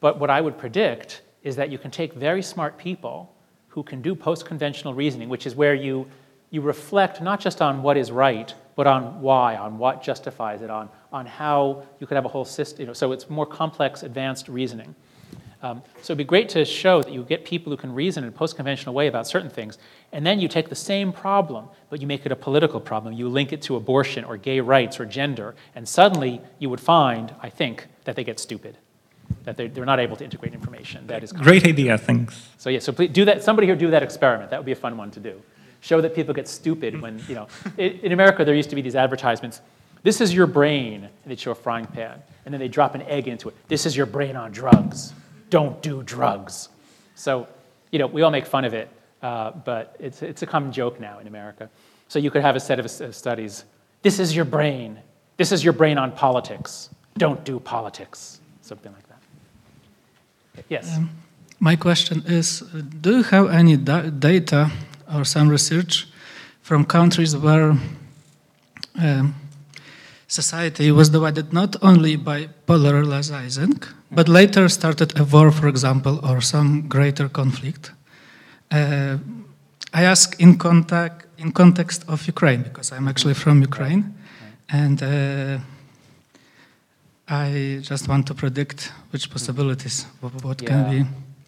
but 0.00 0.18
what 0.18 0.30
I 0.30 0.40
would 0.40 0.56
predict 0.56 1.22
is 1.42 1.56
that 1.56 1.70
you 1.70 1.78
can 1.78 1.90
take 1.90 2.14
very 2.14 2.42
smart 2.42 2.78
people 2.78 3.34
who 3.68 3.82
can 3.82 4.00
do 4.00 4.14
post-conventional 4.14 4.94
reasoning, 4.94 5.28
which 5.28 5.46
is 5.46 5.54
where 5.54 5.74
you 5.74 6.06
you 6.50 6.60
reflect 6.60 7.20
not 7.20 7.40
just 7.40 7.60
on 7.60 7.82
what 7.82 7.96
is 7.96 8.12
right, 8.12 8.54
but 8.76 8.86
on 8.86 9.20
why, 9.20 9.56
on 9.56 9.78
what 9.78 10.02
justifies 10.02 10.62
it, 10.62 10.70
on, 10.70 10.88
on 11.12 11.26
how 11.26 11.84
you 12.00 12.06
could 12.06 12.16
have 12.16 12.24
a 12.24 12.28
whole 12.28 12.44
system. 12.44 12.80
You 12.80 12.86
know, 12.88 12.92
so 12.92 13.12
it's 13.12 13.30
more 13.30 13.46
complex, 13.46 14.02
advanced 14.02 14.48
reasoning. 14.48 14.94
Um, 15.62 15.82
so 16.02 16.12
it'd 16.12 16.18
be 16.18 16.24
great 16.24 16.50
to 16.50 16.64
show 16.66 17.00
that 17.02 17.10
you 17.10 17.22
get 17.22 17.46
people 17.46 17.72
who 17.72 17.78
can 17.78 17.94
reason 17.94 18.22
in 18.22 18.28
a 18.28 18.32
post-conventional 18.32 18.94
way 18.94 19.06
about 19.06 19.26
certain 19.26 19.48
things, 19.48 19.78
and 20.12 20.26
then 20.26 20.38
you 20.38 20.46
take 20.46 20.68
the 20.68 20.74
same 20.74 21.10
problem, 21.10 21.68
but 21.88 22.02
you 22.02 22.06
make 22.06 22.26
it 22.26 22.32
a 22.32 22.36
political 22.36 22.80
problem. 22.80 23.14
You 23.14 23.30
link 23.30 23.50
it 23.50 23.62
to 23.62 23.76
abortion 23.76 24.24
or 24.24 24.36
gay 24.36 24.60
rights 24.60 25.00
or 25.00 25.06
gender, 25.06 25.54
and 25.74 25.88
suddenly 25.88 26.42
you 26.58 26.68
would 26.68 26.80
find, 26.80 27.34
I 27.40 27.48
think, 27.48 27.86
that 28.04 28.14
they 28.14 28.24
get 28.24 28.38
stupid, 28.38 28.76
that 29.44 29.56
they're, 29.56 29.68
they're 29.68 29.86
not 29.86 30.00
able 30.00 30.16
to 30.16 30.24
integrate 30.24 30.52
information. 30.52 31.06
That 31.06 31.24
is 31.24 31.32
great 31.32 31.66
idea. 31.66 31.96
Thanks. 31.96 32.46
So 32.58 32.68
yeah, 32.68 32.80
so 32.80 32.92
please 32.92 33.08
do 33.08 33.24
that. 33.24 33.42
Somebody 33.42 33.66
here 33.66 33.76
do 33.76 33.90
that 33.90 34.02
experiment. 34.02 34.50
That 34.50 34.58
would 34.58 34.66
be 34.66 34.72
a 34.72 34.76
fun 34.76 34.98
one 34.98 35.10
to 35.12 35.20
do 35.20 35.40
show 35.84 36.00
that 36.00 36.14
people 36.14 36.32
get 36.32 36.48
stupid 36.48 37.00
when, 37.02 37.22
you 37.28 37.34
know, 37.34 37.46
in 37.76 38.12
America 38.12 38.42
there 38.42 38.54
used 38.54 38.70
to 38.70 38.76
be 38.76 38.80
these 38.80 38.96
advertisements. 38.96 39.60
This 40.02 40.22
is 40.22 40.32
your 40.32 40.46
brain, 40.46 41.04
and 41.04 41.30
they'd 41.30 41.38
show 41.38 41.50
a 41.50 41.54
frying 41.54 41.84
pan, 41.86 42.22
and 42.44 42.52
then 42.52 42.58
they 42.58 42.68
drop 42.68 42.94
an 42.94 43.02
egg 43.02 43.28
into 43.28 43.50
it. 43.50 43.54
This 43.68 43.84
is 43.84 43.94
your 43.94 44.06
brain 44.06 44.34
on 44.34 44.50
drugs. 44.50 45.12
Don't 45.50 45.82
do 45.82 46.02
drugs. 46.02 46.70
So, 47.14 47.46
you 47.90 47.98
know, 47.98 48.06
we 48.06 48.22
all 48.22 48.30
make 48.30 48.46
fun 48.46 48.64
of 48.64 48.72
it, 48.72 48.88
uh, 49.22 49.50
but 49.50 49.94
it's, 49.98 50.22
it's 50.22 50.42
a 50.42 50.46
common 50.46 50.72
joke 50.72 50.98
now 51.00 51.18
in 51.18 51.26
America. 51.26 51.68
So 52.08 52.18
you 52.18 52.30
could 52.30 52.42
have 52.42 52.56
a 52.56 52.60
set 52.60 52.80
of 52.80 53.14
studies. 53.14 53.64
This 54.00 54.18
is 54.18 54.34
your 54.34 54.46
brain. 54.46 54.98
This 55.36 55.52
is 55.52 55.62
your 55.62 55.74
brain 55.74 55.98
on 55.98 56.12
politics. 56.12 56.88
Don't 57.18 57.44
do 57.44 57.60
politics. 57.60 58.40
Something 58.62 58.92
like 58.92 59.06
that. 59.08 60.64
Yes? 60.70 60.96
Um, 60.96 61.10
my 61.60 61.76
question 61.76 62.22
is 62.26 62.60
Do 63.00 63.18
you 63.18 63.22
have 63.24 63.50
any 63.50 63.76
da 63.76 64.02
data 64.02 64.70
or 65.12 65.24
some 65.24 65.48
research 65.48 66.06
from 66.62 66.84
countries 66.84 67.36
where 67.36 67.76
um, 68.96 69.34
society 70.28 70.90
was 70.90 71.08
divided 71.10 71.52
not 71.52 71.76
only 71.82 72.16
by 72.16 72.48
polarizing, 72.66 73.80
but 74.10 74.28
later 74.28 74.68
started 74.68 75.18
a 75.18 75.24
war, 75.24 75.50
for 75.50 75.68
example, 75.68 76.20
or 76.24 76.40
some 76.40 76.88
greater 76.88 77.28
conflict. 77.28 77.92
Uh, 78.70 79.18
I 79.92 80.02
ask 80.04 80.40
in 80.40 80.56
contact 80.58 81.26
in 81.38 81.52
context 81.52 82.04
of 82.08 82.26
Ukraine 82.26 82.62
because 82.62 82.92
I'm 82.92 83.08
actually 83.08 83.34
from 83.34 83.60
Ukraine, 83.60 84.14
and 84.68 85.02
uh, 85.02 85.58
I 87.28 87.78
just 87.82 88.08
want 88.08 88.26
to 88.28 88.34
predict 88.34 88.92
which 89.10 89.30
possibilities 89.30 90.06
what, 90.20 90.32
what 90.44 90.62
Yeah. 90.62 90.68
can 90.70 90.90
be. 90.90 91.06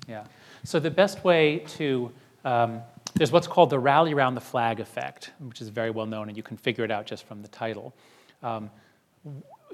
Yeah. 0.08 0.24
So 0.64 0.80
the 0.80 0.90
best 0.90 1.24
way 1.24 1.60
to 1.78 2.10
um, 2.44 2.80
there's 3.16 3.32
what's 3.32 3.46
called 3.46 3.70
the 3.70 3.78
rally 3.78 4.12
around 4.12 4.34
the 4.34 4.40
flag 4.40 4.78
effect, 4.78 5.32
which 5.40 5.60
is 5.60 5.70
very 5.70 5.90
well 5.90 6.06
known, 6.06 6.28
and 6.28 6.36
you 6.36 6.42
can 6.42 6.56
figure 6.56 6.84
it 6.84 6.90
out 6.90 7.06
just 7.06 7.24
from 7.24 7.40
the 7.40 7.48
title. 7.48 7.94
Um, 8.42 8.70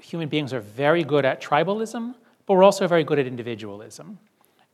human 0.01 0.29
beings 0.29 0.53
are 0.53 0.61
very 0.61 1.03
good 1.03 1.25
at 1.25 1.41
tribalism, 1.41 2.15
but 2.45 2.53
we're 2.53 2.63
also 2.63 2.87
very 2.87 3.03
good 3.03 3.19
at 3.19 3.27
individualism. 3.27 4.17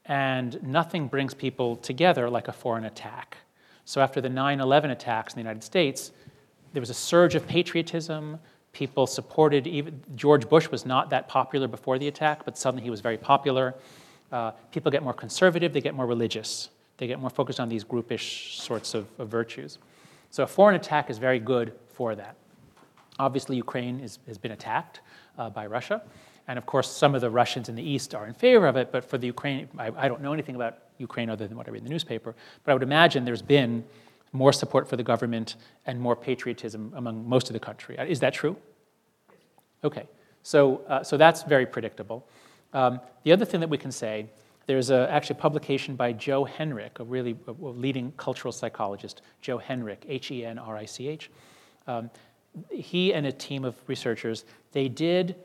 And 0.06 0.62
nothing 0.64 1.08
brings 1.08 1.34
people 1.34 1.76
together 1.78 2.30
like 2.30 2.48
a 2.48 2.52
foreign 2.54 2.86
attack. 2.86 3.38
So 3.86 4.02
after 4.02 4.22
the 4.22 4.30
9 4.30 4.60
11 4.60 4.92
attacks 4.92 5.34
in 5.34 5.38
the 5.38 5.42
United 5.42 5.64
States, 5.64 6.12
there 6.74 6.80
was 6.80 6.92
a 6.92 6.96
surge 6.96 7.34
of 7.34 7.48
patriotism. 7.48 8.40
People 8.72 9.08
supported, 9.08 9.66
even 9.66 10.02
George 10.16 10.48
Bush 10.48 10.70
was 10.70 10.86
not 10.86 11.10
that 11.10 11.28
popular 11.28 11.68
before 11.68 11.98
the 11.98 12.08
attack, 12.08 12.46
but 12.46 12.56
suddenly 12.56 12.84
he 12.84 12.92
was 12.92 13.02
very 13.02 13.18
popular. 13.18 13.74
Uh, 14.32 14.52
people 14.72 14.92
get 14.92 15.02
more 15.02 15.14
conservative, 15.14 15.74
they 15.74 15.82
get 15.82 15.96
more 15.96 16.06
religious, 16.06 16.70
they 17.00 17.08
get 17.08 17.20
more 17.20 17.30
focused 17.30 17.60
on 17.60 17.70
these 17.70 17.84
groupish 17.84 18.60
sorts 18.60 18.94
of, 18.94 19.08
of 19.18 19.30
virtues. 19.30 19.80
So 20.30 20.44
a 20.44 20.48
foreign 20.48 20.76
attack 20.76 21.10
is 21.10 21.18
very 21.18 21.40
good 21.40 21.74
for 21.88 22.14
that. 22.14 22.36
Obviously, 23.18 23.56
Ukraine 23.56 24.00
is, 24.02 24.20
has 24.28 24.38
been 24.38 24.52
attacked 24.52 25.00
uh, 25.38 25.50
by 25.50 25.66
Russia. 25.66 26.04
And 26.48 26.60
of 26.60 26.66
course, 26.66 26.92
some 26.92 27.16
of 27.16 27.22
the 27.22 27.30
Russians 27.30 27.70
in 27.70 27.76
the 27.76 27.84
east 27.84 28.14
are 28.14 28.28
in 28.28 28.34
favor 28.34 28.68
of 28.68 28.76
it, 28.76 28.92
but 28.92 29.06
for 29.06 29.18
the 29.18 29.28
Ukraine, 29.28 29.70
I, 29.78 29.92
I 29.96 30.08
don't 30.08 30.22
know 30.22 30.34
anything 30.34 30.56
about 30.56 30.80
Ukraine 30.98 31.30
other 31.30 31.48
than 31.48 31.56
what 31.56 31.68
I 31.68 31.72
read 31.72 31.80
in 31.80 31.84
the 31.86 31.90
newspaper. 31.90 32.36
But 32.64 32.72
I 32.72 32.74
would 32.76 32.84
imagine 32.84 33.24
there's 33.24 33.42
been 33.42 33.84
more 34.34 34.52
support 34.52 34.88
for 34.88 34.98
the 34.98 35.04
government 35.04 35.56
and 35.86 36.00
more 36.00 36.16
patriotism 36.16 36.94
among 36.96 37.28
most 37.28 37.50
of 37.50 37.54
the 37.54 37.60
country. 37.60 37.98
Uh, 37.98 38.06
Is 38.06 38.20
that 38.20 38.34
true? 38.34 38.58
Okay, 39.84 40.06
so, 40.44 40.82
uh, 40.88 41.02
so 41.04 41.16
that's 41.18 41.44
very 41.44 41.66
predictable. 41.66 42.28
Um, 42.74 43.00
the 43.24 43.32
other 43.32 43.46
thing 43.46 43.62
that 43.62 43.70
we 43.70 43.78
can 43.78 43.92
say, 43.92 44.28
there's 44.70 44.92
a, 44.92 45.12
actually 45.12 45.36
a 45.36 45.42
publication 45.42 45.96
by 45.96 46.14
Joe 46.14 46.46
Henrich, 46.46 47.00
a 47.00 47.04
really 47.04 47.36
a, 47.48 47.52
leading 47.54 48.12
cultural 48.18 48.52
psychologist, 48.52 49.24
Joe 49.42 49.58
Henrich, 49.58 49.98
H-E-N-R-I-C-H. 50.08 51.32
Um, 51.88 52.12
he 52.70 53.12
and 53.12 53.26
a 53.26 53.32
team 53.32 53.66
of 53.66 53.76
researchers, 53.88 54.46
they 54.72 54.88
did 54.88 55.38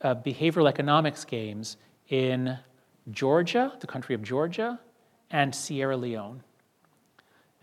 uh, 0.00 0.16
behavioral 0.16 0.68
economics 0.68 1.24
games 1.24 1.76
in 2.08 2.58
Georgia, 3.12 3.72
the 3.78 3.86
country 3.86 4.16
of 4.16 4.22
Georgia, 4.24 4.80
and 5.30 5.54
Sierra 5.54 5.96
Leone. 5.96 6.42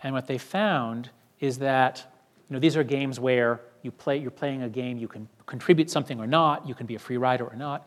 And 0.01 0.13
what 0.13 0.25
they 0.25 0.37
found 0.37 1.09
is 1.41 1.57
that 1.57 2.13
you 2.47 2.53
know, 2.53 2.61
these 2.61 2.77
are 2.77 2.83
games 2.85 3.19
where 3.19 3.59
you 3.81 3.91
play, 3.91 4.15
you're 4.15 4.31
playing 4.31 4.63
a 4.63 4.69
game, 4.69 4.97
you 4.97 5.09
can 5.09 5.27
contribute 5.47 5.89
something 5.89 6.17
or 6.17 6.27
not, 6.27 6.65
you 6.65 6.73
can 6.73 6.85
be 6.85 6.95
a 6.95 6.99
free 6.99 7.17
rider 7.17 7.45
or 7.45 7.57
not. 7.57 7.85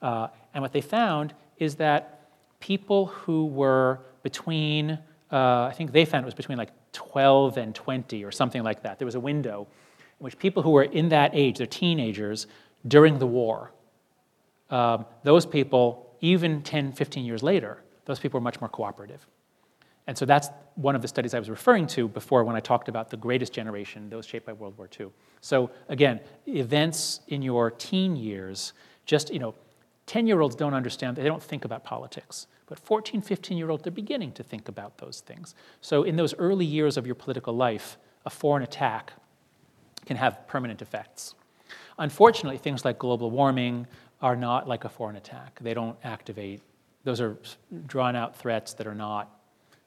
Uh, 0.00 0.26
and 0.52 0.62
what 0.62 0.72
they 0.72 0.80
found 0.80 1.32
is 1.58 1.76
that 1.76 2.21
people 2.62 3.06
who 3.06 3.46
were 3.46 3.98
between, 4.22 4.92
uh, 5.32 5.64
I 5.64 5.74
think 5.76 5.90
they 5.90 6.04
found 6.04 6.22
it 6.22 6.26
was 6.26 6.34
between 6.34 6.56
like 6.56 6.70
12 6.92 7.56
and 7.58 7.74
20 7.74 8.24
or 8.24 8.30
something 8.30 8.62
like 8.62 8.84
that. 8.84 9.00
There 9.00 9.06
was 9.06 9.16
a 9.16 9.20
window 9.20 9.66
in 10.20 10.24
which 10.24 10.38
people 10.38 10.62
who 10.62 10.70
were 10.70 10.84
in 10.84 11.08
that 11.08 11.32
age, 11.34 11.58
they're 11.58 11.66
teenagers, 11.66 12.46
during 12.86 13.18
the 13.18 13.26
war, 13.26 13.72
um, 14.70 15.04
those 15.24 15.44
people, 15.44 16.16
even 16.20 16.62
10, 16.62 16.92
15 16.92 17.24
years 17.24 17.42
later, 17.42 17.82
those 18.04 18.20
people 18.20 18.38
were 18.38 18.44
much 18.44 18.60
more 18.60 18.70
cooperative. 18.70 19.26
And 20.06 20.16
so 20.16 20.24
that's 20.24 20.48
one 20.76 20.94
of 20.94 21.02
the 21.02 21.08
studies 21.08 21.34
I 21.34 21.40
was 21.40 21.50
referring 21.50 21.88
to 21.88 22.06
before 22.06 22.44
when 22.44 22.54
I 22.54 22.60
talked 22.60 22.88
about 22.88 23.10
the 23.10 23.16
greatest 23.16 23.52
generation, 23.52 24.08
those 24.08 24.24
shaped 24.24 24.46
by 24.46 24.52
World 24.52 24.78
War 24.78 24.88
II. 24.98 25.08
So 25.40 25.70
again, 25.88 26.20
events 26.46 27.20
in 27.28 27.42
your 27.42 27.72
teen 27.72 28.14
years, 28.14 28.72
just, 29.04 29.32
you 29.32 29.40
know, 29.40 29.54
10 30.12 30.26
year 30.26 30.42
olds 30.42 30.54
don't 30.54 30.74
understand, 30.74 31.16
they 31.16 31.24
don't 31.24 31.42
think 31.42 31.64
about 31.64 31.84
politics. 31.84 32.46
But 32.66 32.78
14, 32.78 33.22
15 33.22 33.56
year 33.56 33.70
olds, 33.70 33.82
they're 33.82 33.90
beginning 33.90 34.32
to 34.32 34.42
think 34.42 34.68
about 34.68 34.98
those 34.98 35.20
things. 35.20 35.54
So 35.80 36.02
in 36.02 36.16
those 36.16 36.34
early 36.34 36.66
years 36.66 36.98
of 36.98 37.06
your 37.06 37.14
political 37.14 37.56
life, 37.56 37.96
a 38.26 38.30
foreign 38.30 38.62
attack 38.62 39.14
can 40.04 40.18
have 40.18 40.46
permanent 40.46 40.82
effects. 40.82 41.34
Unfortunately, 41.98 42.58
things 42.58 42.84
like 42.84 42.98
global 42.98 43.30
warming 43.30 43.86
are 44.20 44.36
not 44.36 44.68
like 44.68 44.84
a 44.84 44.90
foreign 44.90 45.16
attack. 45.16 45.58
They 45.62 45.72
don't 45.72 45.96
activate, 46.04 46.60
those 47.04 47.22
are 47.22 47.38
drawn 47.86 48.14
out 48.14 48.36
threats 48.36 48.74
that 48.74 48.86
are 48.86 48.94
not 48.94 49.30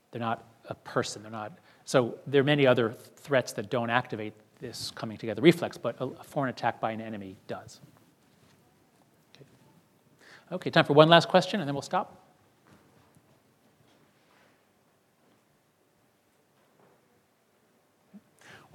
they're 0.10 0.20
not 0.20 0.44
a 0.70 0.74
person. 0.76 1.22
They're 1.22 1.32
not. 1.32 1.60
So 1.84 2.18
there 2.26 2.42
are 2.42 2.46
many 2.46 2.66
other 2.66 2.96
threats 3.18 3.52
that 3.54 3.70
don't 3.70 3.92
activate 3.92 4.34
this 4.60 4.90
coming 4.96 5.18
together 5.18 5.44
reflex, 5.44 5.78
but 5.78 5.98
a, 6.00 6.06
a 6.06 6.24
foreign 6.24 6.50
attack 6.50 6.80
by 6.80 6.94
an 6.94 7.02
enemy 7.02 7.36
does. 7.48 7.80
Okay. 10.52 10.70
time 10.70 10.86
for 10.86 10.94
one 10.94 11.10
last 11.10 11.28
question, 11.28 11.60
and 11.60 11.68
then 11.68 11.74
we'll 11.74 11.82
stop. 11.82 12.22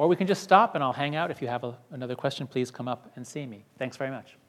Or 0.01 0.09
we 0.09 0.17
can 0.17 0.27
just 0.27 0.43
stop 0.43 0.75
and 0.75 0.83
I'll 0.83 0.95
hang 0.95 1.15
out. 1.15 1.31
If 1.31 1.43
you 1.43 1.49
have 1.49 1.63
a, 1.63 1.77
another 1.91 2.15
question, 2.15 2.47
please 2.47 2.71
come 2.71 2.89
up 2.89 3.13
and 3.17 3.27
see 3.27 3.45
me. 3.45 3.67
Thanks 3.79 3.99
very 3.99 4.11
much. 4.11 4.40